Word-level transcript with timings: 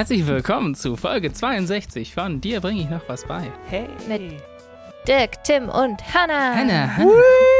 Herzlich 0.00 0.26
willkommen 0.26 0.74
zu 0.74 0.96
Folge 0.96 1.30
62 1.30 2.14
von 2.14 2.40
Dir 2.40 2.62
bringe 2.62 2.80
ich 2.80 2.88
noch 2.88 3.06
was 3.06 3.26
bei. 3.26 3.52
Hey. 3.66 3.86
Mit 4.08 4.42
Dirk, 5.06 5.44
Tim 5.44 5.68
und 5.68 6.14
Hannah. 6.14 6.54
Hannah, 6.54 6.96
Hannah. 6.96 7.12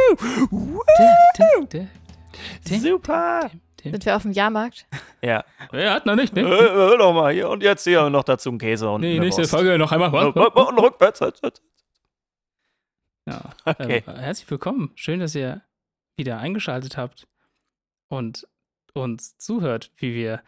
Dirk, 0.09 1.34
Dirk, 1.37 1.71
Dirk, 1.71 1.89
Tim, 2.65 2.80
Super. 2.80 3.41
Tim, 3.51 3.61
Tim. 3.77 3.93
Sind 3.93 4.07
wir 4.07 4.16
auf 4.16 4.23
dem 4.23 4.33
Jahrmarkt? 4.33 4.87
Ja. 5.21 5.45
Er 5.71 5.93
hat 5.93 6.07
noch 6.07 6.15
nicht, 6.15 6.34
ne? 6.34 6.41
hör 6.41 6.97
doch 6.97 7.12
mal 7.12 7.30
hier. 7.30 7.51
Und 7.51 7.62
jetzt 7.62 7.84
hier 7.84 8.09
noch 8.09 8.25
dazu 8.25 8.48
ein 8.48 8.57
Käse 8.57 8.88
und 8.88 9.02
Nee, 9.02 9.19
nächste 9.19 9.43
Wurst. 9.43 9.51
Folge 9.51 9.77
noch 9.77 9.93
einmal. 9.93 10.09
Und 10.09 10.34
und 10.34 10.79
rückwärts. 10.79 11.20
Ja. 13.27 13.51
Okay. 13.66 14.02
Ähm, 14.07 14.16
herzlich 14.16 14.51
willkommen. 14.51 14.93
Schön, 14.95 15.20
dass 15.20 15.34
ihr 15.34 15.61
wieder 16.16 16.38
eingeschaltet 16.38 16.97
habt 16.97 17.29
und 18.09 18.48
uns 18.95 19.37
zuhört, 19.37 19.93
wie 19.98 20.15
wir 20.15 20.43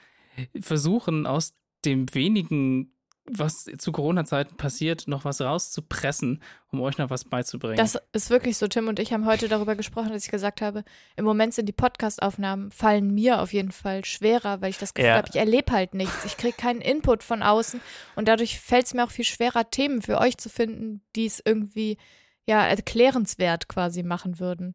versuchen, 0.59 1.27
aus 1.27 1.53
dem 1.85 2.13
wenigen, 2.15 2.89
was 3.25 3.67
zu 3.79 3.93
Corona-Zeiten 3.93 4.57
passiert, 4.57 5.07
noch 5.07 5.25
was 5.25 5.41
rauszupressen, 5.41 6.43
um 6.73 6.81
euch 6.81 6.99
noch 6.99 7.09
was 7.09 7.25
beizubringen. 7.25 7.77
Das 7.77 7.97
ist 8.13 8.31
wirklich 8.31 8.57
so. 8.59 8.67
Tim 8.67 8.89
und 8.89 8.99
ich 8.99 9.13
haben 9.13 9.27
heute 9.27 9.49
darüber 9.49 9.77
gesprochen, 9.77 10.11
dass 10.11 10.25
ich 10.25 10.31
gesagt 10.31 10.61
habe, 10.61 10.83
im 11.17 11.25
Moment 11.25 11.55
sind 11.55 11.67
die 11.67 11.73
Podcast-Aufnahmen, 11.73 12.73
fallen 12.73 13.15
mir 13.15 13.41
auf 13.41 13.53
jeden 13.53 13.71
Fall 13.71 14.05
schwerer, 14.05 14.61
weil 14.61 14.71
ich 14.71 14.79
das 14.79 14.93
Gefühl 14.93 15.11
Ja. 15.11 15.17
habe, 15.19 15.29
ich 15.31 15.37
erlebe 15.37 15.71
halt 15.71 15.95
nichts. 15.95 16.25
Ich 16.25 16.37
kriege 16.37 16.57
keinen 16.57 16.81
Input 16.81 17.23
von 17.23 17.43
außen 17.45 17.81
und 18.17 18.27
dadurch 18.27 18.59
fällt 18.59 18.87
es 18.87 18.95
mir 18.95 19.05
auch 19.05 19.11
viel 19.13 19.25
schwerer, 19.25 19.71
Themen 19.71 20.03
für 20.03 20.19
euch 20.19 20.37
zu 20.37 20.49
finden, 20.49 21.01
die 21.15 21.27
es 21.27 21.41
irgendwie 21.45 21.99
ja 22.45 22.67
erklärenswert 22.67 23.69
quasi 23.69 24.03
machen 24.03 24.41
würden. 24.41 24.75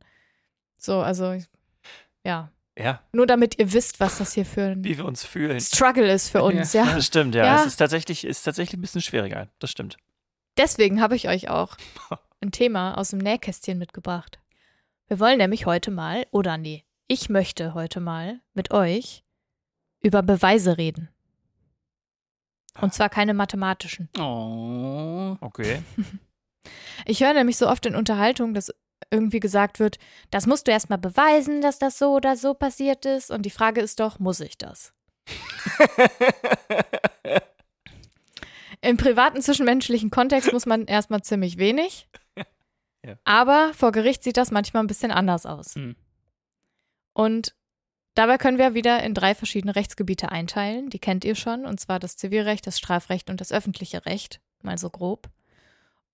So, 0.77 1.01
also 1.01 1.35
ja. 2.23 2.49
Ja, 2.77 3.01
Nur 3.11 3.25
damit 3.25 3.57
ihr 3.57 3.73
wisst, 3.73 3.99
was 3.99 4.19
das 4.19 4.33
hier 4.33 4.45
für 4.45 4.61
ein 4.63 4.83
wie 4.83 4.97
wir 4.97 5.05
uns 5.05 5.23
fühlen. 5.23 5.59
Struggle 5.59 6.11
ist 6.11 6.29
für 6.29 6.43
uns, 6.43 6.73
ja. 6.73 6.85
Das 6.85 7.05
stimmt, 7.07 7.33
ja. 7.33 7.43
Ja. 7.43 7.59
Es 7.61 7.65
ist 7.65 7.77
tatsächlich, 7.77 8.23
ist 8.23 8.43
tatsächlich 8.43 8.77
ein 8.77 8.81
bisschen 8.81 9.01
schwieriger. 9.01 9.47
Das 9.59 9.71
stimmt. 9.71 9.97
Deswegen 10.57 11.01
habe 11.01 11.15
ich 11.15 11.27
euch 11.27 11.49
auch 11.49 11.77
ein 12.41 12.51
Thema 12.51 12.95
aus 12.97 13.09
dem 13.09 13.19
Nähkästchen 13.19 13.77
mitgebracht. 13.79 14.39
Wir 15.07 15.19
wollen 15.19 15.37
nämlich 15.39 15.65
heute 15.65 15.89
mal, 15.89 16.27
oder 16.31 16.57
nee, 16.57 16.83
ich 17.07 17.29
möchte 17.29 17.73
heute 17.73 17.99
mal 17.99 18.41
mit 18.53 18.71
euch 18.71 19.23
über 20.01 20.21
Beweise 20.21 20.77
reden. 20.77 21.09
Und 22.79 22.93
zwar 22.93 23.09
keine 23.09 23.33
mathematischen. 23.33 24.09
oh. 24.19 25.35
Okay. 25.41 25.81
Ich 27.05 27.23
höre 27.23 27.33
nämlich 27.33 27.55
so 27.55 27.69
oft 27.69 27.85
in 27.85 27.95
Unterhaltungen, 27.95 28.53
dass 28.53 28.73
irgendwie 29.11 29.39
gesagt 29.39 29.79
wird, 29.79 29.97
das 30.31 30.47
musst 30.47 30.67
du 30.67 30.71
erstmal 30.71 30.97
beweisen, 30.97 31.61
dass 31.61 31.79
das 31.79 31.97
so 31.97 32.13
oder 32.13 32.35
so 32.35 32.53
passiert 32.53 33.05
ist. 33.05 33.31
Und 33.31 33.43
die 33.43 33.49
Frage 33.49 33.81
ist 33.81 33.99
doch, 33.99 34.19
muss 34.19 34.39
ich 34.39 34.57
das? 34.57 34.93
Im 38.81 38.97
privaten 38.97 39.41
zwischenmenschlichen 39.41 40.11
Kontext 40.11 40.53
muss 40.53 40.65
man 40.65 40.85
erstmal 40.85 41.21
ziemlich 41.21 41.57
wenig. 41.57 42.07
Ja. 43.05 43.15
Aber 43.25 43.73
vor 43.75 43.91
Gericht 43.93 44.23
sieht 44.23 44.37
das 44.37 44.49
manchmal 44.51 44.83
ein 44.83 44.87
bisschen 44.87 45.11
anders 45.11 45.45
aus. 45.45 45.75
Hm. 45.75 45.95
Und 47.13 47.55
dabei 48.15 48.37
können 48.37 48.57
wir 48.57 48.73
wieder 48.73 49.01
in 49.03 49.13
drei 49.13 49.33
verschiedene 49.35 49.75
Rechtsgebiete 49.75 50.29
einteilen. 50.31 50.89
Die 50.89 50.99
kennt 50.99 51.23
ihr 51.23 51.35
schon, 51.35 51.65
und 51.65 51.79
zwar 51.79 51.99
das 51.99 52.17
Zivilrecht, 52.17 52.67
das 52.67 52.77
Strafrecht 52.79 53.29
und 53.29 53.39
das 53.39 53.53
öffentliche 53.53 54.05
Recht, 54.05 54.41
mal 54.61 54.77
so 54.77 54.89
grob. 54.89 55.29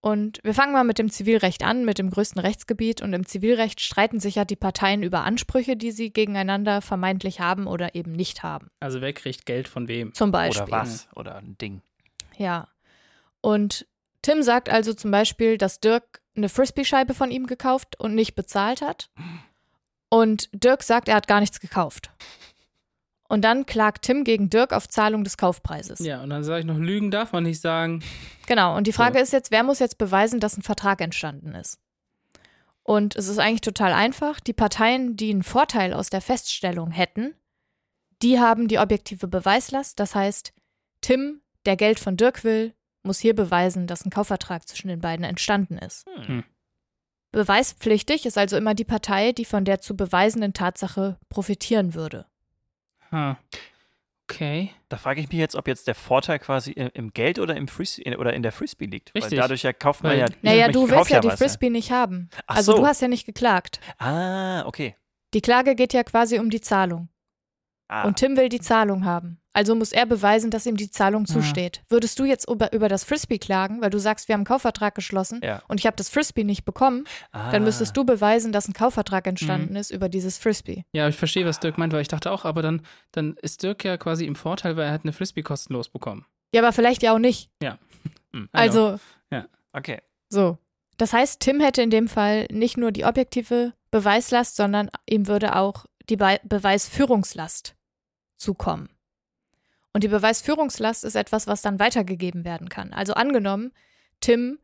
Und 0.05 0.41
wir 0.43 0.53
fangen 0.53 0.73
mal 0.73 0.83
mit 0.83 0.99
dem 0.99 1.09
Zivilrecht 1.09 1.63
an, 1.63 1.85
mit 1.85 1.97
dem 1.97 2.09
größten 2.09 2.41
Rechtsgebiet. 2.41 3.01
Und 3.01 3.13
im 3.13 3.25
Zivilrecht 3.25 3.79
streiten 3.79 4.19
sich 4.19 4.35
ja 4.35 4.43
die 4.43 4.57
Parteien 4.57 5.01
über 5.01 5.23
Ansprüche, 5.23 5.77
die 5.77 5.91
sie 5.91 6.11
gegeneinander 6.11 6.81
vermeintlich 6.81 7.39
haben 7.39 7.67
oder 7.67 7.95
eben 7.95 8.11
nicht 8.11 8.43
haben. 8.43 8.67
Also 8.81 8.99
wer 8.99 9.13
kriegt 9.13 9.45
Geld 9.45 9.69
von 9.69 9.87
wem? 9.87 10.13
Zum 10.13 10.30
Beispiel. 10.30 10.63
Oder 10.63 10.71
was? 10.73 11.08
Oder 11.15 11.37
ein 11.37 11.58
Ding. 11.58 11.81
Ja. 12.37 12.67
Und 13.39 13.87
Tim 14.21 14.43
sagt 14.43 14.67
also 14.67 14.93
zum 14.93 15.09
Beispiel, 15.09 15.58
dass 15.58 15.80
Dirk 15.80 16.19
eine 16.36 16.49
Frisbee-Scheibe 16.49 17.13
von 17.13 17.31
ihm 17.31 17.47
gekauft 17.47 17.97
und 17.97 18.13
nicht 18.13 18.36
bezahlt 18.36 18.81
hat. 18.81 19.09
Und 20.09 20.49
Dirk 20.52 20.83
sagt, 20.83 21.08
er 21.08 21.15
hat 21.15 21.30
gar 21.30 21.39
nichts 21.39 21.61
gekauft. 21.61 22.11
Und 23.30 23.42
dann 23.44 23.66
klagt 23.66 24.04
Tim 24.04 24.23
gegen 24.23 24.50
Dirk 24.50 24.73
auf 24.73 24.88
Zahlung 24.88 25.23
des 25.23 25.38
Kaufpreises. 25.38 26.00
Ja, 26.00 26.22
und 26.22 26.30
dann 26.30 26.44
sage 26.44 26.60
ich 26.60 26.66
noch, 26.66 26.78
Lügen 26.78 27.10
darf 27.10 27.32
man 27.32 27.44
nicht 27.44 27.61
sagen. 27.61 28.04
Genau. 28.48 28.76
Und 28.76 28.86
die 28.86 28.94
Frage 28.94 29.17
So. 29.17 29.23
ist 29.23 29.34
jetzt, 29.34 29.52
wer 29.52 29.64
muss 29.64 29.80
jetzt 29.80 29.98
beweisen, 29.98 30.39
dass 30.39 30.58
ein 30.58 30.61
Vertrag 30.61 31.02
entstanden 31.02 31.56
ist? 31.56 31.80
Und 32.84 33.16
es 33.16 33.28
ist 33.30 33.39
eigentlich 33.39 33.61
total 33.61 33.94
einfach. 33.94 34.39
Die 34.39 34.54
Parteien, 34.54 35.16
die 35.16 35.32
einen 35.32 35.44
Vorteil 35.44 35.94
aus 35.94 36.10
der 36.10 36.22
Feststellung 36.22 36.92
hätten, 36.92 37.34
die 38.22 38.39
haben 38.39 38.67
die 38.67 38.78
objektive 38.78 39.28
Beweislast. 39.28 40.00
Das 40.00 40.16
heißt, 40.16 40.54
Tim, 41.02 41.42
der 41.66 41.78
Geld 41.78 42.00
von 42.00 42.17
Dirk 42.17 42.44
will, 42.44 42.73
muss 43.04 43.20
hier 43.20 43.36
beweisen, 43.36 43.88
dass 43.88 44.05
ein 44.05 44.11
Kaufvertrag 44.11 44.67
zwischen 44.67 44.90
den 44.90 45.00
beiden 45.02 45.26
entstanden 45.26 45.78
ist. 45.78 46.05
Hm. 46.26 46.44
Beweispflichtig 47.32 48.26
ist 48.26 48.38
also 48.38 48.58
immer 48.58 48.76
die 48.76 48.86
Partei, 48.86 49.32
die 49.32 49.45
von 49.45 49.66
der 49.66 49.82
zu 49.82 49.95
beweisenden 49.95 50.54
Tatsache 50.54 51.17
profitieren 51.30 51.95
würde. 51.95 52.26
Ha. 53.13 53.37
Okay. 54.29 54.71
Da 54.89 54.97
frage 54.97 55.21
ich 55.21 55.29
mich 55.29 55.37
jetzt, 55.37 55.55
ob 55.55 55.67
jetzt 55.67 55.87
der 55.87 55.95
Vorteil 55.95 56.39
quasi 56.39 56.71
im 56.71 57.13
Geld 57.13 57.39
oder 57.39 57.55
im 57.55 57.67
Frisbee 57.67 58.15
oder 58.15 58.33
in 58.33 58.41
der 58.41 58.51
Frisbee 58.51 58.85
liegt. 58.85 59.13
Richtig. 59.13 59.33
Weil 59.33 59.39
dadurch 59.39 59.63
ja 59.63 59.73
kauft 59.73 60.03
man 60.03 60.17
ja. 60.17 60.25
Naja, 60.41 60.69
du 60.69 60.89
willst 60.89 61.09
ja 61.09 61.19
die 61.19 61.27
was, 61.27 61.39
Frisbee 61.39 61.69
nicht 61.69 61.91
haben. 61.91 62.29
Ach 62.47 62.57
Also 62.57 62.71
so. 62.73 62.77
du 62.79 62.87
hast 62.87 63.01
ja 63.01 63.07
nicht 63.07 63.25
geklagt. 63.25 63.79
Ah, 63.99 64.65
okay. 64.65 64.95
Die 65.33 65.41
Klage 65.41 65.75
geht 65.75 65.93
ja 65.93 66.03
quasi 66.03 66.39
um 66.39 66.49
die 66.49 66.61
Zahlung. 66.61 67.09
Ah, 67.89 68.08
Und 68.08 68.17
Tim 68.17 68.38
will 68.38 68.49
die 68.49 68.60
Zahlung 68.61 69.05
haben. 69.05 69.39
Also 69.55 69.76
muss 69.76 69.92
er 69.92 70.05
beweisen, 70.08 70.49
dass 70.49 70.66
ihm 70.66 70.77
die 70.77 70.89
Zahlung 70.89 71.23
Ah. 71.23 71.32
zusteht. 71.33 71.83
Würdest 71.89 72.17
du 72.17 72.26
jetzt 72.26 72.49
über, 72.49 72.73
über 72.73 72.89
das 72.89 73.04
Frisbee 73.04 73.38
klagen, 73.38 73.82
weil 73.82 73.92
du 73.92 73.99
sagst, 73.99 74.27
wir 74.27 74.33
haben 74.33 74.39
einen 74.39 74.45
Kaufvertrag 74.45 74.95
geschlossen 74.95 75.42
ja. 75.44 75.61
und 75.67 75.80
ich 75.80 75.86
habe 75.86 75.95
das 75.95 76.10
Frisbee 76.10 76.43
nicht 76.43 76.66
bekommen, 76.66 77.05
ah. 77.33 77.52
dann 77.52 77.64
müsstest 77.64 77.95
du 77.95 78.04
beweisen, 78.04 78.52
dass 78.52 78.67
ein 78.67 78.73
Kaufvertrag 78.73 79.27
entstanden 79.27 79.72
Mhm. 79.72 79.76
ist 79.76 79.92
über 79.92 80.10
dieses 80.10 80.38
Frisbee. 80.39 80.86
Ja, 80.93 81.08
ich 81.08 81.16
verstehe, 81.17 81.45
was 81.45 81.60
Dirk 81.60 81.77
meint, 81.77 81.93
weil 81.93 82.02
ich 82.02 82.08
dachte 82.08 82.32
auch, 82.32 82.45
aber 82.45 82.61
dann, 82.64 82.82
dann 83.11 83.36
ist 83.42 83.61
Dirk 83.61 83.83
ja 83.83 83.98
quasi 83.98 84.26
im 84.26 84.36
Vorteil, 84.36 84.76
weil 84.76 84.86
er 84.88 84.92
hat 84.93 85.04
eine 85.04 85.14
Frisbee 85.14 85.43
kostenlos 85.43 85.89
bekommen. 85.89 86.26
Ja, 86.55 86.61
aber 86.61 86.72
vielleicht 86.73 87.04
ja 87.04 87.14
auch 87.14 87.20
nicht. 87.20 87.49
Hm. 88.36 88.49
Also, 88.52 88.99
Okay. 89.76 89.99
so. 90.30 90.58
Das 90.98 91.14
heißt, 91.14 91.39
Tim 91.39 91.60
hätte 91.60 91.82
in 91.82 91.89
dem 91.89 92.08
Fall 92.08 92.45
nicht 92.52 92.77
nur 92.77 92.92
die 92.92 93.05
objektive 93.05 93.73
Beweislast, 93.92 94.55
sondern 94.55 94.89
ihm 95.08 95.27
würde 95.27 95.55
auch 95.55 95.86
die 96.09 96.17
Be 96.17 96.39
Beweisführungslast 96.43 97.75
zukommen. 98.37 98.89
Und 99.93 100.03
die 100.03 100.09
Beweisführungslast 100.09 101.03
ist 101.03 101.15
etwas, 101.15 101.47
was 101.47 101.61
dann 101.61 101.80
weitergegeben 101.80 102.45
werden 102.45 102.69
kann. 102.69 102.93
Also 102.93 103.14
angenommen, 103.14 103.71
Tim 104.21 104.59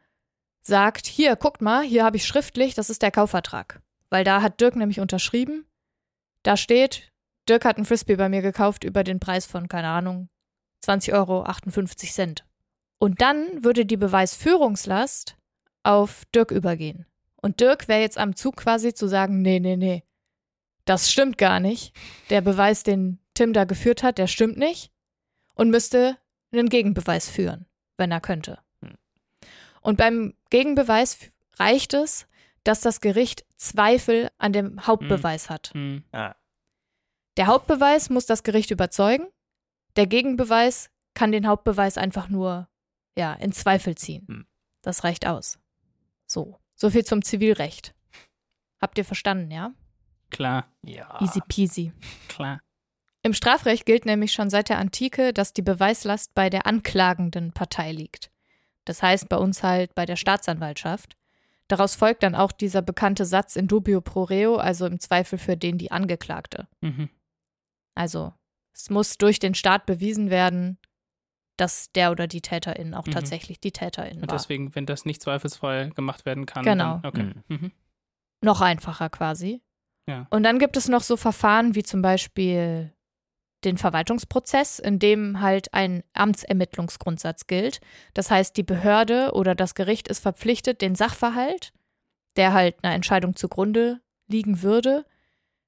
sagt, 0.61 1.05
hier, 1.05 1.35
guckt 1.35 1.61
mal, 1.61 1.83
hier 1.83 2.03
habe 2.03 2.17
ich 2.17 2.25
schriftlich, 2.25 2.73
das 2.73 2.89
ist 2.89 3.01
der 3.01 3.11
Kaufvertrag. 3.11 3.81
Weil 4.09 4.23
da 4.23 4.41
hat 4.41 4.59
Dirk 4.59 4.75
nämlich 4.75 4.99
unterschrieben. 4.99 5.65
Da 6.43 6.57
steht, 6.57 7.11
Dirk 7.47 7.65
hat 7.65 7.77
einen 7.77 7.85
Frisbee 7.85 8.15
bei 8.15 8.27
mir 8.27 8.41
gekauft 8.41 8.83
über 8.83 9.03
den 9.03 9.19
Preis 9.19 9.45
von, 9.45 9.67
keine 9.67 9.89
Ahnung, 9.89 10.29
20 10.81 11.13
Euro 11.13 11.43
58 11.43 12.11
Cent. 12.11 12.45
Und 12.97 13.21
dann 13.21 13.63
würde 13.63 13.85
die 13.85 13.97
Beweisführungslast 13.97 15.37
auf 15.83 16.25
Dirk 16.33 16.51
übergehen. 16.51 17.05
Und 17.41 17.59
Dirk 17.61 17.87
wäre 17.87 18.01
jetzt 18.01 18.17
am 18.17 18.35
Zug 18.35 18.57
quasi 18.57 18.93
zu 18.93 19.07
sagen, 19.07 19.41
nee, 19.41 19.59
nee, 19.59 19.77
nee, 19.77 20.03
das 20.89 21.11
stimmt 21.11 21.37
gar 21.37 21.59
nicht. 21.59 21.95
Der 22.31 22.41
Beweis, 22.41 22.81
den 22.81 23.19
Tim 23.35 23.53
da 23.53 23.65
geführt 23.65 24.01
hat, 24.01 24.17
der 24.17 24.25
stimmt 24.25 24.57
nicht. 24.57 24.91
Und 25.53 25.69
müsste 25.69 26.17
einen 26.51 26.67
Gegenbeweis 26.67 27.29
führen, 27.29 27.67
wenn 27.97 28.11
er 28.11 28.21
könnte. 28.21 28.59
Hm. 28.81 28.95
Und 29.81 29.97
beim 29.97 30.33
Gegenbeweis 30.49 31.19
reicht 31.57 31.93
es, 31.93 32.27
dass 32.63 32.81
das 32.81 33.01
Gericht 33.01 33.45
Zweifel 33.55 34.29
an 34.39 34.51
dem 34.51 34.87
Hauptbeweis 34.87 35.49
hat. 35.49 35.71
Hm. 35.73 36.03
Der 37.37 37.47
Hauptbeweis 37.47 38.09
muss 38.09 38.25
das 38.25 38.43
Gericht 38.43 38.71
überzeugen. 38.71 39.27
Der 39.95 40.07
Gegenbeweis 40.07 40.89
kann 41.13 41.31
den 41.31 41.47
Hauptbeweis 41.47 41.97
einfach 41.97 42.29
nur 42.29 42.67
ja, 43.15 43.33
in 43.33 43.51
Zweifel 43.51 43.95
ziehen. 43.95 44.25
Hm. 44.27 44.47
Das 44.81 45.03
reicht 45.03 45.27
aus. 45.27 45.59
So. 46.25 46.59
So 46.73 46.89
viel 46.89 47.05
zum 47.05 47.21
Zivilrecht. 47.21 47.93
Habt 48.81 48.97
ihr 48.97 49.05
verstanden, 49.05 49.51
ja? 49.51 49.73
Klar, 50.29 50.67
Ja. 50.83 51.19
Easy 51.21 51.41
peasy. 51.47 51.91
klar. 52.27 52.61
Im 53.21 53.33
Strafrecht 53.33 53.85
gilt 53.85 54.05
nämlich 54.05 54.31
schon 54.31 54.49
seit 54.49 54.69
der 54.69 54.77
Antike, 54.79 55.33
dass 55.33 55.51
die 55.53 55.61
Beweislast 55.61 56.33
bei 56.35 56.49
der 56.49 56.65
anklagenden 56.65 57.51
Partei 57.51 57.91
liegt. 57.91 58.31
Das 58.85 59.03
heißt 59.03 59.27
bei 59.27 59.35
uns 59.37 59.61
halt 59.61 59.93
bei 59.93 60.05
der 60.05 60.15
Staatsanwaltschaft. 60.15 61.15
Daraus 61.67 61.95
folgt 61.95 62.23
dann 62.23 62.33
auch 62.33 62.51
dieser 62.51 62.81
bekannte 62.81 63.25
Satz 63.25 63.55
in 63.55 63.67
dubio 63.67 64.01
pro 64.01 64.23
reo, 64.23 64.55
also 64.55 64.85
im 64.87 64.99
Zweifel 64.99 65.37
für 65.37 65.57
den 65.57 65.77
die 65.77 65.91
Angeklagte. 65.91 66.67
Mhm. 66.81 67.09
Also 67.93 68.33
es 68.73 68.89
muss 68.89 69.17
durch 69.17 69.39
den 69.39 69.53
Staat 69.53 69.85
bewiesen 69.85 70.29
werden, 70.29 70.77
dass 71.57 71.91
der 71.91 72.11
oder 72.11 72.25
die 72.27 72.41
Täterin 72.41 72.93
auch 72.93 73.05
Mhm. 73.05 73.11
tatsächlich 73.11 73.59
die 73.59 73.71
Täterin 73.73 74.21
Und 74.21 74.29
war. 74.31 74.37
deswegen, 74.37 74.73
wenn 74.75 74.85
das 74.85 75.03
nicht 75.05 75.21
zweifelsfrei 75.21 75.91
gemacht 75.93 76.25
werden 76.25 76.45
kann, 76.45 76.63
Genau. 76.63 76.99
dann 76.99 77.05
okay. 77.05 77.23
Mhm. 77.23 77.43
Mhm. 77.49 77.71
Noch 78.41 78.61
einfacher 78.61 79.09
quasi. 79.09 79.61
Ja. 80.09 80.25
Und 80.31 80.41
dann 80.41 80.57
gibt 80.57 80.75
es 80.75 80.87
noch 80.87 81.03
so 81.03 81.17
Verfahren 81.17 81.75
wie 81.75 81.83
zum 81.83 82.01
Beispiel 82.01 82.91
den 83.63 83.77
Verwaltungsprozess, 83.77 84.79
in 84.79 84.97
dem 84.97 85.39
halt 85.39 85.73
ein 85.73 86.03
Amtsermittlungsgrundsatz 86.13 87.45
gilt. 87.45 87.79
Das 88.15 88.31
heißt, 88.31 88.57
die 88.57 88.63
Behörde 88.63 89.31
oder 89.33 89.53
das 89.53 89.75
Gericht 89.75 90.07
ist 90.07 90.19
verpflichtet, 90.19 90.81
den 90.81 90.95
Sachverhalt, 90.95 91.73
der 92.37 92.53
halt 92.53 92.83
einer 92.83 92.95
Entscheidung 92.95 93.35
zugrunde 93.35 94.01
liegen 94.27 94.63
würde, 94.63 95.05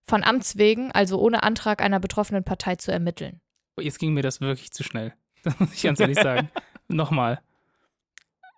von 0.04 0.24
Amts 0.24 0.58
wegen, 0.58 0.92
also 0.92 1.20
ohne 1.22 1.44
Antrag 1.44 1.82
einer 1.82 2.00
betroffenen 2.00 2.44
Partei 2.44 2.78
zu 2.78 2.92
ermitteln. 2.92 3.42
Jetzt 3.80 4.00
ging 4.00 4.14
mir 4.14 4.24
das 4.24 4.42
wirklich 4.42 4.72
zu 4.72 4.84
schnell. 4.84 5.14
Das 5.44 5.60
muss 5.60 5.74
ich 5.74 5.82
ganz 5.82 6.00
ehrlich 6.00 6.20
sagen. 6.20 6.52
Nochmal. 6.88 7.42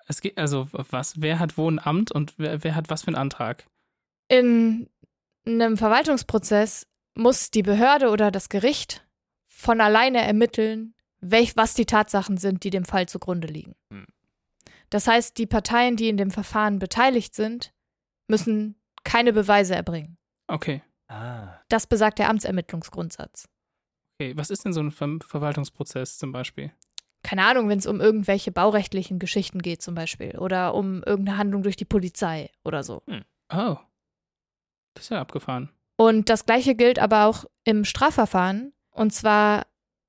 Es 0.05 0.19
geht, 0.19 0.37
also, 0.37 0.67
was, 0.71 1.21
wer 1.21 1.39
hat 1.39 1.57
wo 1.57 1.69
ein 1.69 1.79
Amt 1.79 2.11
und 2.11 2.33
wer, 2.35 2.61
wer 2.61 2.75
hat 2.75 2.89
was 2.89 3.03
für 3.03 3.07
einen 3.07 3.15
Antrag? 3.15 3.65
In 4.27 4.89
einem 5.45 5.77
Verwaltungsprozess 5.77 6.87
muss 7.15 7.51
die 7.51 7.63
Behörde 7.63 8.09
oder 8.09 8.31
das 8.31 8.49
Gericht 8.49 9.05
von 9.45 9.81
alleine 9.81 10.21
ermitteln, 10.21 10.95
welch, 11.19 11.55
was 11.55 11.73
die 11.73 11.85
Tatsachen 11.85 12.37
sind, 12.37 12.63
die 12.63 12.69
dem 12.69 12.85
Fall 12.85 13.07
zugrunde 13.07 13.47
liegen. 13.47 13.75
Hm. 13.91 14.05
Das 14.89 15.07
heißt, 15.07 15.37
die 15.37 15.47
Parteien, 15.47 15.95
die 15.95 16.09
in 16.09 16.17
dem 16.17 16.31
Verfahren 16.31 16.79
beteiligt 16.79 17.33
sind, 17.33 17.73
müssen 18.27 18.75
keine 19.03 19.33
Beweise 19.33 19.75
erbringen. 19.75 20.17
Okay. 20.47 20.81
Ah. 21.07 21.59
Das 21.69 21.87
besagt 21.87 22.19
der 22.19 22.29
Amtsermittlungsgrundsatz. 22.29 23.47
Okay, 24.19 24.37
was 24.37 24.49
ist 24.49 24.65
denn 24.65 24.73
so 24.73 24.81
ein 24.81 24.91
Ver 24.91 25.17
Verwaltungsprozess 25.25 26.17
zum 26.17 26.31
Beispiel? 26.31 26.71
Keine 27.23 27.45
Ahnung, 27.45 27.69
wenn 27.69 27.79
es 27.79 27.85
um 27.85 28.01
irgendwelche 28.01 28.51
baurechtlichen 28.51 29.17
Geschichten 29.17 29.59
geht 29.59 29.81
zum 29.81 29.95
Beispiel 29.95 30.37
oder 30.37 30.73
um 30.75 31.03
irgendeine 31.03 31.37
Handlung 31.37 31.63
durch 31.63 31.77
die 31.77 31.85
Polizei 31.85 32.51
oder 32.63 32.83
so. 32.83 33.01
Oh. 33.51 33.77
Das 34.93 35.05
ist 35.05 35.09
ja 35.09 35.21
abgefahren. 35.21 35.69
Und 35.95 36.29
das 36.29 36.45
gleiche 36.45 36.75
gilt 36.75 36.99
aber 36.99 37.25
auch 37.25 37.45
im 37.63 37.85
Strafverfahren. 37.85 38.73
Und 38.91 39.13
zwar 39.13 39.65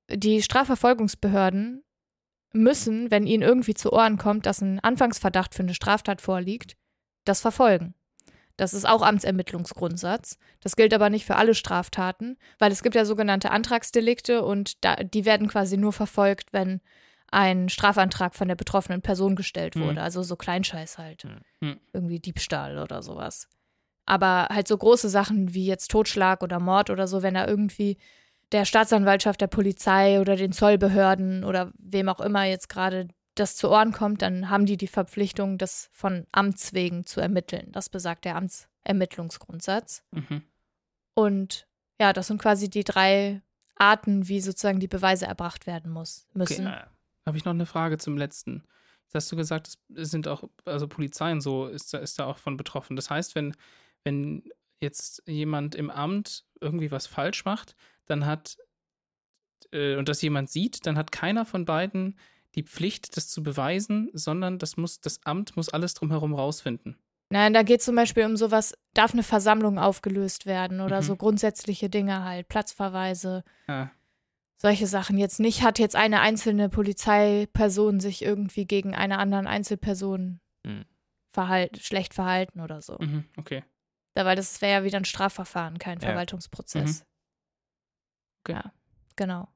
die 0.09 0.41
Strafverfolgungsbehörden 0.41 1.83
müssen, 2.53 3.11
wenn 3.11 3.27
ihnen 3.27 3.43
irgendwie 3.43 3.73
zu 3.73 3.91
Ohren 3.91 4.17
kommt, 4.17 4.45
dass 4.45 4.61
ein 4.61 4.79
Anfangsverdacht 4.79 5.53
für 5.53 5.63
eine 5.63 5.73
Straftat 5.73 6.21
vorliegt, 6.21 6.75
das 7.25 7.41
verfolgen. 7.41 7.95
Das 8.57 8.73
ist 8.73 8.87
auch 8.87 9.01
Amtsermittlungsgrundsatz. 9.01 10.37
Das 10.61 10.77
gilt 10.77 10.93
aber 10.93 11.09
nicht 11.09 11.25
für 11.25 11.35
alle 11.35 11.55
Straftaten, 11.55 12.37
weil 12.57 12.71
es 12.71 12.83
gibt 12.83 12.95
ja 12.95 13.03
sogenannte 13.03 13.51
Antragsdelikte 13.51 14.43
und 14.45 14.83
da, 14.85 14.95
die 14.95 15.25
werden 15.25 15.47
quasi 15.49 15.75
nur 15.75 15.91
verfolgt, 15.91 16.53
wenn 16.53 16.79
ein 17.29 17.67
Strafantrag 17.67 18.33
von 18.35 18.47
der 18.47 18.55
betroffenen 18.55 19.01
Person 19.01 19.35
gestellt 19.35 19.75
Mhm. 19.75 19.81
wurde. 19.81 20.01
Also 20.01 20.23
so 20.23 20.37
Kleinscheiß 20.37 20.97
halt. 20.97 21.25
Mhm. 21.59 21.79
Irgendwie 21.91 22.19
Diebstahl 22.19 22.77
oder 22.77 23.01
sowas. 23.03 23.49
Aber 24.05 24.47
halt 24.51 24.67
so 24.67 24.77
große 24.77 25.09
Sachen 25.09 25.53
wie 25.53 25.65
jetzt 25.65 25.89
Totschlag 25.89 26.43
oder 26.43 26.59
Mord 26.59 26.89
oder 26.89 27.07
so, 27.07 27.23
wenn 27.23 27.33
da 27.33 27.47
irgendwie 27.47 27.97
der 28.51 28.65
Staatsanwaltschaft, 28.65 29.41
der 29.41 29.47
Polizei 29.47 30.19
oder 30.21 30.35
den 30.35 30.51
Zollbehörden 30.51 31.43
oder 31.43 31.71
wem 31.77 32.09
auch 32.09 32.19
immer 32.19 32.43
jetzt 32.43 32.69
gerade 32.69 33.07
das 33.33 33.57
zu 33.57 33.69
Ohren 33.69 33.91
kommt, 33.91 34.21
dann 34.21 34.49
haben 34.49 34.65
die 34.65 34.77
die 34.77 34.87
Verpflichtung, 34.87 35.57
das 35.57 35.89
von 35.91 36.25
Amts 36.31 36.73
wegen 36.73 37.05
zu 37.05 37.19
ermitteln. 37.19 37.71
Das 37.71 37.89
besagt 37.89 38.25
der 38.25 38.37
Amtsermittlungsgrundsatz. 38.37 40.03
Mhm. 40.11 40.43
Und 41.15 41.67
ja, 41.99 42.13
das 42.13 42.27
sind 42.27 42.41
quasi 42.41 42.69
die 42.69 42.83
drei 42.83 43.41
Arten, 43.75 44.27
wie 44.27 44.39
sozusagen 44.39 44.79
die 44.79 44.87
Beweise 44.87 45.25
erbracht 45.25 45.67
werden 45.67 45.91
muss, 45.91 46.27
müssen. 46.33 46.67
Ah. 46.67 46.89
Habe 47.25 47.37
ich 47.37 47.45
noch 47.45 47.53
eine 47.53 47.65
Frage 47.65 47.97
zum 47.97 48.17
letzten. 48.17 48.63
Jetzt 49.05 49.15
hast 49.15 49.31
du 49.31 49.35
gesagt, 49.35 49.73
es 49.95 50.11
sind 50.11 50.27
auch, 50.27 50.43
also 50.63 50.87
Polizei 50.87 51.31
und 51.31 51.41
so 51.41 51.67
ist, 51.67 51.93
ist 51.93 52.19
da 52.19 52.25
auch 52.25 52.37
von 52.37 52.55
betroffen. 52.55 52.95
Das 52.95 53.09
heißt, 53.09 53.35
wenn, 53.35 53.55
wenn 54.05 54.43
jetzt 54.79 55.23
jemand 55.27 55.75
im 55.75 55.89
Amt 55.89 56.45
irgendwie 56.61 56.91
was 56.91 57.07
falsch 57.07 57.43
macht, 57.43 57.75
dann 58.05 58.25
hat, 58.25 58.57
äh, 59.71 59.95
und 59.95 60.07
das 60.07 60.21
jemand 60.21 60.49
sieht, 60.49 60.85
dann 60.85 60.97
hat 60.97 61.11
keiner 61.11 61.45
von 61.45 61.65
beiden 61.65 62.17
die 62.55 62.63
Pflicht, 62.63 63.17
das 63.17 63.27
zu 63.27 63.43
beweisen, 63.43 64.09
sondern 64.13 64.59
das 64.59 64.77
muss, 64.77 65.01
das 65.01 65.19
Amt 65.25 65.57
muss 65.57 65.67
alles 65.69 65.93
drumherum 65.93 66.33
rausfinden. 66.33 66.97
Nein, 67.29 67.53
da 67.53 67.63
geht 67.63 67.81
zum 67.81 67.95
Beispiel 67.95 68.23
um 68.25 68.37
sowas, 68.37 68.75
darf 68.93 69.11
eine 69.13 69.23
Versammlung 69.23 69.77
aufgelöst 69.79 70.45
werden 70.45 70.79
oder 70.79 71.01
Mhm. 71.01 71.05
so 71.05 71.15
grundsätzliche 71.17 71.89
Dinge 71.89 72.23
halt, 72.23 72.47
Platzverweise, 72.47 73.43
Ja. 73.67 73.91
solche 74.57 74.87
Sachen. 74.87 75.17
Jetzt 75.17 75.39
nicht, 75.39 75.63
hat 75.63 75.79
jetzt 75.79 75.95
eine 75.95 76.21
einzelne 76.21 76.69
Polizeiperson 76.69 77.99
sich 77.99 78.21
irgendwie 78.21 78.65
gegen 78.65 78.93
eine 78.93 79.17
anderen 79.17 79.47
Einzelperson 79.47 80.39
Mhm. 80.63 80.85
verhalt, 81.33 81.83
schlecht 81.83 82.13
verhalten 82.13 82.61
oder 82.61 82.81
so. 82.81 82.97
Mhm, 82.99 83.25
okay. 83.37 83.63
Weil 84.15 84.35
das 84.35 84.61
wäre 84.61 84.79
ja 84.79 84.83
wieder 84.85 84.97
ein 84.97 85.05
Strafverfahren, 85.05 85.77
kein 85.77 85.99
Ja. 85.99 86.07
Verwaltungsprozess. 86.07 87.05
Mhm. 88.47 88.53
Ja, 88.53 88.71
genau. 89.15 89.49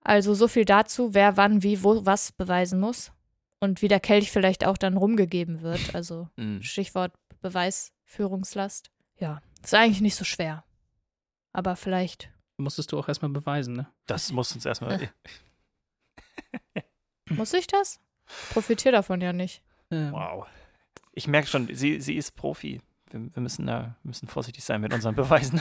Also 0.00 0.34
so 0.34 0.48
viel 0.48 0.64
dazu, 0.64 1.14
wer 1.14 1.36
wann, 1.36 1.62
wie, 1.62 1.82
wo, 1.82 2.04
was 2.06 2.32
beweisen 2.32 2.80
muss 2.80 3.12
und 3.60 3.82
wie 3.82 3.88
der 3.88 4.00
Kelch 4.00 4.30
vielleicht 4.30 4.64
auch 4.64 4.78
dann 4.78 4.96
rumgegeben 4.96 5.62
wird. 5.62 5.80
Also 5.94 6.28
Mhm. 6.36 6.62
Stichwort 6.62 7.12
Beweisführungslast. 7.40 8.90
Ja, 9.18 9.40
ist 9.62 9.74
eigentlich 9.74 10.00
nicht 10.00 10.16
so 10.16 10.24
schwer. 10.24 10.64
Aber 11.52 11.76
vielleicht. 11.76 12.30
Musstest 12.56 12.92
du 12.92 12.98
auch 12.98 13.08
erstmal 13.08 13.30
beweisen, 13.30 13.74
ne? 13.74 13.86
Das 14.06 14.32
muss 14.32 14.54
uns 14.54 14.64
erstmal. 14.64 15.10
Muss 17.30 17.52
ich 17.54 17.66
das? 17.66 18.00
Profitiere 18.50 18.92
davon 18.92 19.20
ja 19.20 19.32
nicht. 19.32 19.62
Wow. 19.90 20.46
Ich 21.12 21.26
merke 21.26 21.48
schon, 21.48 21.74
sie, 21.74 22.00
sie 22.00 22.16
ist 22.16 22.36
Profi. 22.36 22.80
Wir, 23.10 23.34
wir 23.34 23.42
müssen 23.42 23.66
wir 23.66 23.96
müssen 24.02 24.28
vorsichtig 24.28 24.64
sein 24.64 24.80
mit 24.80 24.92
unseren 24.92 25.14
Beweisen. 25.16 25.60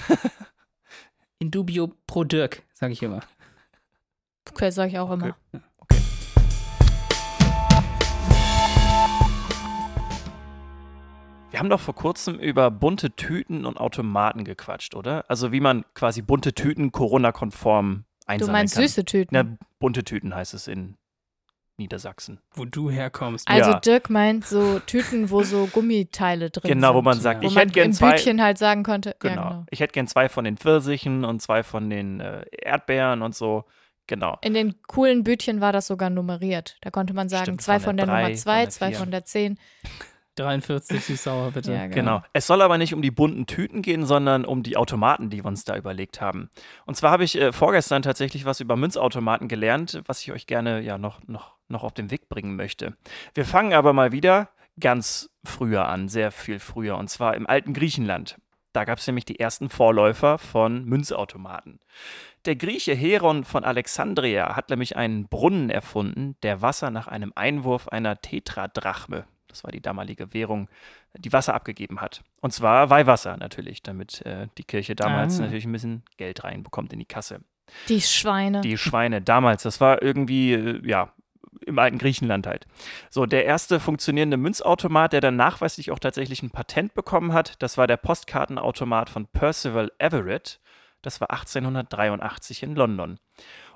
In 1.40 1.52
dubio 1.52 1.94
pro 2.08 2.24
Dirk, 2.24 2.64
sage 2.74 2.94
ich 2.94 3.04
immer. 3.04 3.20
Okay, 4.50 4.70
sage 4.72 4.92
ich 4.92 5.00
auch 5.00 5.12
immer. 5.12 5.36
Okay. 5.78 6.00
Wir 11.52 11.60
haben 11.60 11.70
doch 11.70 11.80
vor 11.80 11.94
kurzem 11.94 12.40
über 12.40 12.72
bunte 12.72 13.12
Tüten 13.16 13.66
und 13.66 13.78
Automaten 13.78 14.44
gequatscht, 14.44 14.96
oder? 14.96 15.24
Also 15.30 15.52
wie 15.52 15.60
man 15.60 15.86
quasi 15.94 16.22
bunte 16.24 16.54
Tüten 16.54 16.92
Corona-konform 16.92 18.06
Du 18.22 18.28
einsammeln 18.28 18.54
meinst 18.54 18.74
kann. 18.76 18.84
süße 18.84 19.06
Tüten. 19.06 19.36
Na, 19.36 19.58
bunte 19.80 20.04
Tüten 20.04 20.34
heißt 20.34 20.54
es 20.56 20.68
in 20.68 20.98
Niedersachsen. 21.78 22.40
Wo 22.54 22.66
du 22.66 22.90
herkommst. 22.92 23.48
also 23.48 23.72
ja. 23.72 23.80
Dirk 23.80 24.10
meint 24.10 24.46
so 24.46 24.80
Tüten, 24.80 25.30
wo 25.32 25.44
so 25.44 25.66
Gummiteile 25.74 26.50
drin 26.52 26.70
Genau, 26.70 26.90
sind. 26.90 26.96
wo 26.98 27.02
man 27.02 27.20
sagt, 27.20 27.42
Wo 27.44 27.48
ich 27.48 27.56
man 27.56 27.62
hätte 27.64 27.74
gern 27.74 27.94
zwei. 27.94 28.12
Bütchen 28.12 28.42
halt 28.42 28.58
sagen 28.58 28.84
konnte. 28.84 29.16
Genau. 29.20 29.36
Ja, 29.36 29.50
genau. 29.50 29.66
Ich 29.72 29.80
hätte 29.80 29.94
gern 29.94 30.08
zwei 30.08 30.30
von 30.30 30.44
den 30.46 30.58
Pfirsichen 30.58 31.26
und 31.26 31.42
zwei 31.42 31.64
von 31.64 31.90
den 31.90 32.20
äh, 32.20 32.46
Erdbeeren 32.52 33.22
und 33.24 33.34
so. 33.36 33.66
Genau. 34.06 34.38
In 34.42 34.54
den 34.54 34.76
coolen 34.88 35.24
Bütchen 35.24 35.62
war 35.62 35.72
das 35.72 35.88
sogar 35.88 36.10
nummeriert. 36.10 36.78
Da 36.82 36.92
konnte 36.92 37.14
man 37.14 37.30
sagen, 37.30 37.44
Stimmt, 37.46 37.62
zwei 37.62 37.76
von 37.80 37.84
von 37.92 37.98
der 37.98 38.06
der, 38.06 38.16
Nummer 38.16 38.28
drei, 38.28 38.36
zwei, 38.36 38.52
von 38.54 38.62
der 38.66 38.70
zwei 38.72 38.88
vier. 38.90 38.98
von 39.00 39.12
der 39.12 39.26
zehn. 39.26 39.58
43 40.36 41.00
süß-sauer, 41.06 41.52
bitte. 41.52 41.74
Ja, 41.74 41.86
Genau. 41.88 42.24
Es 42.34 42.48
soll 42.48 42.62
aber 42.64 42.80
nicht 42.80 42.94
um 42.96 43.04
die 43.04 43.12
bunten 43.12 43.46
Tüten 43.46 43.84
gehen, 43.84 44.06
sondern 44.06 44.46
um 44.46 44.64
die 44.64 44.78
Automaten, 44.78 45.30
die 45.30 45.38
wir 45.44 45.46
uns 45.46 45.64
da 45.64 45.78
überlegt 45.78 46.22
haben. 46.22 46.50
Und 46.86 46.96
zwar 46.96 47.12
habe 47.12 47.24
ich 47.24 47.40
äh, 47.40 47.52
vorgestern 47.52 48.02
tatsächlich 48.02 48.44
was 48.46 48.60
über 48.60 48.76
Münzautomaten 48.76 49.48
gelernt, 49.48 50.02
was 50.08 50.22
ich 50.22 50.32
euch 50.32 50.48
gerne 50.48 50.82
ja 50.82 50.98
noch, 50.98 51.22
noch, 51.28 51.54
noch 51.74 51.84
auf 51.84 51.94
den 51.94 52.10
Weg 52.12 52.30
bringen 52.30 52.56
möchte. 52.56 52.96
Wir 53.34 53.44
fangen 53.46 53.74
aber 53.74 53.92
mal 53.92 54.12
wieder 54.14 54.50
ganz 54.80 55.30
früher 55.44 55.88
an, 55.88 56.08
sehr 56.08 56.32
viel 56.32 56.60
früher, 56.60 56.98
und 56.98 57.10
zwar 57.10 57.36
im 57.36 57.46
alten 57.46 57.74
Griechenland. 57.74 58.38
Da 58.72 58.86
gab 58.86 58.98
es 58.98 59.06
nämlich 59.06 59.26
die 59.26 59.40
ersten 59.40 59.70
Vorläufer 59.70 60.38
von 60.40 60.86
Münzautomaten. 60.86 61.80
Der 62.46 62.56
Grieche 62.56 62.96
Heron 62.96 63.44
von 63.44 63.64
Alexandria 63.64 64.56
hat 64.56 64.70
nämlich 64.70 64.98
einen 64.98 65.28
Brunnen 65.28 65.70
erfunden, 65.70 66.36
der 66.42 66.62
Wasser 66.62 66.90
nach 66.90 67.08
einem 67.08 67.32
Einwurf 67.36 67.88
einer 67.90 68.20
Tetradrachme, 68.20 69.26
das 69.48 69.64
war 69.64 69.72
die 69.72 69.82
damalige 69.82 70.34
Währung, 70.34 70.70
die 71.16 71.32
Wasser 71.32 71.54
abgegeben 71.54 72.02
hat. 72.02 72.24
Und 72.42 72.52
zwar 72.52 72.90
Weihwasser 72.90 73.38
natürlich, 73.38 73.84
damit 73.84 74.26
äh, 74.26 74.48
die 74.58 74.64
Kirche 74.64 74.96
damals 74.96 75.40
Ah. 75.40 75.44
natürlich 75.44 75.66
ein 75.66 75.72
bisschen 75.72 76.04
Geld 76.18 76.44
reinbekommt 76.44 76.92
in 76.94 77.00
die 77.00 77.06
Kasse. 77.06 77.42
Die 77.88 78.02
Schweine. 78.02 78.62
Die 78.62 78.78
Schweine 78.78 79.22
damals, 79.22 79.64
das 79.64 79.80
war 79.80 80.02
irgendwie, 80.02 80.54
äh, 80.54 80.82
ja, 80.86 81.14
im 81.64 81.80
alten 81.80 81.98
Griechenland 81.98 82.48
halt. 82.48 82.68
So, 83.10 83.26
der 83.26 83.46
erste 83.46 83.80
funktionierende 83.80 84.38
Münzautomat, 84.38 85.14
der 85.14 85.22
dann 85.22 85.36
nachweislich 85.36 85.92
auch 85.92 86.00
tatsächlich 86.00 86.44
ein 86.44 86.52
Patent 86.52 86.94
bekommen 86.94 87.34
hat, 87.34 87.62
das 87.62 87.78
war 87.78 87.88
der 87.88 87.98
Postkartenautomat 87.98 89.10
von 89.10 89.28
Percival 89.28 89.92
Everett. 89.98 90.60
Das 91.02 91.20
war 91.20 91.32
1883 91.32 92.64
in 92.64 92.76
London. 92.76 93.20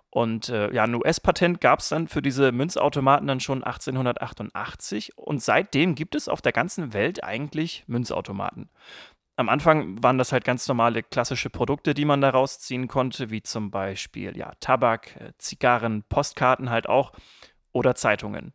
Und 0.10 0.50
äh, 0.50 0.74
ja, 0.74 0.84
ein 0.84 0.96
US-Patent 0.96 1.62
gab 1.62 1.80
es 1.80 1.90
dann 1.90 2.08
für 2.08 2.22
diese 2.22 2.52
Münzautomaten 2.52 3.28
dann 3.28 3.40
schon 3.40 3.64
1888 3.64 5.18
und 5.18 5.44
seitdem 5.44 5.96
gibt 5.96 6.16
es 6.16 6.30
auf 6.30 6.42
der 6.42 6.54
ganzen 6.54 6.94
Welt 6.94 7.24
eigentlich 7.24 7.84
Münzautomaten. 7.88 8.70
Am 9.36 9.50
Anfang 9.50 10.02
waren 10.02 10.18
das 10.18 10.32
halt 10.32 10.46
ganz 10.46 10.68
normale 10.68 11.04
klassische 11.04 11.52
Produkte, 11.52 11.94
die 11.94 12.06
man 12.06 12.22
da 12.22 12.32
rausziehen 12.32 12.88
konnte, 12.88 13.30
wie 13.30 13.44
zum 13.44 13.70
Beispiel 13.70 14.36
ja, 14.36 14.54
Tabak, 14.60 15.16
äh, 15.18 15.34
Zigarren, 15.38 16.04
Postkarten 16.10 16.72
halt 16.72 16.90
auch 16.90 17.12
oder 17.78 17.96
Zeitungen. 17.96 18.54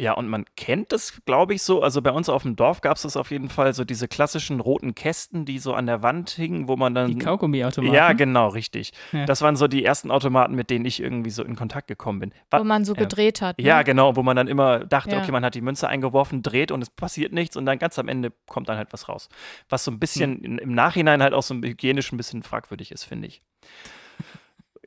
Ja, 0.00 0.12
und 0.12 0.28
man 0.28 0.44
kennt 0.54 0.92
das, 0.92 1.20
glaube 1.26 1.54
ich, 1.54 1.62
so. 1.62 1.82
Also 1.82 2.00
bei 2.02 2.12
uns 2.12 2.28
auf 2.28 2.44
dem 2.44 2.54
Dorf 2.54 2.82
gab 2.82 2.94
es 2.96 3.02
das 3.02 3.16
auf 3.16 3.32
jeden 3.32 3.48
Fall, 3.48 3.74
so 3.74 3.84
diese 3.84 4.06
klassischen 4.06 4.60
roten 4.60 4.94
Kästen, 4.94 5.44
die 5.44 5.58
so 5.58 5.74
an 5.74 5.86
der 5.86 6.04
Wand 6.04 6.30
hingen, 6.30 6.68
wo 6.68 6.76
man 6.76 6.94
dann. 6.94 7.08
Die 7.08 7.18
Kaugummiautomaten. 7.18 7.92
Ja, 7.92 8.12
genau, 8.12 8.46
richtig. 8.46 8.92
Ja. 9.10 9.26
Das 9.26 9.42
waren 9.42 9.56
so 9.56 9.66
die 9.66 9.84
ersten 9.84 10.12
Automaten, 10.12 10.54
mit 10.54 10.70
denen 10.70 10.84
ich 10.84 11.02
irgendwie 11.02 11.30
so 11.30 11.42
in 11.42 11.56
Kontakt 11.56 11.88
gekommen 11.88 12.20
bin. 12.20 12.32
Wo 12.52 12.62
man 12.62 12.84
so 12.84 12.94
gedreht 12.94 13.42
hat. 13.42 13.58
Ne? 13.58 13.64
Ja, 13.64 13.82
genau, 13.82 14.14
wo 14.14 14.22
man 14.22 14.36
dann 14.36 14.46
immer 14.46 14.86
dachte, 14.86 15.16
Ja. 15.16 15.22
okay, 15.22 15.32
man 15.32 15.44
hat 15.44 15.56
die 15.56 15.62
Münze 15.62 15.88
eingeworfen, 15.88 16.42
dreht 16.42 16.70
und 16.70 16.80
es 16.80 16.90
passiert 16.90 17.32
nichts 17.32 17.56
und 17.56 17.66
dann 17.66 17.80
ganz 17.80 17.98
am 17.98 18.06
Ende 18.06 18.32
kommt 18.46 18.68
dann 18.68 18.76
halt 18.76 18.92
was 18.92 19.08
raus. 19.08 19.28
Was 19.68 19.82
so 19.82 19.90
ein 19.90 19.98
bisschen 19.98 20.44
Hm. 20.44 20.58
im 20.60 20.74
Nachhinein 20.76 21.20
halt 21.24 21.34
auch 21.34 21.42
so 21.42 21.56
hygienisch 21.56 22.12
ein 22.12 22.18
bisschen 22.18 22.44
fragwürdig 22.44 22.92
ist, 22.92 23.02
finde 23.02 23.26
ich. 23.26 23.42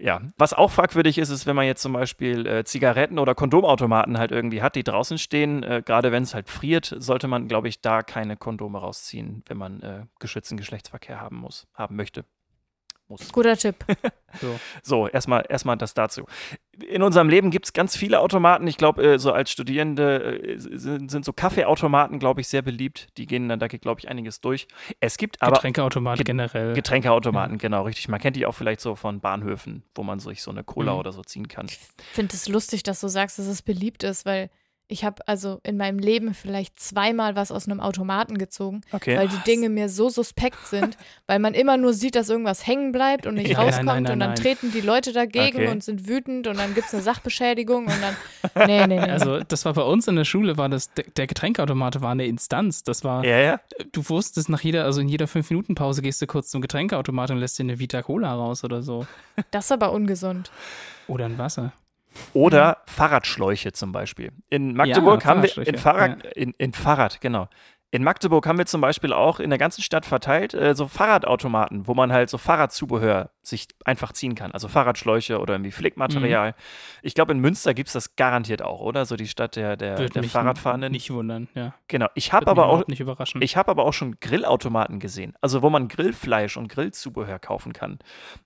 Ja, 0.01 0.19
was 0.35 0.53
auch 0.53 0.71
fragwürdig 0.71 1.19
ist, 1.19 1.29
ist, 1.29 1.45
wenn 1.45 1.55
man 1.55 1.67
jetzt 1.67 1.83
zum 1.83 1.93
Beispiel 1.93 2.47
äh, 2.47 2.63
Zigaretten 2.63 3.19
oder 3.19 3.35
Kondomautomaten 3.35 4.17
halt 4.17 4.31
irgendwie 4.31 4.63
hat, 4.63 4.75
die 4.75 4.83
draußen 4.83 5.19
stehen, 5.19 5.61
äh, 5.61 5.83
gerade 5.85 6.11
wenn 6.11 6.23
es 6.23 6.33
halt 6.33 6.49
friert, 6.49 6.95
sollte 6.97 7.27
man, 7.27 7.47
glaube 7.47 7.67
ich, 7.67 7.81
da 7.81 8.01
keine 8.01 8.35
Kondome 8.35 8.79
rausziehen, 8.79 9.43
wenn 9.45 9.57
man 9.57 9.81
äh, 9.81 10.05
geschützten 10.19 10.57
Geschlechtsverkehr 10.57 11.21
haben 11.21 11.35
muss, 11.35 11.67
haben 11.75 11.95
möchte. 11.97 12.25
Muss. 13.11 13.31
Guter 13.31 13.57
Tipp. 13.57 13.75
So. 14.39 14.57
So, 14.81 15.07
erstmal 15.09 15.43
erstmal 15.49 15.75
das 15.75 15.93
dazu. 15.93 16.23
In 16.87 17.03
unserem 17.03 17.27
Leben 17.27 17.51
gibt 17.51 17.65
es 17.65 17.73
ganz 17.73 17.97
viele 17.97 18.21
Automaten. 18.21 18.65
Ich 18.65 18.77
glaube, 18.77 19.03
äh, 19.03 19.19
so 19.19 19.33
als 19.33 19.51
Studierende 19.51 20.41
äh, 20.41 20.57
sind, 20.57 21.11
sind 21.11 21.25
so 21.25 21.33
Kaffeeautomaten, 21.33 22.17
glaube 22.17 22.39
ich, 22.39 22.47
sehr 22.47 22.61
beliebt. 22.61 23.09
Die 23.17 23.25
gehen 23.25 23.49
dann, 23.49 23.59
da 23.59 23.67
geht, 23.67 23.81
glaube 23.81 23.99
ich, 23.99 24.07
einiges 24.07 24.39
durch. 24.39 24.69
Es 25.01 25.17
gibt 25.17 25.41
aber 25.41 25.55
Getränkeautomat 25.55 26.17
Get- 26.19 26.27
generell. 26.27 26.73
Getränkeautomaten, 26.73 27.57
genau, 27.57 27.81
richtig. 27.83 28.07
Man 28.07 28.21
kennt 28.21 28.37
die 28.37 28.45
auch 28.45 28.53
vielleicht 28.55 28.79
so 28.79 28.95
von 28.95 29.19
Bahnhöfen, 29.19 29.83
wo 29.95 30.03
man 30.03 30.19
sich 30.19 30.41
so 30.41 30.49
eine 30.51 30.63
Cola 30.63 30.93
Mhm. 30.93 30.99
oder 30.99 31.11
so 31.11 31.23
ziehen 31.23 31.49
kann. 31.49 31.65
Ich 31.65 31.77
finde 32.13 32.33
es 32.33 32.47
lustig, 32.47 32.83
dass 32.83 33.01
du 33.01 33.09
sagst, 33.09 33.37
dass 33.37 33.47
es 33.47 33.61
beliebt 33.61 34.03
ist, 34.03 34.25
weil 34.25 34.49
ich 34.91 35.03
habe 35.05 35.27
also 35.27 35.59
in 35.63 35.77
meinem 35.77 35.97
Leben 35.99 36.33
vielleicht 36.33 36.79
zweimal 36.79 37.35
was 37.35 37.51
aus 37.51 37.67
einem 37.67 37.79
Automaten 37.79 38.37
gezogen, 38.37 38.81
Okay. 38.91 39.17
weil 39.17 39.27
die 39.29 39.39
Dinge 39.45 39.69
mir 39.69 39.89
so 39.89 40.09
suspekt 40.09 40.67
sind, 40.67 40.97
weil 41.27 41.39
man 41.39 41.53
immer 41.53 41.77
nur 41.77 41.93
sieht, 41.93 42.15
dass 42.15 42.29
irgendwas 42.29 42.67
hängen 42.67 42.91
bleibt 42.91 43.25
und 43.25 43.35
nicht 43.35 43.49
Ja, 43.51 43.57
nein, 43.57 43.65
rauskommt 43.67 43.85
nein, 43.87 44.03
nein, 44.03 44.13
und 44.13 44.19
dann 44.19 44.29
nein. 44.29 44.35
treten 44.35 44.71
die 44.71 44.81
Leute 44.81 45.13
dagegen 45.13 45.57
Okay. 45.59 45.67
und 45.69 45.83
sind 45.83 46.07
wütend 46.07 46.47
und 46.47 46.57
dann 46.59 46.73
gibt 46.75 46.87
es 46.87 46.93
eine 46.93 47.01
Sachbeschädigung 47.03 47.85
und 47.85 47.93
dann. 48.01 48.67
Nee, 48.67 48.85
nee, 48.87 48.99
nee. 48.99 49.09
Also, 49.11 49.39
das 49.39 49.65
war 49.65 49.73
bei 49.73 49.83
uns 49.83 50.07
in 50.07 50.15
der 50.17 50.25
Schule, 50.25 50.57
war 50.57 50.67
das, 50.69 50.93
der, 50.93 51.05
der 51.15 51.27
Getränkeautomat 51.27 52.01
war 52.01 52.11
eine 52.11 52.25
Instanz. 52.25 52.83
Das 52.83 53.03
war, 53.03 53.23
ja, 53.25 53.37
ja. 53.39 53.59
du 53.91 54.07
wusstest 54.09 54.49
nach 54.49 54.61
jeder, 54.61 54.83
also 54.85 54.99
in 55.01 55.07
jeder 55.07 55.25
5-Minuten-Pause 55.25 56.01
gehst 56.01 56.21
du 56.21 56.27
kurz 56.27 56.49
zum 56.49 56.61
Getränkeautomat 56.61 57.31
und 57.31 57.37
lässt 57.37 57.57
dir 57.57 57.63
eine 57.63 57.79
Vita 57.79 58.01
Cola 58.01 58.33
raus 58.33 58.63
oder 58.63 58.81
so. 58.81 59.05
das 59.51 59.65
ist 59.65 59.71
aber 59.71 59.91
ungesund. 59.93 60.51
Oder 61.07 61.25
ein 61.25 61.37
Wasser. 61.37 61.73
Oder 62.33 62.77
Fahrradschläuche 62.85 63.71
zum 63.71 63.91
Beispiel. 63.91 64.31
In 64.49 64.75
Magdeburg 64.75 65.23
Ja, 65.23 65.29
haben 65.29 65.43
wir 65.43 65.67
in 65.67 65.77
Fahrrad, 65.77 66.25
in, 66.35 66.53
in 66.57 66.73
Fahrrad, 66.73 67.21
genau. 67.21 67.47
In 67.93 68.05
Magdeburg 68.05 68.47
haben 68.47 68.57
wir 68.57 68.65
zum 68.65 68.79
Beispiel 68.79 69.11
auch 69.11 69.41
in 69.41 69.49
der 69.49 69.59
ganzen 69.59 69.81
Stadt 69.81 70.05
verteilt 70.05 70.53
äh, 70.53 70.75
so 70.75 70.87
Fahrradautomaten, 70.87 71.87
wo 71.87 71.93
man 71.93 72.13
halt 72.13 72.29
so 72.29 72.37
Fahrradzubehör 72.37 73.31
sich 73.41 73.67
einfach 73.83 74.13
ziehen 74.13 74.33
kann. 74.33 74.53
Also 74.53 74.69
Fahrradschläuche 74.69 75.39
oder 75.39 75.55
irgendwie 75.55 75.71
Flickmaterial. 75.71 76.51
Mhm. 76.51 76.55
Ich 77.01 77.15
glaube, 77.15 77.33
in 77.33 77.39
Münster 77.39 77.73
gibt 77.73 77.87
es 77.87 77.93
das 77.93 78.15
garantiert 78.15 78.61
auch, 78.61 78.79
oder? 78.79 79.05
So 79.05 79.17
die 79.17 79.27
Stadt 79.27 79.57
der, 79.57 79.75
der, 79.75 79.97
Würde 79.97 80.13
der 80.13 80.21
mich 80.21 80.31
Fahrradfahrenden. 80.31 80.89
nicht 80.89 81.11
wundern, 81.11 81.49
ja. 81.53 81.73
Genau. 81.89 82.07
Ich 82.15 82.31
habe 82.31 82.47
aber 82.49 82.67
auch 82.67 82.87
nicht 82.87 83.01
überraschen. 83.01 83.41
ich 83.41 83.57
habe 83.57 83.69
aber 83.69 83.83
auch 83.83 83.93
schon 83.93 84.15
Grillautomaten 84.21 84.99
gesehen, 85.01 85.33
also 85.41 85.61
wo 85.61 85.69
man 85.69 85.89
Grillfleisch 85.89 86.55
und 86.55 86.69
Grillzubehör 86.69 87.39
kaufen 87.39 87.73
kann. 87.73 87.99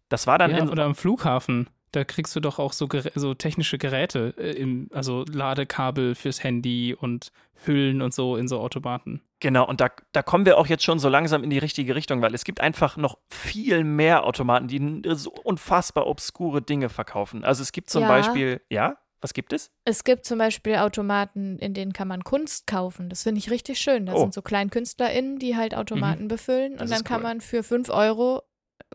Das 0.10 0.26
war 0.26 0.40
dann 0.40 0.50
ja, 0.52 0.58
in, 0.58 0.70
oder 0.70 0.86
am 0.86 0.96
Flughafen. 0.96 1.70
Da 1.96 2.04
kriegst 2.04 2.36
du 2.36 2.40
doch 2.40 2.60
auch 2.60 2.74
so, 2.74 2.88
so 3.16 3.34
technische 3.34 3.78
Geräte, 3.78 4.34
äh, 4.38 4.52
im, 4.52 4.90
also 4.94 5.24
Ladekabel 5.32 6.16
fürs 6.16 6.44
Handy 6.44 6.94
und 6.94 7.32
Hüllen 7.66 8.02
und 8.02 8.14
so 8.14 8.36
in 8.36 8.48
so 8.50 8.60
Automaten. 8.60 9.22
genau 9.40 9.66
und 9.68 9.80
da, 9.80 9.90
da 10.12 10.22
kommen 10.24 10.46
wir 10.46 10.58
auch 10.58 10.68
jetzt 10.68 10.84
schon 10.84 11.00
so 11.00 11.08
langsam 11.08 11.44
in 11.44 11.50
die 11.50 11.58
richtige 11.58 11.96
Richtung, 11.96 12.22
weil 12.22 12.34
es 12.36 12.44
gibt 12.44 12.60
einfach 12.60 12.98
noch 12.98 13.18
viel 13.30 13.84
mehr 13.84 14.26
Automaten, 14.26 14.68
die 14.68 15.02
so 15.16 15.32
unfassbar 15.32 16.06
obskure 16.08 16.62
Dinge 16.62 16.90
verkaufen. 16.90 17.44
Also 17.46 17.62
es 17.64 17.72
gibt 17.72 17.90
zum 17.90 18.02
Ja. 18.02 18.08
Beispiel, 18.10 18.62
ja, 18.70 18.98
was 19.22 19.34
gibt 19.34 19.54
es? 19.54 19.72
Es 19.86 20.04
gibt 20.04 20.26
zum 20.26 20.38
Beispiel 20.38 20.76
Automaten, 20.76 21.58
in 21.60 21.74
denen 21.74 21.94
kann 21.94 22.08
man 22.08 22.24
Kunst 22.24 22.68
kaufen. 22.68 23.10
Das 23.10 23.24
finde 23.24 23.40
ich 23.40 23.50
richtig 23.50 23.80
schön. 23.80 24.06
Da 24.06 24.14
Oh. 24.14 24.20
sind 24.20 24.34
so 24.34 24.42
KleinkünstlerInnen, 24.42 25.40
die 25.40 25.56
halt 25.56 25.76
Automaten 25.76 26.28
befüllen 26.28 26.74
Das 26.74 26.82
und 26.84 26.92
dann 26.92 27.04
kann 27.04 27.18
cool. 27.22 27.24
man 27.24 27.42
für 27.42 27.64
5 27.64 27.90
Euro 27.90 28.44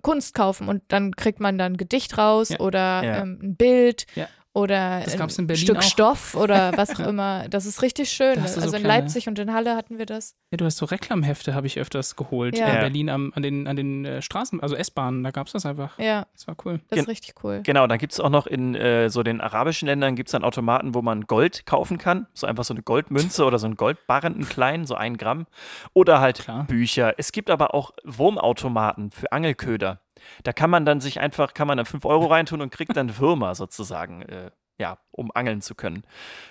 Kunst 0.03 0.35
kaufen 0.35 0.69
und 0.69 0.83
dann 0.89 1.15
kriegt 1.17 1.41
man 1.41 1.59
dann 1.59 1.75
ein 1.75 1.77
Gedicht 1.77 2.19
raus 2.19 2.51
Ja. 2.51 2.61
oder 2.61 3.03
Ja. 3.05 3.19
ähm, 3.23 3.39
ein 3.43 3.57
Bild 3.57 4.07
Ja. 4.15 4.29
Oder 4.53 5.01
Das 5.05 5.13
ein 5.13 5.19
gab's 5.19 5.39
in 5.39 5.47
Berlin 5.47 5.63
Stück 5.65 5.77
auch. 5.79 5.83
Stoff 5.83 6.35
oder 6.35 6.73
was 6.77 6.91
auch 6.99 7.07
immer. 7.07 7.49
Das 7.49 7.67
ist 7.67 7.83
richtig 7.83 8.11
schön. 8.11 8.35
Du 8.35 8.49
so 8.49 8.61
Also 8.61 8.77
in 8.77 8.83
kleine- 8.83 9.03
Leipzig 9.03 9.29
und 9.29 9.39
in 9.39 9.53
Halle 9.53 9.77
hatten 9.77 9.99
wir 9.99 10.07
das. 10.07 10.35
Ja, 10.51 10.57
du 10.57 10.65
hast 10.65 10.79
so 10.79 10.87
Reklamhefte, 10.87 11.55
habe 11.55 11.69
ich 11.69 11.79
öfters 11.79 12.17
geholt. 12.17 12.59
Ja. 12.59 12.67
In 12.67 12.75
Ja. 12.75 12.81
Berlin 12.81 13.09
am, 13.11 13.33
an 13.37 13.43
den, 13.43 13.67
an 13.69 13.77
den 13.77 14.05
äh, 14.05 14.21
Straßen, 14.23 14.61
also 14.61 14.75
S-Bahnen, 14.75 15.23
da 15.23 15.31
gab 15.31 15.47
es 15.47 15.53
das 15.53 15.65
einfach. 15.67 15.97
Ja, 15.99 16.27
Das 16.33 16.49
war 16.49 16.57
cool. 16.65 16.81
das 16.89 16.97
Gen- 16.97 17.05
ist 17.05 17.09
richtig 17.09 17.35
cool. 17.45 17.61
Genau, 17.63 17.87
dann 17.87 17.99
gibt 17.99 18.13
es 18.13 18.19
auch 18.19 18.31
noch 18.31 18.47
in 18.49 18.75
äh, 18.75 19.09
so 19.09 19.23
den 19.23 19.41
arabischen 19.41 19.87
Ländern 19.87 20.17
gibt 20.17 20.29
es 20.29 20.33
dann 20.33 20.43
Automaten, 20.43 20.95
wo 20.95 21.03
man 21.03 21.27
Gold 21.29 21.65
kaufen 21.67 21.99
kann. 21.99 22.27
So 22.35 22.47
einfach 22.49 22.65
so 22.65 22.75
eine 22.75 22.83
Goldmünze 22.83 23.45
oder 23.45 23.59
so 23.61 23.67
ein 23.69 23.77
Goldbarren, 23.77 24.35
einen 24.35 24.49
kleinen, 24.49 24.85
so 24.87 24.97
ein 24.97 25.17
Gramm. 25.17 25.47
Oder 25.95 26.21
halt 26.21 26.39
Klar. 26.41 26.65
Bücher. 26.65 27.15
Es 27.19 27.31
gibt 27.31 27.51
aber 27.51 27.73
auch 27.75 27.93
Wurmautomaten 28.05 29.11
für 29.13 29.31
Angelköder. 29.33 30.01
Da 30.43 30.53
kann 30.53 30.71
man 30.71 30.85
dann 30.85 31.01
sich 31.01 31.21
einfach, 31.21 31.55
kann 31.55 31.67
man 31.69 31.77
dann 31.77 31.87
5 31.87 32.05
Euro 32.05 32.27
reintun 32.27 32.61
und 32.61 32.71
kriegt 32.71 32.97
dann 32.97 33.19
Würmer 33.19 33.55
sozusagen, 33.55 34.23
äh, 34.23 34.51
ja, 34.79 34.97
um 35.11 35.31
angeln 35.35 35.61
zu 35.61 35.75
können. 35.75 36.05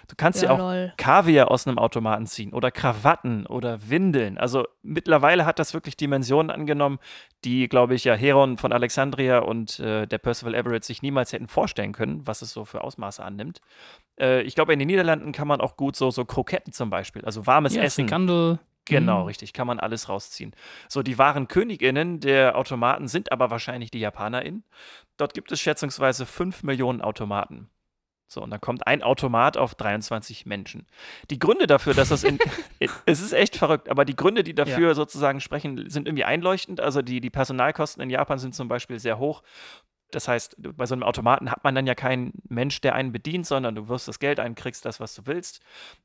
Du 0.07 0.15
kannst 0.15 0.43
ja, 0.43 0.49
Ja, 0.49 0.53
auch 0.53 0.59
lol. 0.59 0.93
Kaviar 0.97 1.49
aus 1.49 1.65
einem 1.65 1.79
Automaten 1.79 2.27
ziehen 2.27 2.53
oder 2.53 2.69
Krawatten 2.69 3.47
oder 3.47 3.89
Windeln. 3.89 4.37
Also 4.37 4.67
mittlerweile 4.83 5.47
hat 5.47 5.57
das 5.57 5.73
wirklich 5.73 5.97
Dimensionen 5.97 6.51
angenommen, 6.51 6.99
die, 7.43 7.67
glaube 7.67 7.95
ich, 7.95 8.03
ja 8.03 8.13
Heron 8.13 8.57
von 8.57 8.71
Alexandria 8.71 9.39
und 9.39 9.79
äh, 9.79 10.05
der 10.05 10.19
Percival 10.19 10.53
Everett 10.53 10.83
sich 10.83 11.01
niemals 11.01 11.33
hätten 11.33 11.47
vorstellen 11.47 11.91
können, 11.91 12.27
was 12.27 12.43
es 12.43 12.51
so 12.53 12.65
für 12.65 12.83
Ausmaße 12.83 13.23
annimmt. 13.23 13.61
Äh, 14.21 14.43
ich 14.43 14.53
glaube, 14.53 14.73
in 14.73 14.79
den 14.79 14.89
Niederlanden 14.89 15.31
kann 15.31 15.47
man 15.47 15.59
auch 15.59 15.75
gut 15.75 15.95
so, 15.95 16.11
so 16.11 16.23
Kroketten 16.23 16.71
zum 16.71 16.91
Beispiel, 16.91 17.25
also 17.25 17.47
warmes 17.47 17.73
Ja, 17.73 17.81
Essen. 17.81 18.05
Frikandel. 18.05 18.59
Genau, 18.89 19.21
Mhm. 19.21 19.27
richtig, 19.27 19.53
kann 19.53 19.67
man 19.67 19.79
alles 19.79 20.09
rausziehen. 20.09 20.53
So, 20.87 21.03
die 21.03 21.17
wahren 21.17 21.47
Königinnen 21.47 22.19
der 22.19 22.57
Automaten 22.57 23.07
sind 23.07 23.31
aber 23.31 23.49
wahrscheinlich 23.51 23.91
die 23.91 23.99
JapanerInnen. 23.99 24.63
Dort 25.17 25.33
gibt 25.33 25.51
es 25.51 25.59
schätzungsweise 25.61 26.25
5 26.25 26.63
Millionen 26.63 27.01
Automaten. 27.01 27.69
So, 28.31 28.43
und 28.43 28.51
dann 28.51 28.61
kommt 28.61 28.85
ein 28.85 29.01
Automat 29.01 29.57
auf 29.57 29.73
23 29.73 30.45
Menschen. 30.45 30.85
Die 31.31 31.39
Gründe 31.39 31.65
dafür, 31.65 31.95
dass 31.95 32.09
das 32.09 32.23
in. 32.23 32.37
es 33.07 33.21
ist 33.21 33.33
echt 33.33 33.55
verrückt, 33.55 33.89
aber 33.89 34.05
die 34.05 34.15
Gründe, 34.15 34.43
die 34.43 34.53
dafür 34.53 34.93
sozusagen 34.93 35.41
sprechen, 35.41 35.89
sind 35.89 36.07
irgendwie 36.07 36.25
einleuchtend. 36.25 36.79
Also 36.79 37.01
die, 37.01 37.21
die 37.21 37.31
Personalkosten 37.31 38.03
in 38.03 38.11
Japan 38.11 38.37
sind 38.37 38.53
zum 38.53 38.67
Beispiel 38.67 38.99
sehr 38.99 39.17
hoch. 39.17 39.41
Das 40.11 40.27
heißt, 40.27 40.55
bei 40.75 40.85
so 40.85 40.95
einem 40.95 41.03
Automaten 41.03 41.51
hat 41.51 41.63
man 41.63 41.75
dann 41.75 41.85
ja 41.87 41.95
keinen 41.95 42.33
Mensch, 42.47 42.81
der 42.81 42.95
einen 42.95 43.11
bedient, 43.11 43.45
sondern 43.45 43.75
du 43.75 43.87
wirfst 43.87 44.07
das 44.07 44.19
Geld 44.19 44.39
ein, 44.39 44.55
kriegst 44.55 44.85
das, 44.85 44.99
was 44.99 45.13
du 45.15 45.23
willst. 45.25 45.61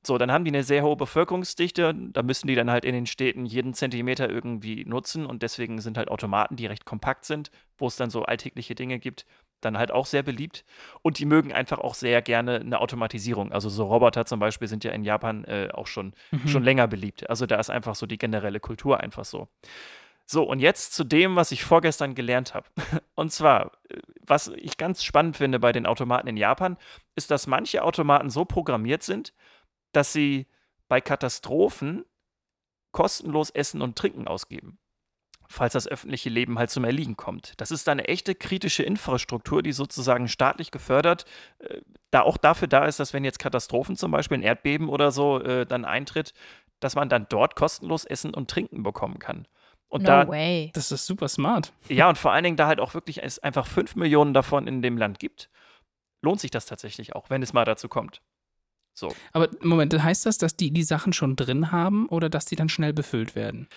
So, 0.07 0.19
dann 0.19 0.31
haben 0.31 0.45
die 0.45 0.51
eine 0.51 0.63
sehr 0.63 0.83
hohe 0.83 0.97
Bevölkerungsdichte. 0.97 1.95
Da 1.95 2.23
müssen 2.23 2.47
die 2.47 2.55
dann 2.55 2.71
halt 2.71 2.85
in 2.85 2.95
den 2.95 3.07
Städten 3.07 3.47
jeden 3.47 3.75
Zentimeter 3.75 4.29
irgendwie 4.29 4.85
nutzen. 4.85 5.25
Und 5.27 5.43
deswegen 5.43 5.81
sind 5.81 5.97
halt 5.97 6.09
Automaten, 6.11 6.57
die 6.57 6.67
recht 6.67 6.85
kompakt 6.85 7.25
sind, 7.25 7.51
wo 7.79 7.87
es 7.87 7.97
dann 7.97 8.11
so 8.11 8.25
alltägliche 8.25 8.75
Dinge 8.75 8.99
gibt, 8.99 9.27
dann 9.61 9.79
halt 9.79 9.91
auch 9.91 10.05
sehr 10.07 10.23
beliebt. 10.23 10.65
Und 11.01 11.19
die 11.19 11.25
mögen 11.25 11.53
einfach 11.53 11.79
auch 11.79 11.95
sehr 11.95 12.21
gerne 12.21 12.57
eine 12.57 12.81
Automatisierung. 12.81 13.53
Also 13.53 13.71
so 13.71 13.87
Roboter 13.87 14.27
zum 14.27 14.39
Beispiel 14.39 14.69
sind 14.69 14.85
ja 14.85 14.93
in 14.93 15.05
Japan 15.05 15.45
äh, 15.45 15.69
auch 15.73 15.87
schon, 15.87 16.13
Mhm. 16.31 16.49
schon 16.49 16.63
länger 16.63 16.87
beliebt. 16.89 17.31
Also 17.31 17.47
da 17.47 17.57
ist 17.57 17.71
einfach 17.71 17.95
so 17.95 18.07
die 18.07 18.19
generelle 18.19 18.61
Kultur 18.61 19.01
einfach 19.01 19.25
so. 19.25 19.49
So, 20.27 20.43
und 20.45 20.59
jetzt 20.59 20.95
zu 20.95 21.05
dem, 21.05 21.37
was 21.37 21.53
ich 21.53 21.65
vorgestern 21.65 22.15
gelernt 22.15 22.55
habe. 22.55 22.67
Und 23.15 23.31
zwar, 23.31 23.73
äh, 23.89 23.99
was 24.27 24.49
ich 24.49 24.77
ganz 24.77 25.05
spannend 25.05 25.37
finde 25.37 25.59
bei 25.59 25.73
den 25.73 25.87
Automaten 25.87 26.29
in 26.29 26.37
Japan, 26.37 26.79
ist, 27.15 27.31
dass 27.31 27.47
manche 27.47 27.83
Automaten 27.83 28.31
so 28.31 28.45
programmiert 28.45 29.03
sind, 29.03 29.35
dass 29.93 30.13
sie 30.13 30.47
bei 30.89 31.01
Katastrophen 31.01 32.05
kostenlos 32.93 33.51
Essen 33.51 33.83
und 33.83 33.97
Trinken 33.97 34.27
ausgeben. 34.27 34.79
Falls 35.47 35.75
das 35.75 35.87
öffentliche 35.87 36.31
Leben 36.31 36.59
halt 36.59 36.71
zum 36.71 36.85
Erliegen 36.85 37.17
kommt. 37.17 37.53
Das 37.59 37.71
ist 37.71 37.87
eine 37.89 38.09
echte 38.09 38.35
kritische 38.35 38.83
Infrastruktur, 38.83 39.63
die 39.63 39.73
sozusagen 39.73 40.27
staatlich 40.29 40.71
gefördert, 40.71 41.27
äh, 41.59 41.83
da 42.11 42.23
auch 42.23 42.39
dafür 42.39 42.69
da 42.69 42.87
ist, 42.87 42.99
dass 42.99 43.13
wenn 43.13 43.25
jetzt 43.25 43.41
Katastrophen 43.41 43.97
zum 43.97 44.11
Beispiel 44.11 44.39
ein 44.39 44.43
Erdbeben 44.43 44.89
oder 44.89 45.11
so 45.13 45.41
äh, 45.43 45.67
dann 45.67 45.85
eintritt, 45.85 46.33
dass 46.81 46.95
man 46.95 47.11
dann 47.11 47.27
dort 47.29 47.57
kostenlos 47.57 48.05
Essen 48.07 48.33
und 48.33 48.51
Trinken 48.51 48.83
bekommen 48.83 49.19
kann. 49.19 49.47
Und 49.89 50.03
no 50.03 50.07
da, 50.07 50.29
way. 50.29 50.71
Das 50.75 50.91
ist 50.91 51.07
super 51.07 51.29
smart. 51.29 51.73
ja, 51.89 52.09
und 52.09 52.19
vor 52.19 52.33
allen 52.33 52.45
Dingen, 52.45 52.57
da 52.57 52.67
halt 52.67 52.81
auch 52.81 52.95
wirklich 52.95 53.23
es 53.23 53.39
einfach 53.39 53.67
5 53.67 53.97
Millionen 53.97 54.35
davon 54.35 54.67
in 54.67 54.83
dem 54.83 54.99
Land 54.99 55.19
gibt, 55.19 55.51
lohnt 56.23 56.41
sich 56.41 56.51
das 56.51 56.67
tatsächlich 56.67 57.15
auch, 57.15 57.31
wenn 57.31 57.43
es 57.43 57.53
mal 57.53 57.65
dazu 57.65 57.89
kommt. 57.89 58.23
So. 58.97 59.15
Aber 59.33 59.49
Moment, 59.61 59.93
heißt 60.03 60.25
das, 60.27 60.39
dass 60.39 60.57
die 60.57 60.73
die 60.73 60.85
Sachen 60.85 61.13
schon 61.13 61.37
drin 61.37 61.73
haben 61.73 62.09
oder 62.09 62.31
dass 62.31 62.47
die 62.47 62.57
dann 62.57 62.69
schnell 62.69 62.93
befüllt 62.93 63.35
werden? 63.35 63.69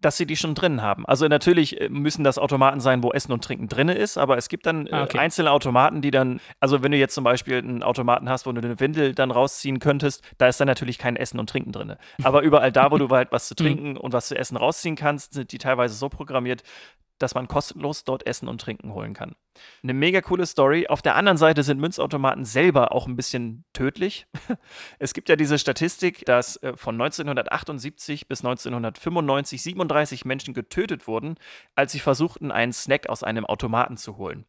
Dass 0.00 0.16
sie 0.18 0.26
die 0.26 0.36
schon 0.36 0.54
drin 0.54 0.82
haben. 0.82 1.06
Also 1.06 1.26
natürlich 1.28 1.80
äh, 1.80 1.88
müssen 1.88 2.24
das 2.24 2.36
Automaten 2.38 2.80
sein, 2.80 3.02
wo 3.02 3.12
Essen 3.12 3.32
und 3.32 3.42
Trinken 3.42 3.68
drin 3.68 3.88
ist, 3.88 4.18
aber 4.18 4.36
es 4.36 4.48
gibt 4.48 4.66
dann 4.66 4.86
äh, 4.86 4.90
Ah, 4.92 5.02
okay. 5.04 5.18
einzelne 5.18 5.50
Automaten, 5.50 6.02
die 6.02 6.10
dann, 6.10 6.40
also 6.60 6.82
wenn 6.82 6.92
du 6.92 6.98
jetzt 6.98 7.14
zum 7.14 7.24
Beispiel 7.24 7.56
einen 7.58 7.82
Automaten 7.82 8.28
hast, 8.28 8.46
wo 8.46 8.52
du 8.52 8.60
eine 8.60 8.78
Windel 8.80 9.14
dann 9.14 9.30
rausziehen 9.30 9.78
könntest, 9.78 10.22
da 10.38 10.46
ist 10.48 10.60
dann 10.60 10.66
natürlich 10.68 10.98
kein 10.98 11.16
Essen 11.16 11.40
und 11.40 11.48
Trinken 11.48 11.72
drin. 11.72 11.94
Aber 12.22 12.42
überall 12.42 12.70
da, 12.72 12.90
wo 12.90 12.98
du 12.98 13.08
halt 13.10 13.32
was 13.32 13.48
zu 13.48 13.54
trinken 13.54 13.96
und 13.96 14.12
was 14.12 14.28
zu 14.28 14.36
essen 14.36 14.56
rausziehen 14.56 14.96
kannst, 14.96 15.32
sind 15.32 15.52
die 15.52 15.58
teilweise 15.58 15.94
so 15.94 16.08
programmiert, 16.08 16.62
dass 17.18 17.34
man 17.34 17.48
kostenlos 17.48 18.04
dort 18.04 18.26
Essen 18.26 18.48
und 18.48 18.60
Trinken 18.60 18.92
holen 18.92 19.14
kann. 19.14 19.34
Eine 19.82 19.94
mega 19.94 20.20
coole 20.20 20.46
Story. 20.46 20.86
Auf 20.88 21.02
der 21.02 21.14
anderen 21.14 21.38
Seite 21.38 21.62
sind 21.62 21.80
Münzautomaten 21.80 22.44
selber 22.44 22.92
auch 22.92 23.06
ein 23.06 23.16
bisschen 23.16 23.64
tödlich. 23.72 24.26
Es 24.98 25.14
gibt 25.14 25.28
ja 25.28 25.36
diese 25.36 25.58
Statistik, 25.58 26.24
dass 26.24 26.56
äh, 26.62 26.76
von 26.76 26.94
1978 26.94 28.28
bis 28.28 28.40
1995 28.40 29.62
37 29.62 30.24
Menschen 30.24 30.54
getötet 30.54 31.06
wurden, 31.06 31.36
als 31.74 31.92
sie 31.92 32.00
versuchten, 32.00 32.50
einen 32.50 32.72
Snack 32.72 33.08
aus 33.08 33.22
einem 33.22 33.44
Automaten 33.44 33.96
zu 33.96 34.16
holen. 34.16 34.46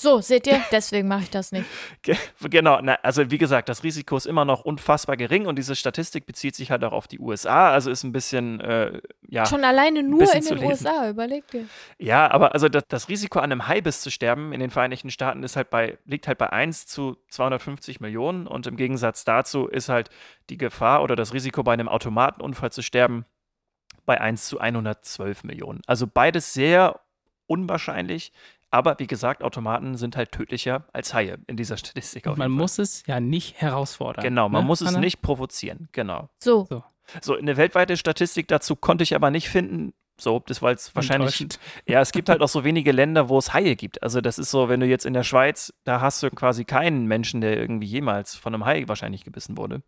So, 0.00 0.22
seht 0.22 0.46
ihr? 0.46 0.62
Deswegen 0.72 1.08
mache 1.08 1.24
ich 1.24 1.30
das 1.30 1.52
nicht. 1.52 1.66
Ge 2.02 2.16
genau, 2.48 2.80
na, 2.80 2.94
also 3.02 3.30
wie 3.30 3.36
gesagt, 3.36 3.68
das 3.68 3.82
Risiko 3.82 4.16
ist 4.16 4.24
immer 4.24 4.46
noch 4.46 4.64
unfassbar 4.64 5.18
gering 5.18 5.44
und 5.44 5.58
diese 5.58 5.76
Statistik 5.76 6.24
bezieht 6.24 6.56
sich 6.56 6.70
halt 6.70 6.82
auch 6.84 6.94
auf 6.94 7.06
die 7.06 7.18
USA, 7.18 7.70
also 7.70 7.90
ist 7.90 8.02
ein 8.02 8.10
bisschen, 8.10 8.60
äh, 8.60 9.02
ja. 9.28 9.44
Schon 9.44 9.62
alleine 9.62 10.02
nur 10.02 10.22
in 10.34 10.42
den. 10.42 10.64
USA, 10.64 11.10
überleg 11.10 11.46
dir. 11.48 11.66
Ja, 11.98 12.30
aber 12.30 12.54
also 12.54 12.70
das, 12.70 12.84
das 12.88 13.10
Risiko 13.10 13.40
an 13.40 13.52
einem 13.52 13.68
Haibiss 13.68 14.00
zu 14.00 14.10
sterben 14.10 14.54
in 14.54 14.60
den 14.60 14.70
Vereinigten 14.70 15.10
Staaten 15.10 15.42
ist 15.42 15.56
halt 15.56 15.68
bei, 15.68 15.98
liegt 16.06 16.26
halt 16.28 16.38
bei 16.38 16.50
1 16.50 16.86
zu 16.86 17.18
250 17.28 18.00
Millionen 18.00 18.46
und 18.46 18.66
im 18.66 18.76
Gegensatz 18.76 19.24
dazu 19.24 19.66
ist 19.66 19.90
halt 19.90 20.08
die 20.48 20.56
Gefahr 20.56 21.02
oder 21.02 21.14
das 21.14 21.34
Risiko 21.34 21.62
bei 21.62 21.74
einem 21.74 21.90
Automatenunfall 21.90 22.72
zu 22.72 22.80
sterben 22.80 23.26
bei 24.06 24.18
1 24.18 24.46
zu 24.46 24.60
112 24.60 25.44
Millionen. 25.44 25.82
Also 25.86 26.06
beides 26.06 26.54
sehr 26.54 27.00
unwahrscheinlich, 27.46 28.32
aber 28.70 28.98
wie 28.98 29.06
gesagt, 29.06 29.42
Automaten 29.42 29.96
sind 29.96 30.16
halt 30.16 30.32
tödlicher 30.32 30.84
als 30.92 31.12
Haie 31.14 31.38
in 31.46 31.56
dieser 31.56 31.76
Statistik. 31.78 32.26
Und 32.26 32.38
man 32.38 32.50
muss 32.50 32.78
es 32.78 33.04
ja 33.06 33.20
nicht 33.20 33.60
herausfordern. 33.60 34.22
Genau, 34.22 34.48
man 34.48 34.62
ne, 34.62 34.66
muss 34.66 34.80
es 34.80 34.88
Anna? 34.88 35.00
nicht 35.00 35.22
provozieren, 35.22 35.88
genau. 35.92 36.28
So, 36.38 36.68
So, 37.20 37.36
eine 37.36 37.56
weltweite 37.56 37.96
Statistik 37.96 38.48
dazu 38.48 38.76
konnte 38.76 39.02
ich 39.02 39.14
aber 39.14 39.30
nicht 39.30 39.48
finden. 39.48 39.92
So, 40.20 40.42
das 40.46 40.60
war 40.60 40.70
jetzt 40.70 40.94
wahrscheinlich. 40.94 41.46
Ja, 41.86 42.00
es 42.00 42.12
gibt 42.12 42.28
halt 42.28 42.42
auch 42.42 42.48
so 42.48 42.62
wenige 42.62 42.92
Länder, 42.92 43.28
wo 43.30 43.38
es 43.38 43.54
Haie 43.54 43.74
gibt. 43.74 44.02
Also 44.02 44.20
das 44.20 44.38
ist 44.38 44.50
so, 44.50 44.68
wenn 44.68 44.80
du 44.80 44.86
jetzt 44.86 45.06
in 45.06 45.14
der 45.14 45.22
Schweiz, 45.24 45.72
da 45.84 46.02
hast 46.02 46.22
du 46.22 46.30
quasi 46.30 46.64
keinen 46.64 47.06
Menschen, 47.06 47.40
der 47.40 47.56
irgendwie 47.56 47.86
jemals 47.86 48.34
von 48.36 48.54
einem 48.54 48.66
Hai 48.66 48.86
wahrscheinlich 48.86 49.24
gebissen 49.24 49.56
wurde. 49.56 49.82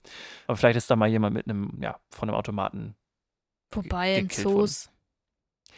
Aber 0.46 0.56
vielleicht 0.56 0.78
ist 0.78 0.90
da 0.90 0.96
mal 0.96 1.08
jemand 1.08 1.34
mit 1.34 1.46
einem, 1.46 1.78
ja, 1.82 2.00
von 2.10 2.28
einem 2.28 2.38
Automaten. 2.38 2.96
vorbei 3.70 4.16
in 4.16 4.30
Zoos. 4.30 4.90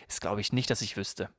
Ist, 0.06 0.20
glaube 0.20 0.40
ich, 0.40 0.52
nicht, 0.52 0.70
dass 0.70 0.82
ich 0.82 0.96
wüsste. 0.96 1.30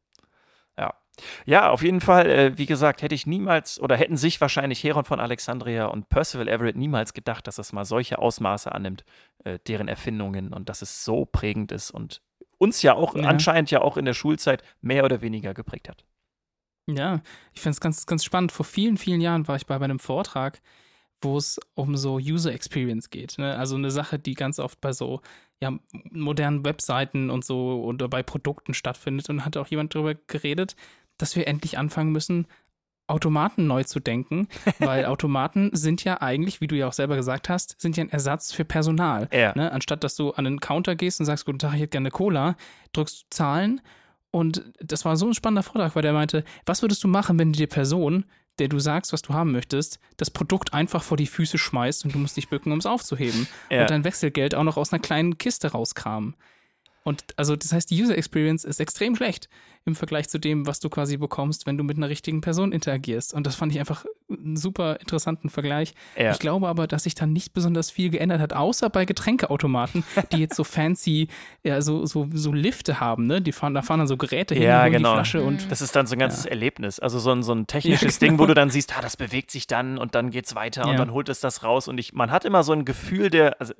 Ja. 1.45 1.69
Auf 1.69 1.81
jeden 1.83 2.01
Fall, 2.01 2.29
äh, 2.29 2.57
wie 2.57 2.65
gesagt, 2.65 3.01
hätte 3.01 3.15
ich 3.15 3.25
niemals 3.27 3.79
oder 3.79 3.95
hätten 3.97 4.17
sich 4.17 4.39
wahrscheinlich 4.41 4.83
Heron 4.83 5.05
von 5.05 5.19
Alexandria 5.19 5.85
und 5.85 6.09
Percival 6.09 6.47
Everett 6.47 6.75
niemals 6.75 7.13
gedacht, 7.13 7.47
dass 7.47 7.57
es 7.57 7.73
mal 7.73 7.85
solche 7.85 8.19
Ausmaße 8.19 8.71
annimmt, 8.71 9.03
äh, 9.43 9.59
deren 9.67 9.87
Erfindungen 9.87 10.53
und 10.53 10.69
dass 10.69 10.81
es 10.81 11.03
so 11.03 11.25
prägend 11.25 11.71
ist 11.71 11.91
und 11.91 12.21
uns 12.57 12.81
ja 12.81 12.93
auch 12.93 13.15
Ja. 13.15 13.23
anscheinend 13.23 13.71
ja 13.71 13.81
auch 13.81 13.97
in 13.97 14.05
der 14.05 14.13
Schulzeit 14.13 14.63
mehr 14.81 15.03
oder 15.05 15.21
weniger 15.21 15.53
geprägt 15.53 15.89
hat. 15.89 16.05
Ja, 16.87 17.21
ich 17.53 17.61
finde 17.61 17.71
es 17.75 17.81
ganz, 17.81 18.05
ganz 18.05 18.23
spannend. 18.23 18.51
Vor 18.51 18.65
vielen, 18.65 18.97
vielen 18.97 19.19
Jahren 19.21 19.47
war 19.47 19.55
ich 19.55 19.65
bei, 19.65 19.77
bei 19.79 19.85
einem 19.85 19.99
Vortrag, 19.99 20.61
wo 21.21 21.37
es 21.37 21.59
um 21.73 21.97
so 21.97 22.15
User 22.17 22.53
Experience 22.53 23.09
geht. 23.09 23.37
Ne? 23.39 23.57
Also 23.57 23.75
eine 23.75 23.89
Sache, 23.89 24.19
die 24.19 24.35
ganz 24.35 24.59
oft 24.59 24.79
bei 24.81 24.93
so 24.93 25.21
ja, 25.61 25.73
modernen 26.11 26.63
Webseiten 26.63 27.29
und 27.31 27.43
so 27.43 27.83
oder 27.83 28.07
bei 28.07 28.21
Produkten 28.21 28.73
stattfindet. 28.75 29.29
Und 29.29 29.45
hat 29.45 29.57
auch 29.57 29.67
jemand 29.67 29.95
darüber 29.95 30.13
geredet, 30.27 30.75
dass 31.17 31.35
wir 31.35 31.47
endlich 31.47 31.77
anfangen 31.77 32.11
müssen, 32.11 32.47
Automaten 33.07 33.67
neu 33.67 33.83
zu 33.83 33.99
denken, 33.99 34.47
weil 34.79 35.05
Automaten 35.05 35.69
sind 35.73 36.03
ja 36.03 36.21
eigentlich, 36.21 36.59
wie 36.61 36.67
du 36.67 36.75
ja 36.75 36.87
auch 36.87 36.93
selber 36.93 37.15
gesagt 37.15 37.49
hast, 37.49 37.79
sind 37.79 37.97
ja 37.97 38.03
ein 38.03 38.09
Ersatz 38.09 38.51
für 38.51 38.65
Personal. 38.65 39.29
Ja. 39.31 39.53
Ne? 39.55 39.71
Anstatt 39.71 40.03
dass 40.03 40.15
du 40.15 40.31
an 40.31 40.45
den 40.45 40.59
Counter 40.59 40.95
gehst 40.95 41.19
und 41.19 41.25
sagst, 41.25 41.45
guten 41.45 41.59
Tag, 41.59 41.73
ich 41.75 41.81
hätte 41.81 41.89
gerne 41.89 42.09
Cola, 42.11 42.55
drückst 42.93 43.21
du 43.21 43.25
Zahlen 43.29 43.81
und 44.31 44.65
das 44.79 45.05
war 45.05 45.17
so 45.17 45.27
ein 45.27 45.33
spannender 45.33 45.63
Vortrag, 45.63 45.95
weil 45.95 46.01
der 46.01 46.13
meinte, 46.13 46.43
was 46.65 46.81
würdest 46.81 47.03
du 47.03 47.07
machen, 47.07 47.37
wenn 47.37 47.53
dir 47.53 47.67
Person, 47.67 48.25
der 48.57 48.69
du 48.69 48.79
sagst, 48.79 49.13
was 49.13 49.21
du 49.21 49.33
haben 49.33 49.51
möchtest, 49.51 49.99
das 50.17 50.31
Produkt 50.31 50.73
einfach 50.73 51.03
vor 51.03 51.17
die 51.17 51.27
Füße 51.27 51.57
schmeißt 51.57 52.05
und 52.05 52.15
du 52.15 52.19
musst 52.19 52.37
dich 52.37 52.49
bücken, 52.49 52.71
um 52.71 52.79
es 52.79 52.85
aufzuheben 52.85 53.47
Ja. 53.69 53.81
und 53.81 53.89
dein 53.91 54.03
Wechselgeld 54.03 54.55
auch 54.55 54.63
noch 54.63 54.77
aus 54.77 54.91
einer 54.91 55.01
kleinen 55.01 55.37
Kiste 55.37 55.71
rauskramen. 55.71 56.35
Und 57.03 57.23
also 57.37 57.55
das 57.55 57.71
heißt, 57.71 57.91
die 57.91 58.01
User 58.01 58.17
Experience 58.17 58.63
ist 58.63 58.79
extrem 58.79 59.15
schlecht 59.15 59.47
im 59.85 59.93
Vergleich 59.95 60.27
zu 60.29 60.39
dem, 60.39 60.65
was 60.65 60.79
du 60.79 60.89
quasi 60.89 61.17
bekommst, 61.17 61.67
wenn 61.67 61.77
du 61.77 61.83
mit 61.83 61.97
einer 61.97 62.09
richtigen 62.09 62.41
Person 62.41 62.71
interagierst. 62.71 63.33
Und 63.33 63.45
das 63.45 63.55
fand 63.55 63.71
ich 63.71 63.79
einfach 63.79 64.03
einen 64.29 64.57
super 64.57 64.99
interessanten 64.99 65.49
Vergleich. 65.49 65.93
Ja. 66.17 66.31
Ich 66.31 66.39
glaube 66.39 66.67
aber, 66.67 66.87
dass 66.87 67.03
sich 67.03 67.13
da 67.13 67.27
nicht 67.27 67.53
besonders 67.53 67.91
viel 67.91 68.09
geändert 68.09 68.41
hat, 68.41 68.53
außer 68.53 68.89
bei 68.89 69.05
Getränkeautomaten, 69.05 70.03
die 70.31 70.37
jetzt 70.37 70.55
so 70.55 70.63
fancy, 70.63 71.27
ja, 71.63 71.81
so, 71.83 72.05
so, 72.07 72.27
so 72.33 72.51
Lifte 72.51 72.99
haben, 72.99 73.27
ne? 73.27 73.41
Die 73.43 73.51
fahren, 73.51 73.75
da 73.75 73.83
fahren 73.83 73.99
dann 73.99 74.07
so 74.07 74.17
Geräte 74.17 74.55
hin 74.55 74.63
Ja, 74.63 74.77
und 74.79 74.83
holen 74.85 74.93
genau. 74.93 75.09
die 75.11 75.15
Flasche 75.17 75.43
und 75.43 75.69
Das 75.71 75.81
ist 75.81 75.95
dann 75.95 76.07
so 76.07 76.15
ein 76.15 76.19
ganzes 76.19 76.45
Erlebnis. 76.47 76.99
Also 76.99 77.19
so 77.19 77.31
ein, 77.31 77.43
so 77.43 77.53
ein 77.53 77.67
technisches 77.67 78.19
Ja, 78.19 78.27
Ding, 78.27 78.33
wo 78.39 78.43
genau. 78.43 78.47
du 78.47 78.53
dann 78.55 78.69
siehst, 78.71 78.97
ah, 78.97 79.01
das 79.01 79.15
bewegt 79.17 79.51
sich 79.51 79.67
dann 79.67 79.99
und 79.99 80.15
dann 80.15 80.31
geht's 80.31 80.55
weiter 80.55 80.85
und 80.85 80.91
Ja. 80.93 80.97
dann 80.97 81.11
holt 81.11 81.29
es 81.29 81.39
das 81.41 81.63
raus. 81.63 81.87
Und 81.87 81.99
ich, 81.99 82.13
man 82.13 82.31
hat 82.31 82.43
immer 82.43 82.63
so 82.63 82.73
ein 82.73 82.85
Gefühl 82.85 83.29
der, 83.29 83.61
also, 83.61 83.73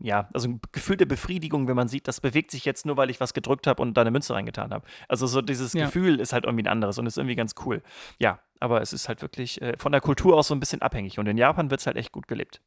ja, 0.00 0.28
also 0.32 0.48
ein 0.48 0.60
Gefühl 0.70 0.96
der 0.96 1.06
Befriedigung, 1.06 1.66
wenn 1.66 1.76
man 1.76 1.88
sieht, 1.88 2.06
das 2.06 2.20
bewegt 2.20 2.52
sich 2.52 2.64
jetzt 2.64 2.86
nur, 2.86 2.96
weil 2.96 3.10
ich 3.10 3.18
was 3.18 3.34
gedrückt 3.34 3.66
habe 3.66 3.82
und 3.82 3.94
da 3.94 4.02
eine 4.02 4.12
Münze 4.12 4.32
reingetan 4.34 4.70
habe. 4.72 4.86
Also 5.08 5.26
so 5.26 5.39
dieses 5.42 5.72
Ja. 5.72 5.86
Gefühl 5.86 6.20
ist 6.20 6.32
halt 6.32 6.44
irgendwie 6.44 6.64
ein 6.64 6.68
anderes 6.72 6.98
und 6.98 7.06
ist 7.06 7.18
irgendwie 7.18 7.36
ganz 7.36 7.54
cool. 7.64 7.82
Ja, 8.18 8.40
aber 8.60 8.80
es 8.82 8.92
ist 8.92 9.08
halt 9.08 9.22
wirklich 9.22 9.60
äh, 9.62 9.76
von 9.78 9.92
der 9.92 10.00
Kultur 10.00 10.36
aus 10.36 10.48
so 10.48 10.54
ein 10.54 10.60
bisschen 10.60 10.82
abhängig. 10.82 11.18
Und 11.18 11.26
in 11.26 11.38
Japan 11.38 11.70
wird 11.70 11.80
es 11.80 11.86
halt 11.86 11.96
echt 11.96 12.12
gut 12.12 12.28
gelebt. 12.28 12.60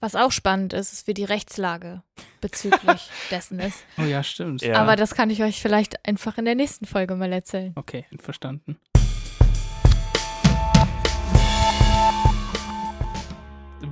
Was 0.00 0.16
auch 0.16 0.32
spannend 0.32 0.72
ist, 0.72 0.92
ist, 0.92 1.06
wie 1.06 1.14
die 1.14 1.24
Rechtslage 1.24 2.02
bezüglich 2.40 3.08
dessen 3.30 3.60
ist. 3.60 3.84
Oh 3.98 4.02
ja, 4.02 4.22
stimmt. 4.24 4.60
Ja. 4.62 4.80
Aber 4.80 4.96
das 4.96 5.14
kann 5.14 5.30
ich 5.30 5.42
euch 5.44 5.62
vielleicht 5.62 6.04
einfach 6.06 6.38
in 6.38 6.44
der 6.44 6.56
nächsten 6.56 6.86
Folge 6.86 7.14
mal 7.14 7.32
erzählen. 7.32 7.72
Okay, 7.76 8.04
verstanden. 8.18 8.78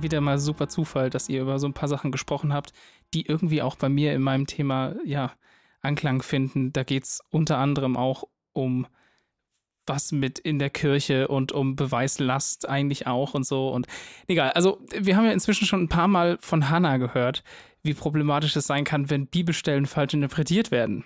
Wieder 0.01 0.19
mal 0.19 0.39
super 0.39 0.67
Zufall, 0.67 1.09
dass 1.11 1.29
ihr 1.29 1.41
über 1.41 1.59
so 1.59 1.67
ein 1.67 1.73
paar 1.73 1.87
Sachen 1.87 2.11
gesprochen 2.11 2.53
habt, 2.53 2.73
die 3.13 3.25
irgendwie 3.27 3.61
auch 3.61 3.75
bei 3.75 3.87
mir 3.87 4.13
in 4.13 4.21
meinem 4.21 4.47
Thema 4.47 4.95
ja 5.05 5.31
Anklang 5.81 6.21
finden. 6.21 6.73
Da 6.73 6.83
geht 6.83 7.03
es 7.03 7.19
unter 7.29 7.57
anderem 7.57 7.97
auch 7.97 8.23
um 8.53 8.87
was 9.87 10.11
mit 10.11 10.39
in 10.39 10.59
der 10.59 10.69
Kirche 10.69 11.27
und 11.27 11.51
um 11.51 11.75
Beweislast 11.75 12.69
eigentlich 12.69 13.07
auch 13.07 13.33
und 13.33 13.45
so. 13.45 13.69
Und 13.69 13.87
egal, 14.27 14.51
also 14.51 14.79
wir 14.95 15.17
haben 15.17 15.25
ja 15.25 15.31
inzwischen 15.31 15.65
schon 15.65 15.83
ein 15.83 15.89
paar 15.89 16.07
Mal 16.07 16.37
von 16.39 16.69
Hannah 16.69 16.97
gehört, 16.97 17.43
wie 17.83 17.93
problematisch 17.93 18.55
es 18.55 18.67
sein 18.67 18.83
kann, 18.83 19.09
wenn 19.09 19.27
Bibelstellen 19.27 19.87
falsch 19.87 20.13
interpretiert 20.13 20.71
werden. 20.71 21.03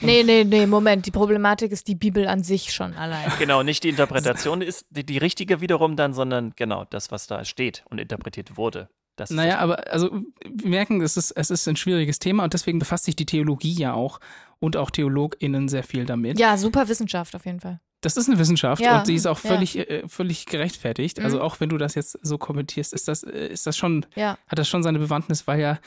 Nee, 0.00 0.22
nee, 0.22 0.44
nee, 0.44 0.66
Moment. 0.66 1.06
Die 1.06 1.10
Problematik 1.10 1.72
ist 1.72 1.88
die 1.88 1.94
Bibel 1.94 2.26
an 2.26 2.42
sich 2.42 2.72
schon 2.72 2.94
allein. 2.94 3.30
Genau, 3.38 3.62
nicht 3.62 3.84
die 3.84 3.90
Interpretation 3.90 4.62
ist 4.62 4.86
die, 4.90 5.04
die 5.04 5.18
richtige 5.18 5.60
wiederum 5.60 5.96
dann, 5.96 6.14
sondern 6.14 6.52
genau 6.56 6.84
das, 6.84 7.10
was 7.10 7.26
da 7.26 7.44
steht 7.44 7.84
und 7.90 7.98
interpretiert 7.98 8.56
wurde. 8.56 8.88
Das 9.20 9.30
Naja, 9.30 9.58
aber 9.58 9.92
also 9.92 10.10
wir 10.48 10.68
merken, 10.70 11.00
es 11.02 11.16
ist, 11.16 11.30
es 11.32 11.50
ist 11.50 11.68
ein 11.68 11.76
schwieriges 11.76 12.18
Thema 12.18 12.44
und 12.44 12.54
deswegen 12.54 12.78
befasst 12.78 13.04
sich 13.04 13.16
die 13.16 13.26
Theologie 13.26 13.74
ja 13.74 13.92
auch 13.92 14.18
und 14.58 14.76
auch 14.76 14.90
TheologInnen 14.90 15.68
sehr 15.68 15.84
viel 15.84 16.06
damit. 16.06 16.38
Ja, 16.38 16.56
super 16.56 16.88
Wissenschaft 16.88 17.34
auf 17.36 17.44
jeden 17.44 17.60
Fall. 17.60 17.80
Das 18.02 18.16
ist 18.16 18.28
eine 18.30 18.38
Wissenschaft 18.38 18.80
Ja, 18.82 18.98
und 19.00 19.08
die 19.08 19.14
ist 19.14 19.26
auch 19.26 19.42
ja. 19.44 19.50
völlig, 19.50 19.76
äh, 19.76 20.08
völlig 20.08 20.46
gerechtfertigt. 20.46 21.18
Mhm. 21.18 21.24
Also 21.26 21.42
auch 21.42 21.60
wenn 21.60 21.68
du 21.68 21.76
das 21.76 21.94
jetzt 21.94 22.18
so 22.22 22.38
kommentierst, 22.38 22.94
ist 22.94 23.08
das, 23.08 23.22
äh, 23.24 23.48
ist 23.48 23.66
das 23.66 23.76
schon, 23.76 24.06
Ja. 24.16 24.38
hat 24.48 24.58
das 24.58 24.68
schon 24.68 24.82
seine 24.82 24.98
Bewandtnis, 24.98 25.46
weil 25.46 25.60
ja, 25.60 25.78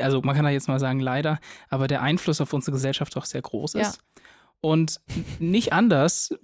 also 0.00 0.22
man 0.22 0.36
kann 0.36 0.44
da 0.44 0.50
jetzt 0.50 0.68
mal 0.68 0.78
sagen 0.78 1.00
leider, 1.00 1.40
aber 1.68 1.88
der 1.88 2.00
Einfluss 2.02 2.40
auf 2.40 2.52
unsere 2.52 2.76
Gesellschaft 2.76 3.16
doch 3.16 3.24
sehr 3.24 3.42
groß 3.42 3.72
Ja. 3.72 3.80
ist. 3.80 3.98
Und 4.60 5.00
nicht 5.38 5.72
anders 5.72 6.34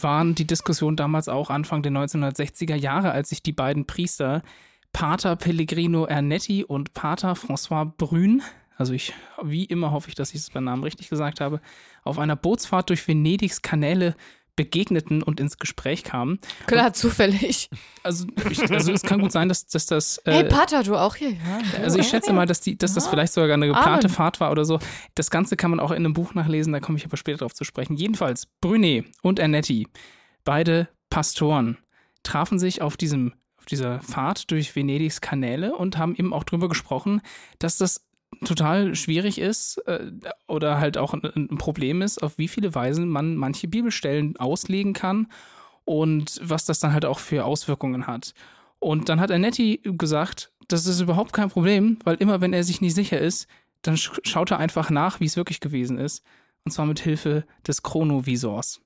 waren 0.00 0.34
die 0.34 0.46
Diskussionen 0.46 0.96
damals 0.96 1.28
auch 1.28 1.48
Anfang 1.50 1.82
der 1.82 1.92
1960er 1.92 2.74
Jahre, 2.74 3.12
als 3.12 3.30
sich 3.30 3.42
die 3.42 3.52
beiden 3.52 3.86
Priester 3.86 4.42
Pater 4.92 5.36
Pellegrino 5.36 6.04
Ernetti 6.04 6.64
und 6.64 6.94
Pater 6.94 7.32
François 7.34 7.84
Brün, 7.84 8.42
also 8.76 8.92
ich, 8.92 9.12
wie 9.42 9.64
immer 9.64 9.90
hoffe 9.90 10.08
ich, 10.08 10.14
dass 10.14 10.30
ich 10.30 10.40
es 10.40 10.50
beim 10.50 10.64
Namen 10.64 10.82
richtig 10.82 11.08
gesagt 11.08 11.40
habe, 11.40 11.60
auf 12.04 12.18
einer 12.18 12.36
Bootsfahrt 12.36 12.90
durch 12.90 13.06
Venedigs 13.06 13.62
Kanäle 13.62 14.14
begegneten 14.54 15.22
und 15.22 15.40
ins 15.40 15.56
Gespräch 15.58 16.04
kamen. 16.04 16.38
Klar, 16.66 16.92
zufällig. 16.92 17.70
Also, 18.02 18.26
ich, 18.50 18.70
also 18.70 18.92
es 18.92 19.02
kann 19.02 19.20
gut 19.20 19.32
sein, 19.32 19.48
dass, 19.48 19.66
dass 19.66 19.86
das. 19.86 20.18
Äh, 20.18 20.32
hey, 20.32 20.44
Pater, 20.44 20.82
du 20.82 20.96
auch 20.96 21.16
hier? 21.16 21.30
Ja. 21.30 21.60
also 21.82 21.98
ich 21.98 22.08
schätze 22.08 22.34
mal, 22.34 22.44
dass, 22.46 22.60
die, 22.60 22.76
dass 22.76 22.92
das 22.92 23.04
Ja. 23.04 23.10
vielleicht 23.10 23.32
sogar 23.32 23.54
eine 23.54 23.68
geplante 23.68 24.08
Amen. 24.08 24.14
Fahrt 24.14 24.40
war 24.40 24.50
oder 24.50 24.66
so. 24.66 24.78
Das 25.14 25.30
Ganze 25.30 25.56
kann 25.56 25.70
man 25.70 25.80
auch 25.80 25.90
in 25.90 25.98
einem 26.04 26.12
Buch 26.12 26.34
nachlesen, 26.34 26.72
da 26.72 26.80
komme 26.80 26.98
ich 26.98 27.04
aber 27.06 27.16
später 27.16 27.38
drauf 27.38 27.54
zu 27.54 27.64
sprechen. 27.64 27.96
Jedenfalls, 27.96 28.46
Brunet 28.60 29.06
und 29.22 29.38
Ernetti, 29.38 29.88
beide 30.44 30.88
Pastoren, 31.08 31.78
trafen 32.22 32.58
sich 32.58 32.82
auf, 32.82 32.98
diesem, 32.98 33.32
auf 33.62 33.66
dieser 33.66 34.00
Fahrt 34.00 34.50
durch 34.50 34.74
Venedigs 34.74 35.20
Kanäle 35.20 35.76
und 35.76 35.96
haben 35.96 36.16
eben 36.16 36.32
auch 36.32 36.42
darüber 36.42 36.68
gesprochen, 36.68 37.20
dass 37.60 37.78
das 37.78 38.04
total 38.44 38.96
schwierig 38.96 39.38
ist 39.38 39.78
äh, 39.86 40.10
oder 40.48 40.80
halt 40.80 40.98
auch 40.98 41.14
ein, 41.14 41.22
ein 41.22 41.58
Problem 41.58 42.02
ist, 42.02 42.20
auf 42.24 42.38
wie 42.38 42.48
viele 42.48 42.74
Weisen 42.74 43.08
man 43.08 43.36
manche 43.36 43.68
Bibelstellen 43.68 44.36
auslegen 44.36 44.94
kann 44.94 45.28
und 45.84 46.40
was 46.42 46.64
das 46.64 46.80
dann 46.80 46.92
halt 46.92 47.04
auch 47.04 47.20
für 47.20 47.44
Auswirkungen 47.44 48.08
hat. 48.08 48.34
Und 48.80 49.08
dann 49.08 49.20
hat 49.20 49.30
Annetti 49.30 49.80
gesagt, 49.84 50.50
das 50.66 50.86
ist 50.86 51.00
überhaupt 51.00 51.32
kein 51.32 51.50
Problem, 51.50 51.98
weil 52.02 52.16
immer 52.16 52.40
wenn 52.40 52.52
er 52.52 52.64
sich 52.64 52.80
nicht 52.80 52.94
sicher 52.94 53.20
ist, 53.20 53.46
dann 53.82 53.96
sch 53.96 54.10
schaut 54.24 54.50
er 54.50 54.58
einfach 54.58 54.90
nach, 54.90 55.20
wie 55.20 55.26
es 55.26 55.36
wirklich 55.36 55.60
gewesen 55.60 55.98
ist. 55.98 56.24
Und 56.64 56.72
zwar 56.72 56.86
mit 56.86 56.98
Hilfe 56.98 57.44
des 57.64 57.84
Chronovisors. 57.84 58.80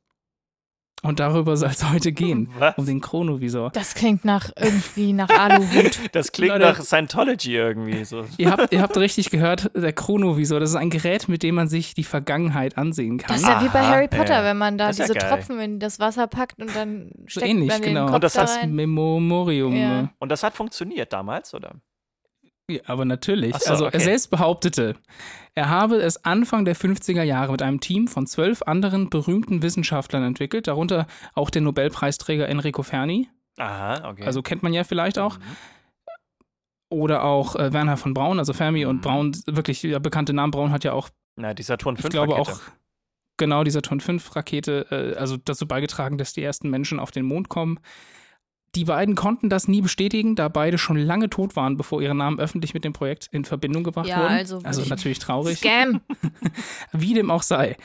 Und 1.03 1.21
darüber 1.21 1.57
soll 1.57 1.69
es 1.69 1.89
heute 1.89 2.11
gehen, 2.11 2.49
Was? 2.59 2.77
um 2.79 2.87
den 2.87 3.01
Chronovisor. 3.01 3.71
Das 3.71 3.95
klingt 3.95 4.25
nach 4.25 4.51
irgendwie 4.59 5.13
nach 5.13 5.29
Aluhut. 5.29 6.01
Das 6.13 6.33
klingt 6.33 6.53
Leute. 6.53 6.65
nach 6.65 6.81
Scientology 6.83 7.55
irgendwie. 7.55 8.05
So. 8.05 8.25
Ihr 8.39 8.51
habt, 8.51 8.73
ihr 8.73 8.81
habt 8.81 8.97
richtig 8.97 9.31
gehört, 9.31 9.71
der 9.75 9.93
Chronovisor, 9.93 10.59
das 10.61 10.71
ist 10.71 10.77
ein 10.77 10.91
Gerät, 10.91 11.29
mit 11.29 11.43
dem 11.43 11.55
man 11.57 11.69
sich 11.69 11.95
die 11.95 12.05
Vergangenheit 12.05 12.79
ansehen 12.79 13.19
kann. 13.19 13.29
Das 13.29 13.43
ist 13.43 13.49
ja 13.49 13.63
wie 13.63 13.69
bei 13.69 13.81
Aha, 13.81 13.89
Harry 13.89 14.09
Potter, 14.09 14.39
ja. 14.39 14.45
wenn 14.45 14.57
man 14.57 14.79
da 14.79 14.87
ja 14.87 14.93
diese 14.93 15.15
geil. 15.15 15.29
Tropfen 15.29 15.61
in 15.61 15.79
das 15.79 16.01
Wasser 16.01 16.27
packt 16.27 16.61
und 16.61 16.75
dann 16.75 17.11
so 17.25 17.41
steckt 17.41 17.47
ähnlich, 17.49 17.69
man 17.69 17.83
den 17.83 17.95
genau. 17.95 18.07
Kopf 18.07 18.15
Und 18.15 18.25
das 18.25 18.33
da 18.33 18.45
rein. 18.45 18.75
Memorium. 18.75 19.77
Ja. 19.77 20.11
Und 20.19 20.31
das 20.31 20.43
hat 20.43 20.55
funktioniert 20.55 21.13
damals, 21.13 21.53
oder? 21.55 21.75
Ja, 22.69 22.81
aber 22.87 23.05
natürlich. 23.05 23.55
So, 23.59 23.71
also 23.71 23.87
okay. 23.87 23.97
er 23.97 24.01
selbst 24.01 24.31
behauptete, 24.31 24.97
er 25.55 25.69
habe 25.69 25.97
es 25.97 26.25
Anfang 26.25 26.65
der 26.65 26.75
50er 26.75 27.23
Jahre 27.23 27.53
mit 27.53 27.63
einem 27.63 27.81
Team 27.81 28.09
von 28.09 28.27
zwölf 28.27 28.63
anderen 28.63 29.09
berühmten 29.09 29.63
Wissenschaftlern 29.63 30.25
entwickelt, 30.25 30.67
darunter 30.67 31.07
auch 31.35 31.51
der 31.51 31.63
Nobelpreisträger 31.63 32.49
Enrico 32.49 32.83
Fermi, 32.83 33.29
Aha, 33.59 34.11
okay. 34.11 34.25
also 34.25 34.43
kennt 34.43 34.63
man 34.65 34.75
ja 34.75 34.83
vielleicht 34.85 35.19
auch, 35.19 35.39
Mhm. 35.39 35.43
oder 36.91 37.23
auch 37.25 37.55
äh, 37.57 37.73
Werner 37.73 37.97
von 37.97 38.15
Braun, 38.15 38.39
also 38.41 38.53
Fermi 38.53 38.85
und 38.85 38.97
Mhm. 38.97 39.01
Braun, 39.01 39.37
wirklich 39.47 39.83
ja, 39.83 39.99
bekannte 40.01 40.33
Namen. 40.33 40.51
Braun 40.51 40.73
hat 40.73 40.83
ja 40.85 40.93
auch, 40.93 41.09
Na, 41.37 41.55
die 41.55 41.63
Saturn 41.63 41.97
5 41.97 42.07
ich 42.07 42.11
glaube 42.11 42.35
Rakete. 42.35 42.53
auch 42.57 42.61
genau 43.39 43.63
dieser 43.65 43.83
Ton 43.83 44.01
5 44.01 44.35
Rakete, 44.35 44.87
äh, 44.91 45.17
also 45.19 45.37
dazu 45.37 45.69
beigetragen, 45.69 46.19
dass 46.19 46.33
die 46.33 46.43
ersten 46.43 46.69
Menschen 46.71 46.99
auf 46.99 47.13
den 47.13 47.25
Mond 47.27 47.49
kommen. 47.49 47.79
Die 48.77 48.85
beiden 48.85 49.15
konnten 49.15 49.49
das 49.49 49.69
nie 49.69 49.81
bestätigen, 49.81 50.37
da 50.37 50.49
beide 50.49 50.77
schon 50.77 50.99
lange 50.99 51.31
tot 51.31 51.57
waren, 51.57 51.79
bevor 51.79 52.03
ihre 52.03 52.15
Namen 52.15 52.39
öffentlich 52.39 52.75
mit 52.75 52.85
dem 52.85 52.93
Projekt 52.93 53.29
in 53.33 53.47
Verbindung 53.47 53.85
gebracht 53.85 54.07
Ja, 54.07 54.19
wurden. 54.21 54.35
also 54.35 54.61
also 54.63 54.83
natürlich 54.89 55.19
traurig. 55.19 55.59
Scam. 55.59 56.03
Wie 56.93 57.15
dem 57.15 57.31
auch 57.31 57.43
sei. 57.43 57.77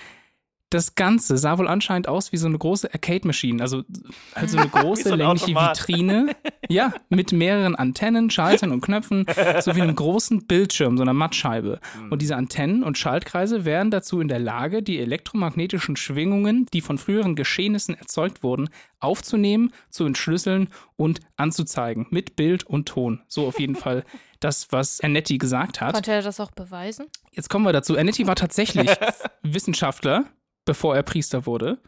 Das 0.71 0.95
Ganze 0.95 1.37
sah 1.37 1.57
wohl 1.57 1.67
anscheinend 1.67 2.07
aus 2.07 2.31
wie 2.31 2.37
so 2.37 2.47
eine 2.47 2.57
große 2.57 2.91
Arcade-Maschine, 2.93 3.61
also 3.61 3.83
halt 4.35 4.49
so 4.49 4.57
eine 4.57 4.69
große 4.71 5.03
so 5.03 5.13
ein 5.13 5.19
längliche 5.19 5.45
Automat. 5.45 5.77
Vitrine. 5.77 6.35
Ja, 6.69 6.93
mit 7.09 7.33
mehreren 7.33 7.75
Antennen, 7.75 8.29
Schaltern 8.29 8.71
und 8.71 8.81
Knöpfen, 8.81 9.25
sowie 9.59 9.81
einem 9.81 9.95
großen 9.95 10.47
Bildschirm, 10.47 10.95
so 10.97 11.03
einer 11.03 11.13
Mattscheibe. 11.13 11.79
Und 12.09 12.21
diese 12.21 12.37
Antennen 12.37 12.83
und 12.83 12.97
Schaltkreise 12.97 13.65
wären 13.65 13.91
dazu 13.91 14.21
in 14.21 14.29
der 14.29 14.39
Lage, 14.39 14.81
die 14.81 14.99
elektromagnetischen 14.99 15.97
Schwingungen, 15.97 16.67
die 16.73 16.81
von 16.81 16.97
früheren 16.97 17.35
Geschehnissen 17.35 17.95
erzeugt 17.95 18.41
wurden, 18.41 18.69
aufzunehmen, 19.01 19.73
zu 19.89 20.05
entschlüsseln 20.05 20.69
und 20.95 21.19
anzuzeigen. 21.35 22.07
Mit 22.09 22.35
Bild 22.35 22.63
und 22.63 22.87
Ton. 22.87 23.21
So 23.27 23.47
auf 23.47 23.59
jeden 23.59 23.75
Fall 23.75 24.05
das, 24.39 24.71
was 24.71 24.99
Ernetti 24.99 25.37
gesagt 25.37 25.81
hat. 25.81 25.93
Konnte 25.93 26.11
er 26.11 26.21
das 26.21 26.39
auch 26.39 26.51
beweisen? 26.51 27.07
Jetzt 27.31 27.49
kommen 27.49 27.65
wir 27.65 27.73
dazu. 27.73 27.95
Ernetti 27.95 28.27
war 28.27 28.35
tatsächlich 28.35 28.89
Wissenschaftler, 29.43 30.25
bevor 30.65 30.95
er 30.95 31.03
Priester 31.03 31.45
wurde. 31.45 31.79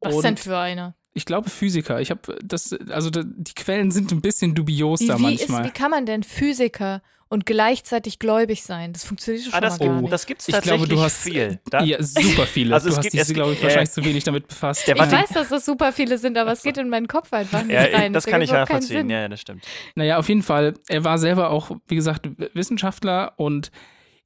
Was 0.00 0.14
Und 0.14 0.24
denn 0.24 0.36
für 0.36 0.56
einer? 0.58 0.94
Ich 1.12 1.24
glaube 1.24 1.50
Physiker. 1.50 2.00
Ich 2.00 2.10
habe 2.10 2.20
das, 2.42 2.72
also 2.88 3.10
die 3.10 3.54
Quellen 3.54 3.90
sind 3.90 4.12
ein 4.12 4.20
bisschen 4.20 4.54
dubios 4.54 5.00
Wie, 5.00 5.06
da 5.08 5.18
wie, 5.18 5.34
ist, 5.34 5.48
manchmal. 5.48 5.64
wie 5.64 5.70
kann 5.72 5.90
man 5.90 6.06
denn 6.06 6.22
Physiker 6.22 7.02
und 7.28 7.46
gleichzeitig 7.46 8.18
gläubig 8.20 8.62
sein? 8.62 8.92
Das 8.92 9.04
funktioniert 9.04 9.44
schon 9.44 9.52
Ah, 9.54 9.60
das, 9.60 9.78
mal 9.80 9.86
gar 9.88 9.96
Oh. 9.96 10.00
nicht. 10.02 10.12
das 10.12 10.24
gibt's 10.26 10.46
ich 10.48 10.54
tatsächlich 10.54 10.84
glaube, 10.88 10.94
du 10.94 11.02
hast 11.04 11.16
viel. 11.22 11.58
Da, 11.68 11.82
ja, 11.82 12.00
super 12.02 12.46
viele. 12.46 12.74
Also 12.74 12.88
es 12.88 12.94
du 12.94 12.98
hast 12.98 13.10
gibt- 13.10 13.28
dich, 13.28 13.34
glaube 13.34 13.50
ich, 13.52 13.58
gibt- 13.58 13.64
wahrscheinlich 13.64 13.90
äh, 13.90 13.92
zu 13.92 14.04
wenig 14.04 14.22
damit 14.24 14.46
befasst. 14.46 14.86
der 14.86 14.94
ich 14.96 15.02
weiß, 15.02 15.30
dass 15.30 15.48
das 15.48 15.64
super 15.64 15.92
viele 15.92 16.16
sind, 16.16 16.38
aber 16.38 16.52
es 16.52 16.62
geht 16.62 16.78
in 16.78 16.88
meinen 16.88 17.08
Kopf 17.08 17.32
einfach 17.32 17.64
nicht 17.64 17.74
ja, 17.74 17.82
rein. 17.82 18.12
das 18.12 18.24
Das 18.24 18.30
kann 18.32 18.40
ich 18.42 18.52
nachvollziehen. 18.52 19.10
Ja, 19.10 19.22
ja, 19.22 19.28
das 19.28 19.40
stimmt. 19.40 19.64
Naja, 19.96 20.18
auf 20.18 20.28
jeden 20.28 20.42
Fall. 20.44 20.74
Er 20.88 21.02
war 21.04 21.18
selber 21.18 21.50
auch, 21.50 21.72
wie 21.88 21.96
gesagt, 21.96 22.28
Wissenschaftler 22.54 23.32
und 23.36 23.72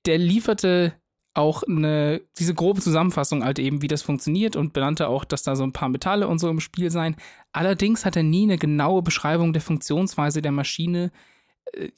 der 0.07 0.19
lieferte 0.19 0.93
auch 1.35 1.65
eine, 1.65 2.23
diese 2.39 2.55
grobe 2.55 2.81
Zusammenfassung 2.81 3.45
halt 3.45 3.59
eben, 3.59 3.83
wie 3.83 3.89
das 3.89 4.03
funktioniert 4.03 4.55
und 4.55 4.73
benannte 4.73 5.09
auch, 5.09 5.25
dass 5.25 5.43
da 5.43 5.57
so 5.57 5.65
ein 5.65 5.73
paar 5.73 5.89
Metalle 5.89 6.29
und 6.29 6.39
so 6.39 6.49
im 6.49 6.61
Spiel 6.61 6.91
seien. 6.91 7.17
Allerdings 7.53 8.05
hat 8.05 8.17
er 8.17 8.23
nie 8.23 8.45
eine 8.45 8.57
genaue 8.57 9.03
Beschreibung 9.03 9.53
der 9.53 9.63
Funktionsweise 9.63 10.43
der 10.43 10.53
Maschine 10.53 11.11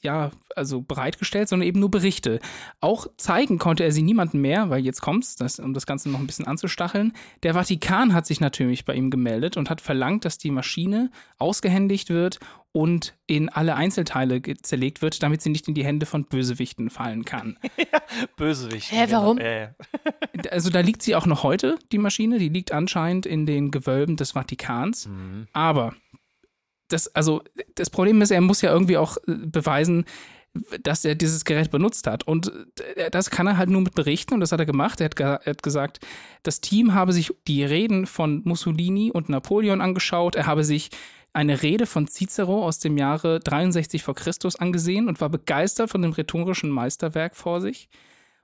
ja, 0.01 0.31
also 0.55 0.81
bereitgestellt, 0.81 1.49
sondern 1.49 1.67
eben 1.67 1.79
nur 1.79 1.91
Berichte. 1.91 2.39
Auch 2.79 3.07
zeigen 3.17 3.57
konnte 3.57 3.83
er 3.83 3.91
sie 3.91 4.01
niemandem 4.01 4.41
mehr, 4.41 4.69
weil 4.69 4.83
jetzt 4.83 5.01
kommt's, 5.01 5.35
das, 5.35 5.59
um 5.59 5.73
das 5.73 5.85
Ganze 5.85 6.09
noch 6.09 6.19
ein 6.19 6.27
bisschen 6.27 6.47
anzustacheln. 6.47 7.13
Der 7.43 7.53
Vatikan 7.53 8.13
hat 8.13 8.25
sich 8.25 8.39
natürlich 8.39 8.85
bei 8.85 8.95
ihm 8.95 9.09
gemeldet 9.09 9.57
und 9.57 9.69
hat 9.69 9.81
verlangt, 9.81 10.25
dass 10.25 10.37
die 10.37 10.51
Maschine 10.51 11.11
ausgehändigt 11.37 12.09
wird 12.09 12.39
und 12.71 13.15
in 13.25 13.49
alle 13.49 13.75
Einzelteile 13.75 14.41
zerlegt 14.61 15.01
wird, 15.01 15.23
damit 15.23 15.41
sie 15.41 15.49
nicht 15.49 15.67
in 15.67 15.73
die 15.73 15.85
Hände 15.85 16.05
von 16.05 16.25
Bösewichten 16.25 16.89
fallen 16.89 17.25
kann. 17.25 17.57
Bösewicht. 18.37 18.91
Hä, 18.91 19.05
warum? 19.09 19.39
Ja, 19.39 19.51
ja. 19.51 19.75
Also 20.51 20.69
da 20.69 20.81
liegt 20.81 21.01
sie 21.01 21.15
auch 21.15 21.25
noch 21.25 21.43
heute, 21.43 21.79
die 21.91 21.97
Maschine, 21.97 22.39
die 22.39 22.49
liegt 22.49 22.71
anscheinend 22.71 23.25
in 23.25 23.45
den 23.45 23.71
Gewölben 23.71 24.15
des 24.15 24.31
Vatikans. 24.31 25.07
Mhm. 25.07 25.47
Aber 25.53 25.95
das, 26.87 27.13
also, 27.15 27.43
das 27.75 27.89
Problem 27.89 28.21
ist, 28.21 28.31
er 28.31 28.41
muss 28.41 28.61
ja 28.61 28.71
irgendwie 28.71 28.97
auch 28.97 29.17
äh, 29.27 29.33
beweisen, 29.35 30.05
dass 30.81 31.05
er 31.05 31.15
dieses 31.15 31.45
Gerät 31.45 31.71
benutzt 31.71 32.07
hat. 32.07 32.25
Und 32.25 32.51
äh, 32.95 33.09
das 33.11 33.29
kann 33.29 33.47
er 33.47 33.57
halt 33.57 33.69
nur 33.69 33.81
mit 33.81 33.95
Berichten 33.95 34.33
und 34.33 34.39
das 34.39 34.51
hat 34.51 34.59
er 34.59 34.65
gemacht. 34.65 35.01
Er 35.01 35.05
hat, 35.05 35.15
ge 35.15 35.25
er 35.25 35.45
hat 35.45 35.63
gesagt, 35.63 35.99
das 36.43 36.61
Team 36.61 36.93
habe 36.93 37.13
sich 37.13 37.33
die 37.47 37.63
Reden 37.63 38.05
von 38.05 38.41
Mussolini 38.45 39.11
und 39.11 39.29
Napoleon 39.29 39.81
angeschaut. 39.81 40.35
Er 40.35 40.45
habe 40.45 40.63
sich 40.63 40.89
eine 41.33 41.61
Rede 41.61 41.85
von 41.85 42.07
Cicero 42.07 42.65
aus 42.65 42.79
dem 42.79 42.97
Jahre 42.97 43.39
63 43.39 44.01
vor 44.01 44.15
Christus 44.15 44.55
angesehen 44.55 45.07
und 45.07 45.21
war 45.21 45.29
begeistert 45.29 45.89
von 45.89 46.01
dem 46.01 46.11
rhetorischen 46.11 46.69
Meisterwerk 46.69 47.35
vor 47.35 47.61
sich. 47.61 47.89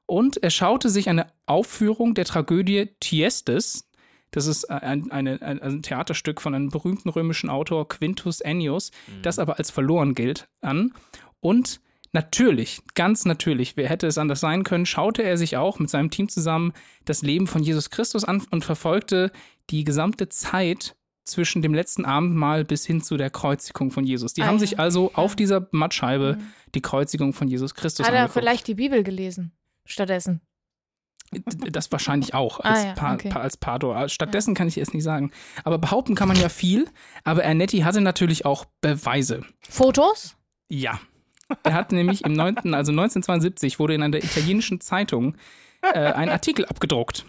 Und 0.06 0.38
er 0.44 0.50
schaute 0.50 0.90
sich 0.90 1.10
eine 1.10 1.28
Aufführung 1.46 2.14
der 2.14 2.26
Tragödie 2.26 2.90
Tiestes, 3.00 3.90
das 4.34 4.46
ist 4.48 4.66
ein, 4.70 5.10
eine, 5.12 5.42
ein, 5.42 5.62
ein 5.62 5.82
Theaterstück 5.82 6.42
von 6.42 6.54
einem 6.54 6.70
berühmten 6.70 7.08
römischen 7.10 7.50
Autor 7.50 7.88
Quintus 7.88 8.42
Ennius, 8.42 8.92
das 9.22 9.40
aber 9.40 9.58
als 9.58 9.72
verloren 9.72 10.14
gilt, 10.16 10.50
an. 10.62 10.92
Und 11.40 11.80
natürlich, 12.12 12.82
ganz 12.96 13.26
natürlich, 13.26 13.78
wer 13.78 13.88
hätte 13.90 14.08
es 14.08 14.18
anders 14.18 14.40
sein 14.40 14.64
können, 14.64 14.86
schaute 14.86 15.24
er 15.24 15.38
sich 15.38 15.56
auch 15.58 15.80
mit 15.80 15.90
seinem 15.90 16.10
Team 16.10 16.30
zusammen 16.30 16.74
das 17.06 17.22
Leben 17.22 17.48
von 17.48 17.64
Jesus 17.64 17.90
Christus 17.90 18.24
an 18.24 18.44
und 18.52 18.66
verfolgte 18.66 19.32
die 19.70 19.84
gesamte 19.84 20.30
Zeit 20.30 20.96
zwischen 21.26 21.62
dem 21.62 21.74
letzten 21.74 22.04
Abendmahl 22.04 22.66
bis 22.66 22.86
hin 22.86 23.02
zu 23.02 23.16
der 23.16 23.30
Kreuzigung 23.30 23.92
von 23.92 24.04
Jesus. 24.04 24.34
Die 24.34 24.42
Ah, 24.42 24.48
haben 24.48 24.56
ja. 24.56 24.60
sich 24.60 24.78
also 24.80 25.12
auf 25.14 25.36
dieser 25.38 25.68
Mattscheibe 25.72 26.38
die 26.76 26.82
Kreuzigung 26.82 27.34
von 27.34 27.48
Jesus 27.48 27.76
Christus 27.76 28.06
Hat 28.06 28.14
er 28.14 28.22
angeguckt. 28.24 28.40
vielleicht 28.40 28.68
die 28.68 28.76
Bibel 28.76 29.04
gelesen 29.04 29.54
stattdessen? 29.86 30.42
Das 31.72 31.92
wahrscheinlich 31.92 32.34
auch 32.34 32.60
Ah, 32.60 32.70
als, 32.70 32.84
ja, 32.84 32.94
pa 32.94 33.14
okay. 33.14 33.30
pa 33.30 33.40
als 33.42 33.58
Pardor. 33.58 34.10
Stattdessen 34.10 34.56
kann 34.56 34.68
ich 34.68 34.78
es 34.78 34.94
nicht 34.94 35.04
sagen. 35.04 35.32
Aber 35.64 35.78
behaupten 35.78 36.16
kann 36.16 36.28
man 36.28 36.38
ja 36.38 36.50
viel. 36.50 36.88
Aber 37.24 37.44
Ernetti 37.44 37.80
hatte 37.80 38.02
natürlich 38.02 38.46
auch 38.46 38.66
Beweise. 38.82 39.42
Fotos? 39.70 40.36
Ja. 40.70 41.00
Er 41.64 41.74
hat 41.74 41.92
nämlich 41.92 42.24
im 42.24 42.34
9., 42.34 42.74
also 42.74 42.92
1972 42.92 43.80
wurde 43.80 43.94
in 43.96 44.04
einer 44.04 44.18
italienischen 44.18 44.82
Zeitung 44.82 45.36
äh, 45.82 46.00
ein 46.00 46.30
Artikel 46.30 46.66
abgedruckt. 46.66 47.26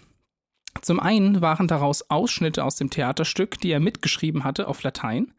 Zum 0.81 0.99
einen 0.99 1.41
waren 1.41 1.67
daraus 1.67 2.09
Ausschnitte 2.09 2.63
aus 2.63 2.75
dem 2.75 2.89
Theaterstück, 2.89 3.59
die 3.59 3.71
er 3.71 3.79
mitgeschrieben 3.79 4.43
hatte 4.43 4.67
auf 4.67 4.83
Latein. 4.83 5.33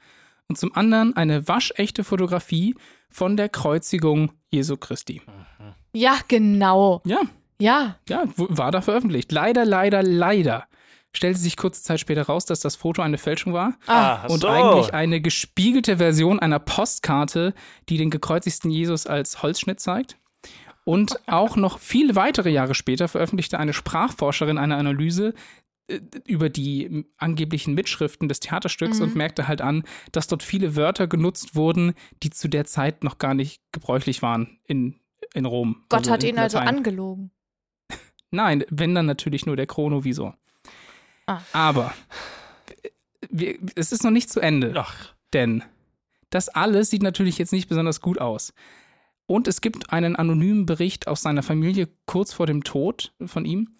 Und 0.49 0.57
zum 0.59 0.75
anderen 0.75 1.17
eine 1.17 1.49
waschechte 1.49 2.05
Fotografie 2.05 2.75
von 3.11 3.37
der 3.37 3.49
Kreuzigung 3.49 4.33
Jesu 4.51 4.77
Christi. 4.77 5.21
Ja, 5.93 6.17
genau. 6.29 7.03
Ja, 7.05 7.21
Ja. 7.61 7.97
ja, 8.09 8.25
war 8.37 8.71
da 8.71 8.81
veröffentlicht. 8.83 9.33
Leider, 9.33 9.65
leider, 9.65 10.03
leider 10.03 10.67
stellte 11.15 11.39
sich 11.39 11.57
kurze 11.57 11.83
Zeit 11.83 12.01
später 12.01 12.23
raus, 12.25 12.45
dass 12.45 12.61
das 12.61 12.77
Foto 12.77 13.01
eine 13.01 13.17
Fälschung 13.19 13.55
war 13.55 13.79
Ah, 13.87 14.23
Ah, 14.25 14.27
und 14.27 14.41
so. 14.41 14.49
eigentlich 14.49 14.93
eine 14.93 15.21
gespiegelte 15.23 15.97
Version 15.97 16.39
einer 16.41 16.59
Postkarte, 16.59 17.55
die 17.89 17.97
den 17.97 18.11
gekreuzigten 18.11 18.71
Jesus 18.71 19.07
als 19.07 19.43
Holzschnitt 19.43 19.81
zeigt. 19.81 20.19
Und 20.85 21.19
auch 21.27 21.57
noch 21.57 21.79
viele 21.79 22.15
weitere 22.15 22.51
Jahre 22.51 22.75
später 22.75 23.09
veröffentlichte 23.09 23.59
eine 23.59 23.73
Sprachforscherin 23.73 24.59
eine 24.59 24.77
Analyse 24.77 25.33
äh, 25.89 26.01
über 26.27 26.49
die 26.51 27.07
angeblichen 27.17 27.73
Mitschriften 27.75 28.29
des 28.29 28.41
Theaterstücks 28.41 28.99
Mhm. 28.99 29.05
und 29.05 29.17
merkte 29.17 29.49
halt 29.49 29.63
an, 29.63 29.83
dass 30.13 30.27
dort 30.29 30.43
viele 30.43 30.77
Wörter 30.77 31.07
genutzt 31.09 31.57
wurden, 31.57 31.95
die 32.23 32.31
zu 32.31 32.47
der 32.49 32.67
Zeit 32.67 33.03
noch 33.03 33.17
gar 33.19 33.33
nicht 33.35 33.63
gebräuchlich 33.73 34.21
waren 34.23 34.61
in, 34.65 35.01
in 35.35 35.45
Rom. 35.47 35.83
Gott 35.89 36.01
Also 36.01 36.11
hat 36.13 36.23
in 36.25 36.31
ihn 36.31 36.39
also 36.39 36.59
Latein. 36.59 36.77
angelogen. 36.77 37.31
Nein, 38.31 38.65
wenn 38.71 38.95
dann 38.95 39.07
natürlich 39.07 39.47
nur 39.47 39.57
der 39.57 39.67
Chronovisor. 39.67 40.37
Ah. 41.27 41.41
Aber 41.53 41.95
wir, 43.31 43.59
es 43.75 43.93
ist 43.93 44.05
noch 44.05 44.11
nicht 44.11 44.31
zu 44.31 44.41
Ende, 44.41 44.73
Ach, 44.77 45.15
denn 45.33 45.63
das 46.31 46.49
alles 46.49 46.91
sieht 46.91 47.03
natürlich 47.03 47.39
jetzt 47.39 47.53
nicht 47.53 47.69
besonders 47.69 48.01
gut 48.01 48.21
aus. 48.21 48.53
Und 49.27 49.49
es 49.49 49.61
gibt 49.61 49.93
einen 49.93 50.17
anonymen 50.17 50.67
Bericht 50.67 51.09
aus 51.09 51.23
seiner 51.23 51.43
Familie 51.43 51.89
kurz 52.07 52.33
vor 52.33 52.47
dem 52.47 52.63
Tod 52.63 53.13
von 53.25 53.45
ihm, 53.45 53.75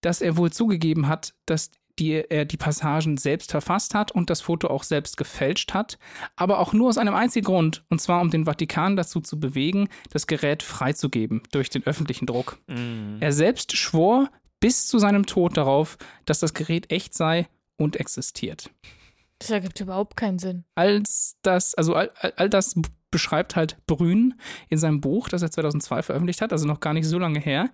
dass 0.00 0.22
er 0.22 0.36
wohl 0.36 0.50
zugegeben 0.50 1.08
hat, 1.08 1.34
dass 1.44 1.70
die, 1.98 2.12
er 2.12 2.44
die 2.44 2.56
Passagen 2.56 3.16
selbst 3.16 3.50
verfasst 3.50 3.94
hat 3.94 4.12
und 4.12 4.30
das 4.30 4.40
Foto 4.40 4.68
auch 4.68 4.84
selbst 4.84 5.16
gefälscht 5.16 5.74
hat, 5.74 5.98
aber 6.36 6.58
auch 6.58 6.72
nur 6.72 6.88
aus 6.88 6.98
einem 6.98 7.14
einzigen 7.14 7.46
Grund, 7.46 7.84
und 7.88 8.00
zwar 8.00 8.20
um 8.20 8.30
den 8.30 8.44
Vatikan 8.44 8.96
dazu 8.96 9.20
zu 9.20 9.38
bewegen, 9.38 9.88
das 10.10 10.26
Gerät 10.26 10.62
freizugeben 10.62 11.42
durch 11.52 11.70
den 11.70 11.84
öffentlichen 11.84 12.26
Druck. 12.26 12.58
Mhm. 12.66 13.18
Er 13.20 13.32
selbst 13.32 13.76
schwor 13.76 14.30
bis 14.60 14.86
zu 14.86 14.98
seinem 14.98 15.26
Tod 15.26 15.56
darauf, 15.56 15.98
dass 16.26 16.40
das 16.40 16.54
Gerät 16.54 16.90
echt 16.90 17.14
sei 17.14 17.48
und 17.76 17.96
existiert. 17.96 18.70
Das 19.38 19.50
ergibt 19.50 19.80
überhaupt 19.80 20.16
keinen 20.16 20.38
Sinn. 20.38 20.64
Als 20.74 21.38
das, 21.42 21.74
also 21.74 21.94
all, 21.94 22.10
all, 22.20 22.32
all 22.36 22.50
das 22.50 22.74
beschreibt 23.10 23.56
halt 23.56 23.78
Brün 23.86 24.34
in 24.68 24.78
seinem 24.78 25.00
Buch, 25.00 25.28
das 25.28 25.42
er 25.42 25.50
2002 25.50 26.02
veröffentlicht 26.02 26.42
hat, 26.42 26.52
also 26.52 26.66
noch 26.66 26.80
gar 26.80 26.92
nicht 26.92 27.06
so 27.06 27.18
lange 27.18 27.40
her. 27.40 27.70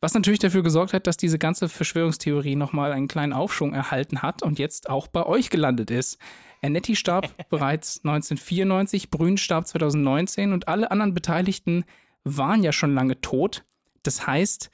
Was 0.00 0.14
natürlich 0.14 0.38
dafür 0.38 0.62
gesorgt 0.62 0.92
hat, 0.92 1.06
dass 1.08 1.16
diese 1.16 1.38
ganze 1.38 1.68
Verschwörungstheorie 1.68 2.54
nochmal 2.54 2.92
einen 2.92 3.08
kleinen 3.08 3.32
Aufschwung 3.32 3.74
erhalten 3.74 4.22
hat 4.22 4.42
und 4.42 4.58
jetzt 4.58 4.88
auch 4.88 5.08
bei 5.08 5.26
euch 5.26 5.50
gelandet 5.50 5.90
ist. 5.90 6.18
Ernetti 6.60 6.94
starb 6.94 7.28
bereits 7.50 7.98
1994, 8.04 9.10
Brün 9.10 9.38
starb 9.38 9.66
2019 9.66 10.52
und 10.52 10.68
alle 10.68 10.90
anderen 10.92 11.14
Beteiligten 11.14 11.84
waren 12.24 12.62
ja 12.62 12.72
schon 12.72 12.94
lange 12.94 13.20
tot. 13.20 13.64
Das 14.04 14.26
heißt, 14.26 14.70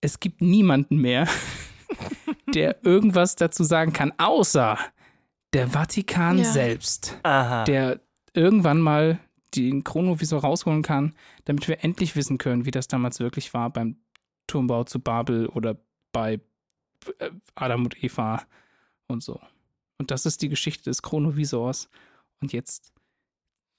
es 0.00 0.20
gibt 0.20 0.40
niemanden 0.42 0.98
mehr, 0.98 1.26
der 2.54 2.84
irgendwas 2.84 3.34
dazu 3.34 3.64
sagen 3.64 3.92
kann, 3.92 4.12
außer 4.18 4.78
der 5.54 5.68
Vatikan 5.68 6.38
Ja. 6.38 6.44
selbst 6.44 7.18
Aha. 7.24 7.64
der 7.64 8.00
irgendwann 8.32 8.80
mal 8.80 9.18
den 9.56 9.82
Chronovisor 9.82 10.40
rausholen 10.42 10.82
kann, 10.82 11.14
damit 11.46 11.66
wir 11.66 11.82
endlich 11.82 12.14
wissen 12.14 12.38
können, 12.38 12.64
wie 12.66 12.70
das 12.70 12.86
damals 12.86 13.18
wirklich 13.18 13.54
war 13.54 13.70
beim 13.70 13.96
Turmbau 14.48 14.82
zu 14.84 14.98
Babel 14.98 15.46
oder 15.46 15.76
bei 16.12 16.40
äh, 17.20 17.30
Adam 17.54 17.84
und 17.84 18.02
Eva 18.02 18.42
und 19.06 19.22
so. 19.22 19.40
Und 19.98 20.10
das 20.10 20.26
ist 20.26 20.42
die 20.42 20.48
Geschichte 20.48 20.84
des 20.90 21.02
Chronovisors. 21.02 21.88
Und 22.40 22.52
jetzt 22.52 22.92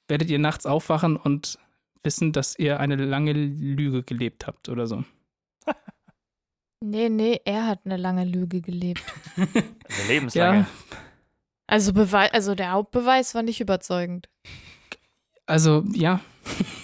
werdet 0.08 0.30
ihr 0.30 0.40
nachts 0.40 0.66
aufwachen 0.66 1.18
und 1.18 1.60
wissen, 2.04 2.32
dass 2.32 2.58
ihr 2.58 2.80
eine 2.80 2.96
lange 2.96 3.34
Lüge 3.34 4.04
gelebt 4.04 4.48
habt 4.48 4.70
oder 4.70 4.88
so. 4.88 5.04
Nee, 6.82 7.10
nee, 7.10 7.42
er 7.44 7.68
hat 7.68 7.82
eine 7.84 7.98
lange 7.98 8.24
Lüge 8.24 8.62
gelebt. 8.62 9.04
also 9.36 10.08
lebenslange. 10.08 10.60
Ja, 10.62 10.68
Also, 11.68 11.92
also 11.94 12.56
der 12.56 12.72
Hauptbeweis 12.72 13.36
war 13.36 13.44
nicht 13.44 13.60
überzeugend. 13.60 14.30
also 15.46 15.84
ja. 15.94 16.22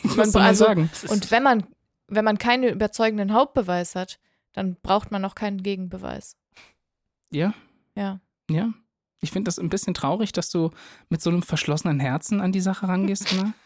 Man- 0.04 0.18
Was 0.18 0.32
soll 0.34 0.42
man 0.42 0.48
also- 0.50 0.66
sagen? 0.66 0.90
Und 1.08 1.32
wenn 1.32 1.44
man, 1.44 1.66
wenn 2.08 2.26
man 2.26 2.38
keinen 2.38 2.64
überzeugenden 2.64 3.34
Hauptbeweis 3.34 3.96
hat, 3.96 4.20
dann 4.54 4.76
braucht 4.82 5.12
man 5.12 5.24
auch 5.26 5.36
keinen 5.36 5.64
Gegenbeweis. 5.64 6.38
Ja, 7.32 7.54
Ja. 7.96 8.20
ja. 8.50 8.70
Ich 9.22 9.32
finde 9.32 9.50
das 9.50 9.58
ein 9.58 9.70
bisschen 9.70 9.94
traurig, 9.96 10.34
dass 10.34 10.50
du 10.52 10.70
mit 11.10 11.22
so 11.22 11.30
einem 11.32 11.42
verschlossenen 11.42 12.00
Herzen 12.00 12.42
an 12.42 12.52
die 12.52 12.62
Sache 12.62 12.88
rangehst, 12.88 13.34
Anna. 13.34 13.54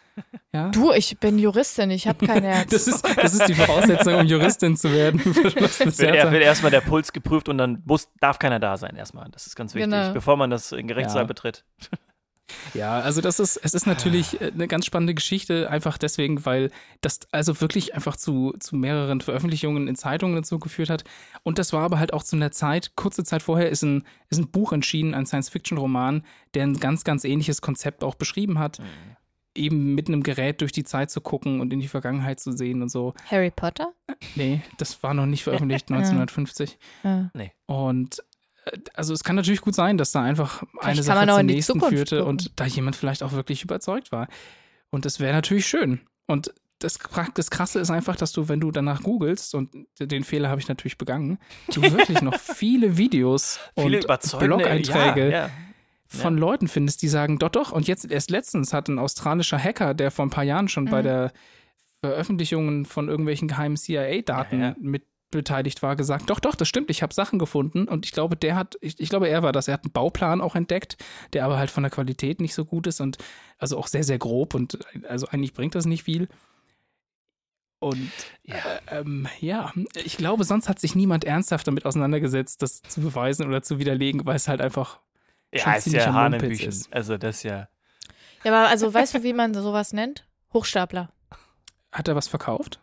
Ja. 0.53 0.67
Du, 0.69 0.91
ich 0.91 1.17
bin 1.19 1.39
Juristin, 1.39 1.91
ich 1.91 2.05
habe 2.05 2.25
kein 2.27 2.43
Herz. 2.43 2.69
Das 2.71 2.87
ist, 2.87 3.05
das 3.17 3.33
ist 3.35 3.47
die 3.47 3.53
Voraussetzung, 3.53 4.15
um 4.15 4.25
Juristin 4.25 4.75
zu 4.75 4.91
werden. 4.91 5.23
Wird, 5.25 5.99
er, 5.99 6.29
wird 6.31 6.43
erstmal 6.43 6.71
der 6.71 6.81
Puls 6.81 7.13
geprüft 7.13 7.47
und 7.47 7.57
dann 7.57 7.81
muss, 7.85 8.09
darf 8.19 8.37
keiner 8.37 8.59
da 8.59 8.75
sein 8.75 8.97
erstmal. 8.97 9.29
Das 9.31 9.47
ist 9.47 9.55
ganz 9.55 9.73
wichtig, 9.75 9.91
Genau. 9.91 10.11
bevor 10.11 10.35
man 10.35 10.49
das 10.49 10.73
in 10.73 10.87
Gerichtssaal 10.87 11.21
Ja. 11.23 11.27
betritt. 11.27 11.63
Ja, 12.73 12.99
also 12.99 13.21
das 13.21 13.39
ist, 13.39 13.57
es 13.57 13.73
ist 13.73 13.87
natürlich 13.87 14.39
äh, 14.41 14.51
eine 14.53 14.67
ganz 14.67 14.85
spannende 14.85 15.13
Geschichte, 15.13 15.69
einfach 15.69 15.97
deswegen, 15.97 16.45
weil 16.45 16.71
das 17.01 17.19
also 17.31 17.59
wirklich 17.61 17.95
einfach 17.95 18.15
zu, 18.15 18.53
zu 18.59 18.75
mehreren 18.75 19.21
Veröffentlichungen 19.21 19.87
in 19.87 19.95
Zeitungen 19.95 20.37
und 20.37 20.45
so 20.45 20.59
geführt 20.59 20.89
hat. 20.89 21.03
Und 21.43 21.59
das 21.59 21.73
war 21.73 21.83
aber 21.83 21.99
halt 21.99 22.13
auch 22.13 22.23
zu 22.23 22.35
einer 22.35 22.51
Zeit, 22.51 22.95
kurze 22.95 23.23
Zeit 23.23 23.43
vorher 23.43 23.69
ist 23.69 23.83
ein, 23.83 24.03
ist 24.29 24.39
ein 24.39 24.49
Buch 24.49 24.73
entschieden, 24.73 25.13
ein 25.13 25.25
Science-Fiction-Roman, 25.25 26.23
der 26.53 26.63
ein 26.63 26.79
ganz, 26.79 27.03
ganz 27.03 27.23
ähnliches 27.23 27.61
Konzept 27.61 28.03
auch 28.03 28.15
beschrieben 28.15 28.59
hat. 28.59 28.81
Eben 29.55 29.95
mit 29.95 30.07
einem 30.07 30.23
Gerät 30.23 30.61
durch 30.61 30.71
die 30.71 30.83
Zeit 30.83 31.09
zu 31.09 31.21
gucken 31.21 31.59
und 31.59 31.73
in 31.73 31.79
die 31.79 31.87
Vergangenheit 31.87 32.39
zu 32.39 32.51
sehen 32.51 32.81
und 32.81 32.89
so. 32.89 33.13
Harry 33.29 33.51
Potter? 33.51 33.93
Nee, 34.35 34.61
das 34.77 35.01
war 35.03 35.13
noch 35.13 35.25
nicht 35.25 35.43
veröffentlicht, 35.43 35.91
1950. 35.91 36.77
Ja. 37.03 37.29
Und 37.65 38.19
äh, 38.19 38.23
also 38.93 39.13
es 39.13 39.23
kann 39.23 39.35
natürlich 39.35 39.61
gut 39.61 39.75
sein, 39.75 39.97
dass 39.97 40.11
da 40.11 40.21
einfach 40.21 40.63
eine 40.79 41.01
Sache 41.03 41.27
zur 41.27 41.43
nächsten 41.43 41.73
Zukunft 41.73 41.95
führte 41.95 42.17
gucken. 42.17 42.29
und 42.29 42.59
da 42.59 42.65
jemand 42.65 42.95
vielleicht 42.95 43.23
auch 43.23 43.31
wirklich 43.31 43.63
überzeugt 43.63 44.11
war. 44.11 44.27
Und 44.91 45.05
das 45.05 45.19
wäre 45.19 45.33
natürlich 45.33 45.67
schön. 45.67 46.01
Und 46.27 46.53
das, 46.79 46.97
das 47.33 47.49
Krasse 47.51 47.79
ist 47.79 47.89
einfach, 47.91 48.15
dass 48.15 48.31
du, 48.31 48.47
wenn 48.47 48.59
du 48.61 48.71
danach 48.71 49.03
googelst, 49.03 49.53
und 49.53 49.69
den 49.99 50.23
Fehler 50.23 50.49
habe 50.49 50.61
ich 50.61 50.67
natürlich 50.67 50.97
begangen, 50.97 51.37
du 51.73 51.81
wirklich 51.91 52.21
noch 52.21 52.39
viele 52.39 52.97
Videos 52.97 53.59
Viele 53.77 53.97
und 54.07 54.39
Blog-Einträge 54.39 55.25
Ja, 55.31 55.37
ja. 55.47 55.49
von 56.07 56.37
Leuten 56.37 56.67
findest, 56.67 57.01
die 57.01 57.07
sagen, 57.09 57.37
doch, 57.37 57.49
doch. 57.49 57.71
Und 57.71 57.87
jetzt 57.87 58.09
erst 58.09 58.31
letztens 58.31 58.71
hat 58.73 58.87
ein 58.87 58.97
australischer 58.99 59.59
Hacker, 59.59 59.93
der 59.93 60.09
vor 60.11 60.25
ein 60.25 60.29
paar 60.29 60.43
Jahren 60.45 60.67
schon 60.69 60.85
bei 60.85 60.99
Mhm. 61.01 61.05
der 61.05 61.31
Veröffentlichung 62.01 62.85
von 62.85 63.09
irgendwelchen 63.09 63.47
geheimen 63.49 63.75
CIA-Daten 63.75 64.59
Ja, 64.61 64.67
ja. 64.69 64.75
mit 64.79 65.03
beteiligt 65.31 65.81
war, 65.81 65.95
gesagt, 65.95 66.29
doch, 66.29 66.39
doch, 66.39 66.55
das 66.55 66.67
stimmt, 66.67 66.89
ich 66.89 67.01
habe 67.03 67.13
Sachen 67.13 67.39
gefunden 67.39 67.87
und 67.87 68.05
ich 68.05 68.11
glaube, 68.11 68.35
der 68.35 68.55
hat, 68.55 68.77
ich, 68.81 68.99
ich 68.99 69.09
glaube, 69.09 69.27
er 69.29 69.43
war 69.43 69.51
das, 69.51 69.67
er 69.67 69.75
hat 69.75 69.83
einen 69.83 69.91
Bauplan 69.91 70.41
auch 70.41 70.55
entdeckt, 70.55 70.97
der 71.33 71.45
aber 71.45 71.57
halt 71.57 71.69
von 71.71 71.83
der 71.83 71.91
Qualität 71.91 72.41
nicht 72.41 72.53
so 72.53 72.65
gut 72.65 72.87
ist 72.87 72.99
und 73.01 73.17
also 73.57 73.77
auch 73.77 73.87
sehr, 73.87 74.03
sehr 74.03 74.17
grob 74.17 74.53
und 74.55 74.79
also 75.07 75.27
eigentlich 75.27 75.53
bringt 75.53 75.75
das 75.75 75.85
nicht 75.85 76.03
viel. 76.03 76.27
Und 77.79 78.11
Ja. 78.43 78.55
äh, 78.55 78.99
ähm, 78.99 79.27
ja, 79.39 79.71
ich 79.95 80.17
glaube, 80.17 80.43
sonst 80.43 80.67
hat 80.67 80.79
sich 80.79 80.95
niemand 80.95 81.23
ernsthaft 81.23 81.65
damit 81.67 81.85
auseinandergesetzt, 81.85 82.61
das 82.61 82.81
zu 82.81 82.99
beweisen 83.01 83.47
oder 83.47 83.61
zu 83.61 83.79
widerlegen, 83.79 84.25
weil 84.25 84.35
es 84.35 84.47
halt 84.49 84.59
einfach 84.61 84.99
Ja, 85.53 85.73
ist 85.75 85.87
ja 85.87 86.13
Hanebüchen. 86.13 86.67
ist. 86.67 86.91
Also 86.93 87.17
das 87.17 87.37
ist 87.37 87.43
ja. 87.43 87.69
Ja, 88.43 88.51
aber 88.53 88.69
also 88.69 88.93
weißt 88.93 89.13
du, 89.15 89.23
wie 89.23 89.33
man 89.33 89.53
sowas 89.53 89.93
nennt? 89.93 90.25
Hochstapler. 90.53 91.11
Hat 91.91 92.07
er 92.07 92.15
was 92.15 92.27
verkauft? 92.27 92.81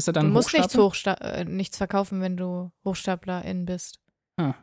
Ist 0.00 0.06
er 0.06 0.14
dann 0.14 0.28
Du 0.28 0.32
musst 0.32 0.54
nichts? 0.54 0.74
Hochsta 0.78 1.12
äh, 1.12 1.44
nichts 1.44 1.76
verkaufen, 1.76 2.22
wenn 2.22 2.34
du 2.38 2.72
Hochstaplerin 2.86 3.66
bist. 3.66 4.00
Ah. 4.38 4.54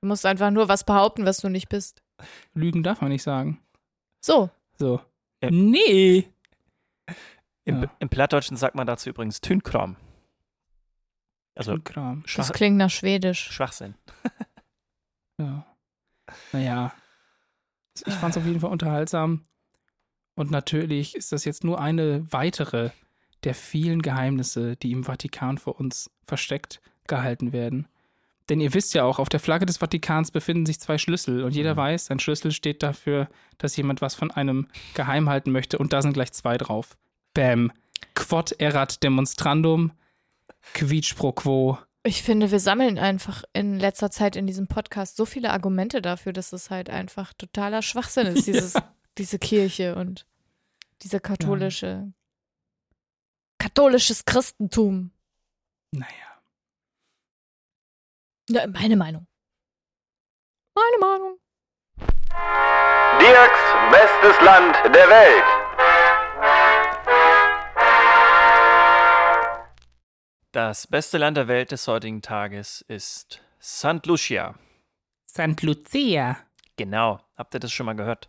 Du 0.00 0.08
musst 0.08 0.24
einfach 0.24 0.50
nur 0.50 0.70
was 0.70 0.84
behaupten, 0.84 1.26
was 1.26 1.36
du 1.36 1.50
nicht 1.50 1.68
bist. 1.68 2.02
Lügen 2.54 2.82
darf 2.82 3.02
man 3.02 3.10
nicht 3.10 3.22
sagen. 3.22 3.60
So. 4.22 4.48
So. 4.78 5.02
Ja. 5.42 5.50
Nee. 5.50 6.32
Im, 7.66 7.82
Ja. 7.82 7.90
Im 7.98 8.08
Plattdeutschen 8.08 8.56
sagt 8.56 8.74
man 8.74 8.86
dazu 8.86 9.10
übrigens 9.10 9.42
Tünkram. 9.42 9.96
Also 11.54 11.78
Kram. 11.78 12.24
Das 12.36 12.54
klingt 12.54 12.78
nach 12.78 12.88
Schwedisch. 12.88 13.50
Schwachsinn. 13.52 13.96
Ja. 15.38 15.66
Naja. 16.52 16.94
Ich 18.06 18.14
fand 18.14 18.30
es 18.34 18.38
auf 18.38 18.46
jeden 18.46 18.60
Fall 18.60 18.70
unterhaltsam. 18.70 19.44
Und 20.34 20.50
natürlich 20.50 21.14
ist 21.14 21.32
das 21.32 21.44
jetzt 21.44 21.62
nur 21.62 21.78
eine 21.78 22.32
weitere 22.32 22.92
der 23.44 23.54
vielen 23.54 24.02
Geheimnisse, 24.02 24.76
die 24.76 24.92
im 24.92 25.04
Vatikan 25.04 25.58
vor 25.58 25.78
uns 25.78 26.10
versteckt 26.24 26.80
gehalten 27.06 27.52
werden. 27.52 27.86
Denn 28.48 28.60
ihr 28.60 28.74
wisst 28.74 28.94
ja 28.94 29.02
auch, 29.04 29.18
auf 29.18 29.28
der 29.28 29.40
Flagge 29.40 29.66
des 29.66 29.78
Vatikans 29.78 30.30
befinden 30.30 30.66
sich 30.66 30.78
zwei 30.78 30.98
Schlüssel 30.98 31.42
und 31.42 31.54
jeder 31.54 31.74
Mhm. 31.74 31.78
weiß, 31.78 32.10
ein 32.10 32.20
Schlüssel 32.20 32.52
steht 32.52 32.82
dafür, 32.82 33.28
dass 33.58 33.76
jemand 33.76 34.00
was 34.00 34.14
von 34.14 34.30
einem 34.30 34.68
geheim 34.94 35.28
halten 35.28 35.50
möchte 35.50 35.78
und 35.78 35.92
da 35.92 36.00
sind 36.02 36.12
gleich 36.12 36.32
zwei 36.32 36.56
drauf. 36.56 36.96
Bam. 37.34 37.72
Quod 38.14 38.52
erat 38.52 39.02
demonstrandum, 39.02 39.92
quietsch 40.74 41.14
pro 41.16 41.32
quo. 41.32 41.78
Ich 42.04 42.22
finde, 42.22 42.52
wir 42.52 42.60
sammeln 42.60 42.98
einfach 42.98 43.42
in 43.52 43.80
letzter 43.80 44.12
Zeit 44.12 44.36
in 44.36 44.46
diesem 44.46 44.68
Podcast 44.68 45.16
so 45.16 45.24
viele 45.24 45.50
Argumente 45.50 46.00
dafür, 46.00 46.32
dass 46.32 46.52
es 46.52 46.70
halt 46.70 46.88
einfach 46.88 47.32
totaler 47.32 47.82
Schwachsinn 47.82 48.28
ist, 48.28 48.46
dieses, 48.46 48.74
diese 49.18 49.38
Kirche 49.40 49.96
und 49.96 50.24
diese 51.02 51.18
katholische, 51.18 52.12
katholisches 53.58 54.24
Christentum. 54.24 55.10
Naja. 55.92 56.40
Ja, 58.48 58.66
meine 58.66 58.96
Meinung. 58.96 59.26
Meine 60.74 60.98
Meinung. 61.00 61.38
Dirks 63.18 63.60
bestes 63.90 64.40
Land 64.44 64.76
der 64.94 65.08
Welt. 65.08 65.44
Das 70.52 70.86
beste 70.86 71.18
Land 71.18 71.36
der 71.36 71.48
Welt 71.48 71.70
des 71.72 71.86
heutigen 71.88 72.22
Tages 72.22 72.82
ist 72.88 73.40
St. 73.60 74.06
Lucia. 74.06 74.54
St. 75.28 75.60
Lucia. 75.62 76.38
Genau. 76.76 77.20
Habt 77.36 77.54
ihr 77.54 77.60
das 77.60 77.72
schon 77.72 77.86
mal 77.86 77.94
gehört? 77.96 78.28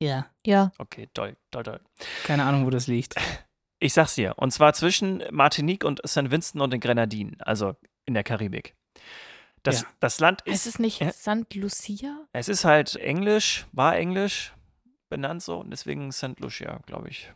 Ja. 0.00 0.26
Ja. 0.46 0.72
Okay, 0.78 1.08
toll, 1.12 1.36
toll, 1.50 1.62
toll. 1.62 1.80
Keine 2.24 2.44
Ahnung, 2.44 2.64
wo 2.64 2.70
das 2.70 2.86
liegt. 2.86 3.14
Ich 3.82 3.94
sag's 3.94 4.14
dir. 4.14 4.34
Und 4.36 4.52
zwar 4.52 4.74
zwischen 4.74 5.24
Martinique 5.32 5.84
und 5.84 6.00
St. 6.06 6.30
Vincent 6.30 6.62
und 6.62 6.72
den 6.72 6.78
Grenadinen, 6.80 7.36
also 7.40 7.74
in 8.06 8.14
der 8.14 8.22
Karibik. 8.22 8.74
Das, 9.64 9.82
Ja. 9.82 9.88
das 10.00 10.20
Land 10.20 10.42
Ist 10.42 10.66
ist. 10.66 10.74
es 10.74 10.78
nicht 10.78 11.00
Ja. 11.00 11.10
St. 11.12 11.52
Lucia? 11.54 12.26
Es 12.32 12.48
ist 12.48 12.64
halt 12.64 12.94
Englisch, 12.96 13.66
war 13.72 13.96
Englisch 13.96 14.52
benannt 15.08 15.42
so 15.42 15.58
und 15.58 15.70
deswegen 15.70 16.12
St. 16.12 16.38
Lucia, 16.38 16.78
glaube 16.86 17.08
ich. 17.08 17.32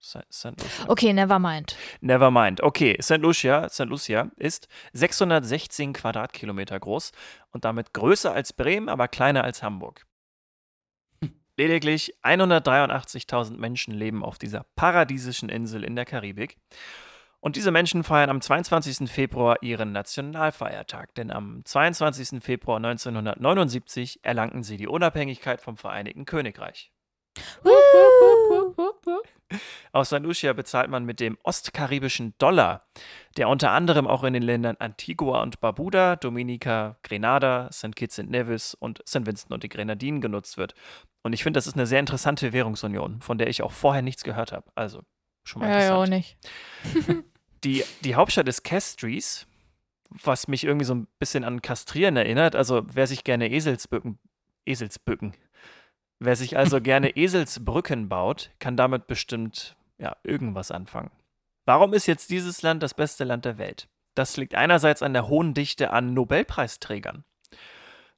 St. 0.00 0.24
Lucia. 0.44 0.88
Okay, 0.88 1.12
never 1.12 1.38
mind. 1.38 1.76
Never 2.00 2.30
mind. 2.30 2.60
Okay, 2.60 2.98
St. 3.00 3.18
Lucia, 3.18 3.68
St. 3.68 3.86
Lucia 3.86 4.30
ist 4.36 4.68
616 4.92 5.92
Quadratkilometer 5.94 6.78
groß 6.78 7.12
und 7.52 7.64
damit 7.64 7.94
größer 7.94 8.32
als 8.32 8.52
Bremen, 8.52 8.88
aber 8.88 9.08
kleiner 9.08 9.44
als 9.44 9.62
Hamburg. 9.62 10.04
Lediglich 11.56 12.14
183.000 12.22 13.56
Menschen 13.58 13.94
leben 13.94 14.24
auf 14.24 14.38
dieser 14.38 14.66
paradiesischen 14.74 15.48
Insel 15.48 15.84
in 15.84 15.94
der 15.94 16.04
Karibik. 16.04 16.56
Und 17.38 17.56
diese 17.56 17.70
Menschen 17.70 18.04
feiern 18.04 18.30
am 18.30 18.40
22. 18.40 19.10
Februar 19.10 19.62
ihren 19.62 19.92
Nationalfeiertag, 19.92 21.14
denn 21.14 21.30
am 21.30 21.62
22. 21.64 22.42
Februar 22.42 22.78
1979 22.78 24.20
erlangten 24.22 24.62
sie 24.62 24.78
die 24.78 24.88
Unabhängigkeit 24.88 25.60
vom 25.60 25.76
Vereinigten 25.76 26.24
Königreich. 26.24 26.90
Aus 29.92 30.08
St. 30.08 30.20
Lucia 30.20 30.52
bezahlt 30.52 30.90
man 30.90 31.04
mit 31.04 31.20
dem 31.20 31.38
ostkaribischen 31.42 32.34
Dollar, 32.38 32.86
der 33.36 33.48
unter 33.48 33.72
anderem 33.72 34.06
auch 34.06 34.24
in 34.24 34.32
den 34.32 34.42
Ländern 34.42 34.76
Antigua 34.78 35.42
und 35.42 35.60
Barbuda, 35.60 36.16
Dominica, 36.16 36.96
Grenada, 37.02 37.70
St. 37.72 37.94
Kitts 37.94 38.18
und 38.18 38.30
Nevis 38.30 38.74
und 38.74 39.02
St. 39.06 39.26
Vincent 39.26 39.52
und 39.52 39.62
die 39.62 39.68
Grenadinen 39.68 40.20
genutzt 40.20 40.56
wird. 40.56 40.74
Und 41.24 41.32
ich 41.32 41.42
finde, 41.42 41.56
das 41.58 41.66
ist 41.66 41.74
eine 41.74 41.86
sehr 41.86 42.00
interessante 42.00 42.52
Währungsunion, 42.52 43.22
von 43.22 43.38
der 43.38 43.48
ich 43.48 43.62
auch 43.62 43.72
vorher 43.72 44.02
nichts 44.02 44.22
gehört 44.24 44.52
habe. 44.52 44.70
Also 44.74 45.02
schon 45.42 45.62
mal 45.62 45.70
Ja, 45.70 45.80
ja, 45.82 45.96
auch 45.96 46.04
interessant. 46.04 46.36
nicht. 47.08 47.26
Die, 47.64 47.82
die 48.02 48.14
Hauptstadt 48.14 48.46
ist 48.46 48.62
Castries, 48.62 49.46
was 50.10 50.48
mich 50.48 50.64
irgendwie 50.64 50.84
so 50.84 50.94
ein 50.94 51.08
bisschen 51.18 51.42
an 51.44 51.62
Kastrieren 51.62 52.16
erinnert. 52.16 52.54
Also 52.54 52.82
wer 52.92 53.06
sich 53.06 53.24
gerne 53.24 53.50
Eselsbücken, 53.50 54.18
Eselsbücken, 54.66 55.32
wer 56.18 56.36
sich 56.36 56.58
also 56.58 56.78
gerne 56.82 57.16
Eselsbrücken 57.16 58.10
baut, 58.10 58.50
kann 58.58 58.76
damit 58.76 59.06
bestimmt 59.06 59.76
ja 59.96 60.14
irgendwas 60.24 60.70
anfangen. 60.70 61.10
Warum 61.64 61.94
ist 61.94 62.06
jetzt 62.06 62.28
dieses 62.28 62.60
Land 62.60 62.82
das 62.82 62.92
beste 62.92 63.24
Land 63.24 63.46
der 63.46 63.56
Welt? 63.56 63.88
Das 64.14 64.36
liegt 64.36 64.54
einerseits 64.54 65.02
an 65.02 65.14
der 65.14 65.28
hohen 65.28 65.54
Dichte 65.54 65.90
an 65.90 66.12
Nobelpreisträgern. 66.12 67.24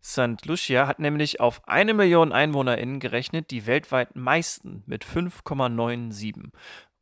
St. 0.07 0.47
Lucia 0.47 0.87
hat 0.87 1.01
nämlich 1.01 1.41
auf 1.41 1.67
eine 1.67 1.93
Million 1.93 2.33
EinwohnerInnen 2.33 3.01
gerechnet, 3.01 3.51
die 3.51 3.67
weltweit 3.67 4.15
meisten 4.15 4.85
mit 4.87 5.05
5,97. 5.05 6.53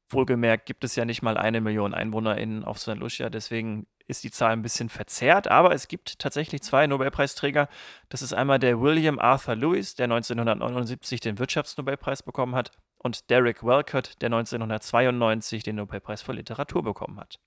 Wohlgemerkt 0.09 0.64
gibt 0.64 0.85
es 0.85 0.97
ja 0.97 1.05
nicht 1.05 1.21
mal 1.21 1.37
eine 1.37 1.61
Million 1.61 1.93
EinwohnerInnen 1.93 2.64
auf 2.64 2.79
St. 2.79 2.97
Lucia, 2.97 3.29
deswegen 3.29 3.87
ist 4.07 4.25
die 4.25 4.31
Zahl 4.31 4.53
ein 4.53 4.62
bisschen 4.62 4.88
verzerrt, 4.88 5.49
aber 5.49 5.75
es 5.75 5.87
gibt 5.87 6.19
tatsächlich 6.19 6.62
zwei 6.62 6.87
Nobelpreisträger. 6.87 7.69
Das 8.09 8.23
ist 8.23 8.33
einmal 8.33 8.59
der 8.59 8.81
William 8.81 9.19
Arthur 9.19 9.57
Lewis, 9.57 9.95
der 9.95 10.05
1979 10.05 11.21
den 11.21 11.38
Wirtschaftsnobelpreis 11.38 12.23
bekommen 12.23 12.55
hat, 12.55 12.73
und 12.97 13.29
Derek 13.29 13.62
Walcott, 13.62 14.14
der 14.23 14.29
1992 14.29 15.62
den 15.62 15.77
Nobelpreis 15.77 16.23
für 16.23 16.33
Literatur 16.33 16.83
bekommen 16.83 17.21
hat. 17.21 17.38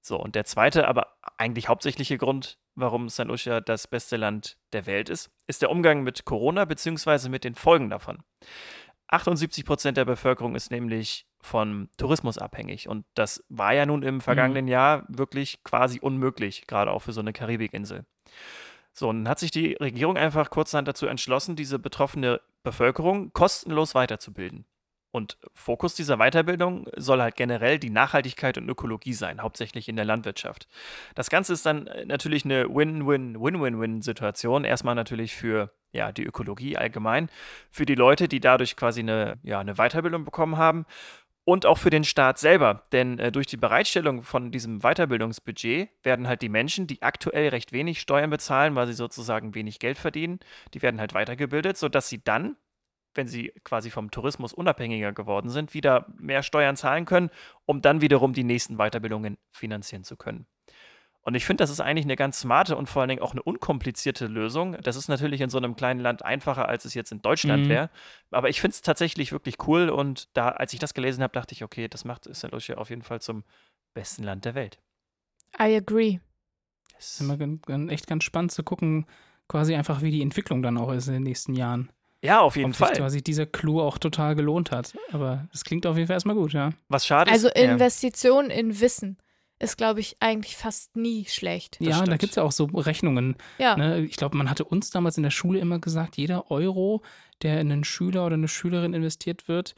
So, 0.00 0.18
und 0.20 0.34
der 0.34 0.44
zweite, 0.44 0.88
aber 0.88 1.14
eigentlich 1.36 1.68
hauptsächliche 1.68 2.18
Grund, 2.18 2.58
warum 2.74 3.08
St. 3.08 3.24
Lucia 3.24 3.60
das 3.60 3.86
beste 3.86 4.16
Land 4.16 4.56
der 4.72 4.86
Welt 4.86 5.08
ist, 5.08 5.30
ist 5.46 5.62
der 5.62 5.70
Umgang 5.70 6.02
mit 6.02 6.24
Corona 6.24 6.64
bzw. 6.64 7.28
mit 7.28 7.44
den 7.44 7.54
Folgen 7.54 7.90
davon. 7.90 8.22
78 9.08 9.64
Prozent 9.64 9.96
der 9.96 10.04
Bevölkerung 10.04 10.54
ist 10.54 10.70
nämlich 10.70 11.26
von 11.40 11.88
Tourismus 11.96 12.38
abhängig. 12.38 12.88
Und 12.88 13.06
das 13.14 13.44
war 13.48 13.72
ja 13.72 13.86
nun 13.86 14.02
im 14.02 14.20
vergangenen 14.20 14.68
Jahr 14.68 15.04
wirklich 15.08 15.62
quasi 15.64 15.98
unmöglich, 16.00 16.66
gerade 16.66 16.90
auch 16.90 17.00
für 17.00 17.12
so 17.12 17.20
eine 17.20 17.32
Karibikinsel. 17.32 18.04
So, 18.92 19.08
und 19.08 19.24
dann 19.24 19.28
hat 19.28 19.38
sich 19.38 19.50
die 19.50 19.74
Regierung 19.74 20.16
einfach 20.16 20.50
kurzerhand 20.50 20.88
dazu 20.88 21.06
entschlossen, 21.06 21.56
diese 21.56 21.78
betroffene 21.78 22.40
Bevölkerung 22.62 23.32
kostenlos 23.32 23.94
weiterzubilden. 23.94 24.66
Und 25.10 25.38
Fokus 25.54 25.94
dieser 25.94 26.18
Weiterbildung 26.18 26.86
soll 26.96 27.22
halt 27.22 27.36
generell 27.36 27.78
die 27.78 27.90
Nachhaltigkeit 27.90 28.58
und 28.58 28.68
Ökologie 28.68 29.14
sein, 29.14 29.40
hauptsächlich 29.42 29.88
in 29.88 29.96
der 29.96 30.04
Landwirtschaft. 30.04 30.68
Das 31.14 31.30
Ganze 31.30 31.54
ist 31.54 31.64
dann 31.64 31.86
äh, 31.86 32.04
natürlich 32.04 32.44
eine 32.44 32.68
Win-Win-Win-Win-Win-Situation. 32.68 34.64
Erstmal 34.64 34.94
natürlich 34.94 35.34
für 35.34 35.72
ja, 35.92 36.12
die 36.12 36.24
Ökologie 36.24 36.76
allgemein, 36.76 37.30
für 37.70 37.86
die 37.86 37.94
Leute, 37.94 38.28
die 38.28 38.40
dadurch 38.40 38.76
quasi 38.76 39.00
eine, 39.00 39.38
ja, 39.42 39.60
eine 39.60 39.74
Weiterbildung 39.76 40.24
bekommen 40.24 40.58
haben 40.58 40.84
und 41.48 41.64
auch 41.64 41.78
für 41.78 41.88
den 41.88 42.04
Staat 42.04 42.38
selber. 42.38 42.82
Denn 42.92 43.18
äh, 43.18 43.32
durch 43.32 43.46
die 43.46 43.56
Bereitstellung 43.56 44.22
von 44.22 44.50
diesem 44.50 44.80
Weiterbildungsbudget 44.80 45.88
werden 46.02 46.28
halt 46.28 46.42
die 46.42 46.50
Menschen, 46.50 46.86
die 46.86 47.00
aktuell 47.00 47.48
recht 47.48 47.72
wenig 47.72 48.00
Steuern 48.00 48.28
bezahlen, 48.28 48.74
weil 48.74 48.86
sie 48.86 48.92
sozusagen 48.92 49.54
wenig 49.54 49.78
Geld 49.78 49.96
verdienen, 49.96 50.40
die 50.74 50.82
werden 50.82 51.00
halt 51.00 51.14
weitergebildet, 51.14 51.78
sodass 51.78 52.10
sie 52.10 52.22
dann, 52.22 52.56
wenn 53.18 53.28
sie 53.28 53.52
quasi 53.64 53.90
vom 53.90 54.10
Tourismus 54.10 54.54
unabhängiger 54.54 55.12
geworden 55.12 55.50
sind, 55.50 55.74
wieder 55.74 56.06
mehr 56.16 56.42
Steuern 56.42 56.76
zahlen 56.76 57.04
können, 57.04 57.28
um 57.66 57.82
dann 57.82 58.00
wiederum 58.00 58.32
die 58.32 58.44
nächsten 58.44 58.78
Weiterbildungen 58.78 59.36
finanzieren 59.50 60.04
zu 60.04 60.16
können. 60.16 60.46
Und 61.20 61.34
ich 61.34 61.44
finde, 61.44 61.62
das 61.62 61.68
ist 61.68 61.80
eigentlich 61.80 62.06
eine 62.06 62.16
ganz 62.16 62.40
smarte 62.40 62.74
und 62.74 62.88
vor 62.88 63.02
allen 63.02 63.10
Dingen 63.10 63.20
auch 63.20 63.32
eine 63.32 63.42
unkomplizierte 63.42 64.28
Lösung. 64.28 64.78
Das 64.82 64.96
ist 64.96 65.08
natürlich 65.08 65.42
in 65.42 65.50
so 65.50 65.58
einem 65.58 65.76
kleinen 65.76 66.00
Land 66.00 66.24
einfacher, 66.24 66.66
als 66.66 66.86
es 66.86 66.94
jetzt 66.94 67.12
in 67.12 67.20
Deutschland 67.20 67.64
Mhm. 67.66 67.68
wäre. 67.68 67.90
Aber 68.30 68.48
ich 68.48 68.62
finde 68.62 68.74
es 68.74 68.80
tatsächlich 68.80 69.30
wirklich 69.30 69.56
cool. 69.66 69.90
Und 69.90 70.34
da, 70.34 70.48
als 70.48 70.72
ich 70.72 70.78
das 70.78 70.94
gelesen 70.94 71.22
habe, 71.22 71.34
dachte 71.34 71.52
ich, 71.52 71.62
okay, 71.62 71.86
das 71.86 72.06
macht 72.06 72.34
St. 72.34 72.50
Lucia 72.50 72.78
auf 72.78 72.88
jeden 72.88 73.02
Fall 73.02 73.20
zum 73.20 73.44
besten 73.92 74.22
Land 74.22 74.46
der 74.46 74.54
Welt. 74.54 74.78
I 75.58 75.76
agree. 75.76 76.20
Es 76.98 77.20
ist 77.20 77.28
immer 77.28 77.90
echt 77.90 78.06
ganz 78.06 78.24
spannend 78.24 78.52
zu 78.52 78.62
gucken, 78.62 79.04
quasi 79.48 79.74
einfach, 79.74 80.00
wie 80.00 80.10
die 80.10 80.22
Entwicklung 80.22 80.62
dann 80.62 80.78
auch 80.78 80.92
ist 80.92 81.08
in 81.08 81.14
den 81.14 81.24
nächsten 81.24 81.54
Jahren. 81.54 81.90
Ja, 82.22 82.40
auf 82.40 82.56
jeden 82.56 82.70
Ob 82.70 82.76
sich 82.76 82.86
Fall. 82.86 82.96
quasi 82.96 83.22
dieser 83.22 83.46
Clou 83.46 83.80
auch 83.80 83.98
total 83.98 84.34
gelohnt 84.34 84.70
hat. 84.72 84.92
Aber 85.12 85.48
es 85.52 85.64
klingt 85.64 85.86
auf 85.86 85.96
jeden 85.96 86.08
Fall 86.08 86.14
erstmal 86.14 86.34
gut, 86.34 86.52
ja. 86.52 86.70
Was 86.88 87.06
schade 87.06 87.30
Also 87.30 87.48
ist. 87.48 87.56
ja, 87.56 87.70
Investition 87.72 88.50
in 88.50 88.80
Wissen 88.80 89.18
ist, 89.60 89.76
glaube 89.76 90.00
ich, 90.00 90.16
eigentlich 90.20 90.56
fast 90.56 90.96
nie 90.96 91.24
schlecht. 91.26 91.78
ja, 91.80 92.04
da 92.04 92.16
gibt 92.16 92.30
es 92.30 92.36
ja 92.36 92.42
auch 92.44 92.52
so 92.52 92.64
Rechnungen. 92.66 93.36
Ja. 93.58 93.76
Ne? 93.76 94.00
Ich 94.04 94.16
glaube, 94.16 94.36
man 94.36 94.48
hatte 94.50 94.64
uns 94.64 94.90
damals 94.90 95.16
in 95.16 95.22
der 95.24 95.30
Schule 95.30 95.58
immer 95.58 95.78
gesagt, 95.80 96.16
jeder 96.16 96.50
Euro, 96.50 97.02
der 97.42 97.60
in 97.60 97.70
einen 97.72 97.84
Schüler 97.84 98.26
oder 98.26 98.34
eine 98.34 98.46
Schülerin 98.48 98.94
investiert 98.94 99.48
wird, 99.48 99.74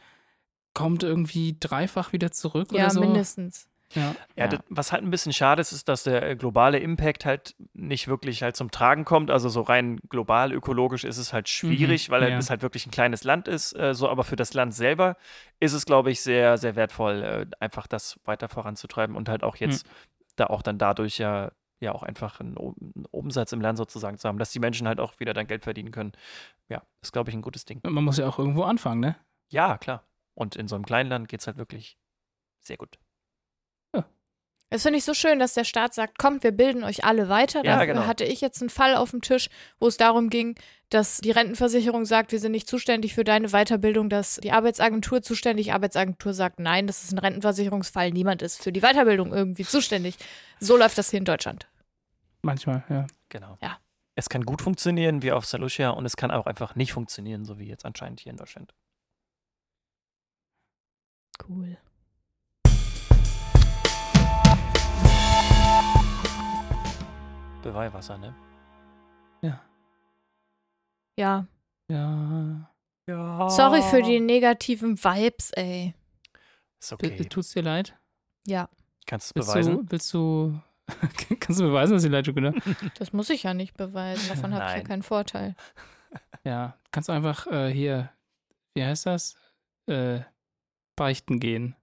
kommt 0.74 1.02
irgendwie 1.02 1.56
dreifach 1.58 2.12
wieder 2.12 2.30
zurück 2.30 2.72
Ja, 2.72 2.84
oder 2.84 2.90
so. 2.90 3.00
mindestens. 3.00 3.68
Ja. 3.94 4.14
Ja, 4.36 4.48
das, 4.48 4.60
was 4.68 4.92
halt 4.92 5.02
ein 5.02 5.10
bisschen 5.10 5.32
schade 5.32 5.60
ist, 5.60 5.72
ist, 5.72 5.88
dass 5.88 6.04
der 6.04 6.22
äh, 6.22 6.36
globale 6.36 6.78
Impact 6.78 7.24
halt 7.24 7.56
nicht 7.72 8.06
wirklich 8.08 8.42
halt 8.42 8.56
zum 8.56 8.70
Tragen 8.70 9.04
kommt. 9.04 9.30
Also 9.30 9.48
so 9.48 9.62
rein 9.62 9.98
global 10.08 10.52
ökologisch 10.52 11.04
ist 11.04 11.18
es 11.18 11.32
halt 11.32 11.48
schwierig, 11.48 12.08
Mhm, 12.08 12.12
weil 12.12 12.30
ja. 12.30 12.38
es 12.38 12.50
halt 12.50 12.62
wirklich 12.62 12.86
ein 12.86 12.90
kleines 12.92 13.24
Land 13.24 13.48
ist. 13.48 13.72
Äh, 13.76 13.94
so, 13.94 14.08
aber 14.08 14.24
für 14.24 14.36
das 14.36 14.54
Land 14.54 14.74
selber 14.74 15.16
ist 15.58 15.72
es, 15.72 15.86
glaube 15.86 16.10
ich, 16.10 16.20
sehr, 16.20 16.56
sehr 16.58 16.76
wertvoll, 16.76 17.22
äh, 17.22 17.46
einfach 17.58 17.86
das 17.86 18.20
weiter 18.24 18.48
voranzutreiben 18.48 19.16
und 19.16 19.28
halt 19.28 19.42
auch 19.42 19.56
jetzt 19.56 19.86
da 20.36 20.46
auch 20.46 20.62
dann 20.62 20.78
dadurch 20.78 21.18
ja 21.18 21.50
ja 21.82 21.92
auch 21.92 22.02
einfach 22.02 22.40
einen, 22.40 22.56
einen 22.58 23.06
Umsatz 23.10 23.52
im 23.52 23.60
Land 23.62 23.78
sozusagen 23.78 24.18
zu 24.18 24.28
haben, 24.28 24.38
dass 24.38 24.50
die 24.50 24.58
Menschen 24.58 24.86
halt 24.86 25.00
auch 25.00 25.18
wieder 25.18 25.32
dann 25.32 25.46
Geld 25.46 25.64
verdienen 25.64 25.90
können. 25.92 26.12
Ja, 26.68 26.82
ist, 27.00 27.12
glaube 27.12 27.30
ich, 27.30 27.36
ein 27.36 27.40
gutes 27.40 27.64
Ding. 27.64 27.80
Man 27.82 28.04
muss 28.04 28.18
ja 28.18 28.28
auch 28.28 28.38
irgendwo 28.38 28.64
anfangen, 28.64 29.00
ne? 29.00 29.16
Ja, 29.50 29.78
klar. 29.78 30.04
Und 30.34 30.56
in 30.56 30.68
so 30.68 30.74
einem 30.74 30.84
kleinen 30.84 31.08
Land 31.08 31.28
geht 31.28 31.40
es 31.40 31.46
halt 31.46 31.56
wirklich 31.56 31.96
sehr 32.60 32.76
gut. 32.76 32.98
Das 34.70 34.82
finde 34.82 34.98
ich 34.98 35.04
so 35.04 35.14
schön, 35.14 35.40
dass 35.40 35.54
der 35.54 35.64
Staat 35.64 35.94
sagt, 35.94 36.16
kommt, 36.16 36.44
wir 36.44 36.52
bilden 36.52 36.84
euch 36.84 37.04
alle 37.04 37.28
weiter. 37.28 37.64
Ja, 37.64 37.76
da 37.76 37.86
genau. 37.86 38.06
hatte 38.06 38.24
ich 38.24 38.40
jetzt 38.40 38.60
einen 38.60 38.70
Fall 38.70 38.94
auf 38.94 39.10
dem 39.10 39.20
Tisch, 39.20 39.48
wo 39.80 39.88
es 39.88 39.96
darum 39.96 40.30
ging, 40.30 40.54
dass 40.90 41.18
die 41.18 41.32
Rentenversicherung 41.32 42.04
sagt, 42.04 42.30
wir 42.30 42.38
sind 42.38 42.52
nicht 42.52 42.68
zuständig 42.68 43.12
für 43.12 43.24
deine 43.24 43.48
Weiterbildung, 43.48 44.08
dass 44.08 44.36
die 44.36 44.52
Arbeitsagentur 44.52 45.22
zuständig, 45.22 45.66
die 45.66 45.72
Arbeitsagentur 45.72 46.34
sagt, 46.34 46.60
nein, 46.60 46.86
das 46.86 47.02
ist 47.02 47.12
ein 47.12 47.18
Rentenversicherungsfall, 47.18 48.12
niemand 48.12 48.42
ist 48.42 48.62
für 48.62 48.70
die 48.70 48.80
Weiterbildung 48.80 49.32
irgendwie 49.32 49.64
zuständig. 49.64 50.16
So 50.60 50.76
läuft 50.76 50.98
das 50.98 51.10
hier 51.10 51.18
in 51.18 51.24
Deutschland. 51.24 51.68
Manchmal, 52.42 52.84
ja. 52.88 53.08
Genau. 53.28 53.58
Ja. 53.60 53.78
Es 54.14 54.28
kann 54.28 54.44
gut 54.44 54.62
funktionieren 54.62 55.22
wie 55.22 55.32
auf 55.32 55.46
St. 55.46 55.58
Lucia 55.58 55.90
und 55.90 56.06
es 56.06 56.16
kann 56.16 56.30
auch 56.30 56.46
einfach 56.46 56.76
nicht 56.76 56.92
funktionieren, 56.92 57.44
so 57.44 57.58
wie 57.58 57.66
jetzt 57.66 57.84
anscheinend 57.84 58.20
hier 58.20 58.30
in 58.30 58.36
Deutschland. 58.36 58.72
Cool. 61.48 61.76
Beweihwasser, 67.62 68.18
ne? 68.18 68.34
Ja. 69.42 69.60
Ja. 71.18 71.46
Ja. 71.90 72.70
Ja. 73.06 73.50
Sorry 73.50 73.82
für 73.82 74.02
die 74.02 74.20
negativen 74.20 75.02
Vibes, 75.02 75.50
ey. 75.52 75.94
Ist 76.80 76.96
B- 76.98 77.06
okay. 77.12 77.24
Tut's 77.28 77.50
dir 77.52 77.62
leid? 77.62 77.96
Ja, 78.46 78.68
Kannst 79.06 79.34
du 79.34 79.40
es 79.40 79.46
beweisen? 79.46 79.76
du, 79.86 79.90
willst 79.90 80.14
du, 80.14 80.60
kannst 81.40 81.60
du 81.60 81.64
beweisen, 81.64 81.94
dass 81.94 82.02
dir 82.02 82.08
leid 82.10 82.26
tut, 82.26 82.36
oder? 82.36 82.54
das 82.98 83.12
muss 83.12 83.28
ich 83.30 83.42
ja 83.42 83.54
nicht 83.54 83.76
beweisen. 83.76 84.28
Davon 84.28 84.54
habe 84.54 84.64
ich 84.70 84.76
ja 84.82 84.82
keinen 84.88 85.02
Vorteil. 85.02 85.54
Ja, 86.42 86.76
kannst 86.90 87.08
du 87.08 87.12
einfach 87.12 87.46
äh, 87.48 87.68
hier, 87.72 88.10
wie 88.74 88.82
heißt 88.84 89.06
das? 89.06 89.36
Äh, 89.86 90.20
beichten 90.96 91.38
gehen. 91.38 91.76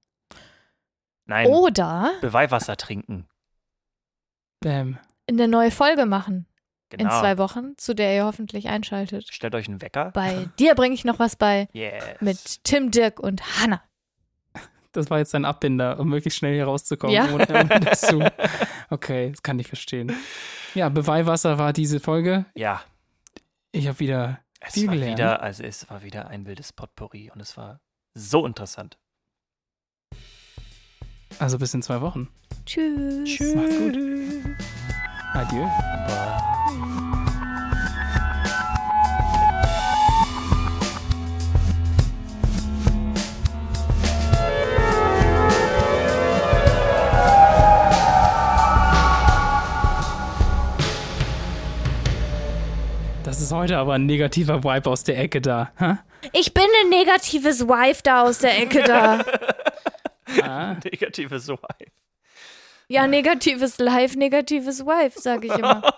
Nein. 1.26 1.48
Oder 1.48 2.16
Beweihwasser 2.22 2.76
trinken. 2.76 3.30
Bam. 4.60 4.98
Eine 5.28 5.48
neue 5.48 5.72
Folge 5.72 6.06
machen 6.06 6.46
Genau. 6.90 7.04
in 7.04 7.10
zwei 7.20 7.38
Wochen, 7.38 7.78
zu 7.78 7.94
der 7.94 8.16
ihr 8.16 8.24
hoffentlich 8.26 8.70
einschaltet. 8.70 9.28
Stellt 9.30 9.54
euch 9.56 9.68
einen 9.68 9.82
Wecker. 9.82 10.12
Bei 10.12 10.48
dir 10.60 10.74
bringe 10.74 10.96
ich 10.96 11.04
noch 11.04 11.20
was 11.20 11.36
bei 11.36 11.68
Yes. 11.74 12.04
mit 12.22 12.64
Tim, 12.64 12.92
Dirk 12.92 13.20
und 13.20 13.60
Hannah. 13.60 13.82
das 14.94 15.10
war 15.10 15.18
jetzt 15.20 15.34
dein 15.34 15.44
Abbinder, 15.44 16.00
um 16.00 16.08
möglichst 16.08 16.40
schnell 16.40 16.54
hier 16.54 16.64
rauszukommen. 16.66 17.14
Ja. 17.14 17.28
Okay, 18.90 19.32
das 19.32 19.44
kann 19.44 19.60
ich 19.60 19.68
verstehen. 19.68 20.16
Ja, 20.76 20.88
Beweihwasser 20.88 21.58
war 21.58 21.74
diese 21.74 22.00
Folge. 22.00 22.46
Ja, 22.56 22.82
Ich 23.74 23.86
habe 23.90 24.00
wieder 24.00 24.40
es 24.62 24.74
Viel 24.76 24.88
war 24.88 24.94
gelernt. 24.96 25.18
wieder, 25.20 25.42
also 25.44 25.64
es 25.64 25.90
war 25.90 26.04
wieder 26.04 26.30
ein 26.30 26.46
wildes 26.46 26.72
Potpourri 26.72 27.30
und 27.32 27.42
es 27.42 27.58
war 27.58 27.82
so 28.14 28.46
interessant. 28.46 28.98
Also 31.38 31.60
bis 31.60 31.74
in 31.74 31.82
zwei 31.82 32.00
Wochen. 32.00 32.30
Tschüss. 32.66 33.40
Macht's 33.56 33.78
gut. 33.78 33.98
Adieu. 35.38 35.68
Das 53.24 53.40
ist 53.42 53.52
heute 53.52 53.78
aber 53.78 53.94
ein 53.94 54.08
negativer 54.08 54.64
Vibe 54.64 54.90
aus 54.90 55.04
der 55.04 55.20
Ecke 55.20 55.40
da. 55.40 55.72
Ha? 55.80 56.00
Ich 56.34 56.56
bin 56.56 56.64
ein 56.82 56.90
negatives 56.90 57.68
Wife 57.68 58.02
da 58.04 58.24
aus 58.24 58.40
der 58.40 58.60
Ecke 58.60 58.82
da. 58.84 59.24
Ah, 60.44 60.76
Negatives 60.84 61.48
Wife. 61.48 61.92
Ja, 62.90 63.06
negatives 63.08 63.80
Life, 63.80 64.18
negatives 64.18 64.86
Wife, 64.86 65.20
sage 65.20 65.48
ich 65.48 65.54
immer. 65.54 65.82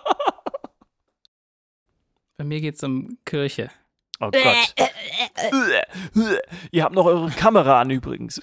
bei 2.36 2.44
mir 2.44 2.60
geht's 2.60 2.82
um 2.82 3.18
Kirche. 3.24 3.70
Oh 4.18 4.30
Gott. 4.30 4.74
Ihr 6.72 6.84
habt 6.84 6.94
noch 6.94 7.06
eure 7.06 7.30
Kamera 7.30 7.80
an 7.80 7.90
übrigens. 7.90 8.40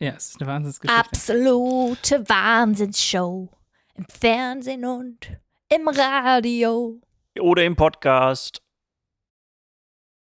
Ja, 0.00 0.14
es 0.16 0.30
ist 0.30 0.40
eine 0.40 0.50
Wahnsinnsgeschichte. 0.50 0.98
Absolute 0.98 2.28
Wahnsinnsshow. 2.28 3.48
Im 3.94 4.06
Fernsehen 4.06 4.84
und 4.84 5.38
im 5.68 5.86
Radio. 5.86 6.98
Oder 7.38 7.64
im 7.64 7.76
Podcast. 7.76 8.62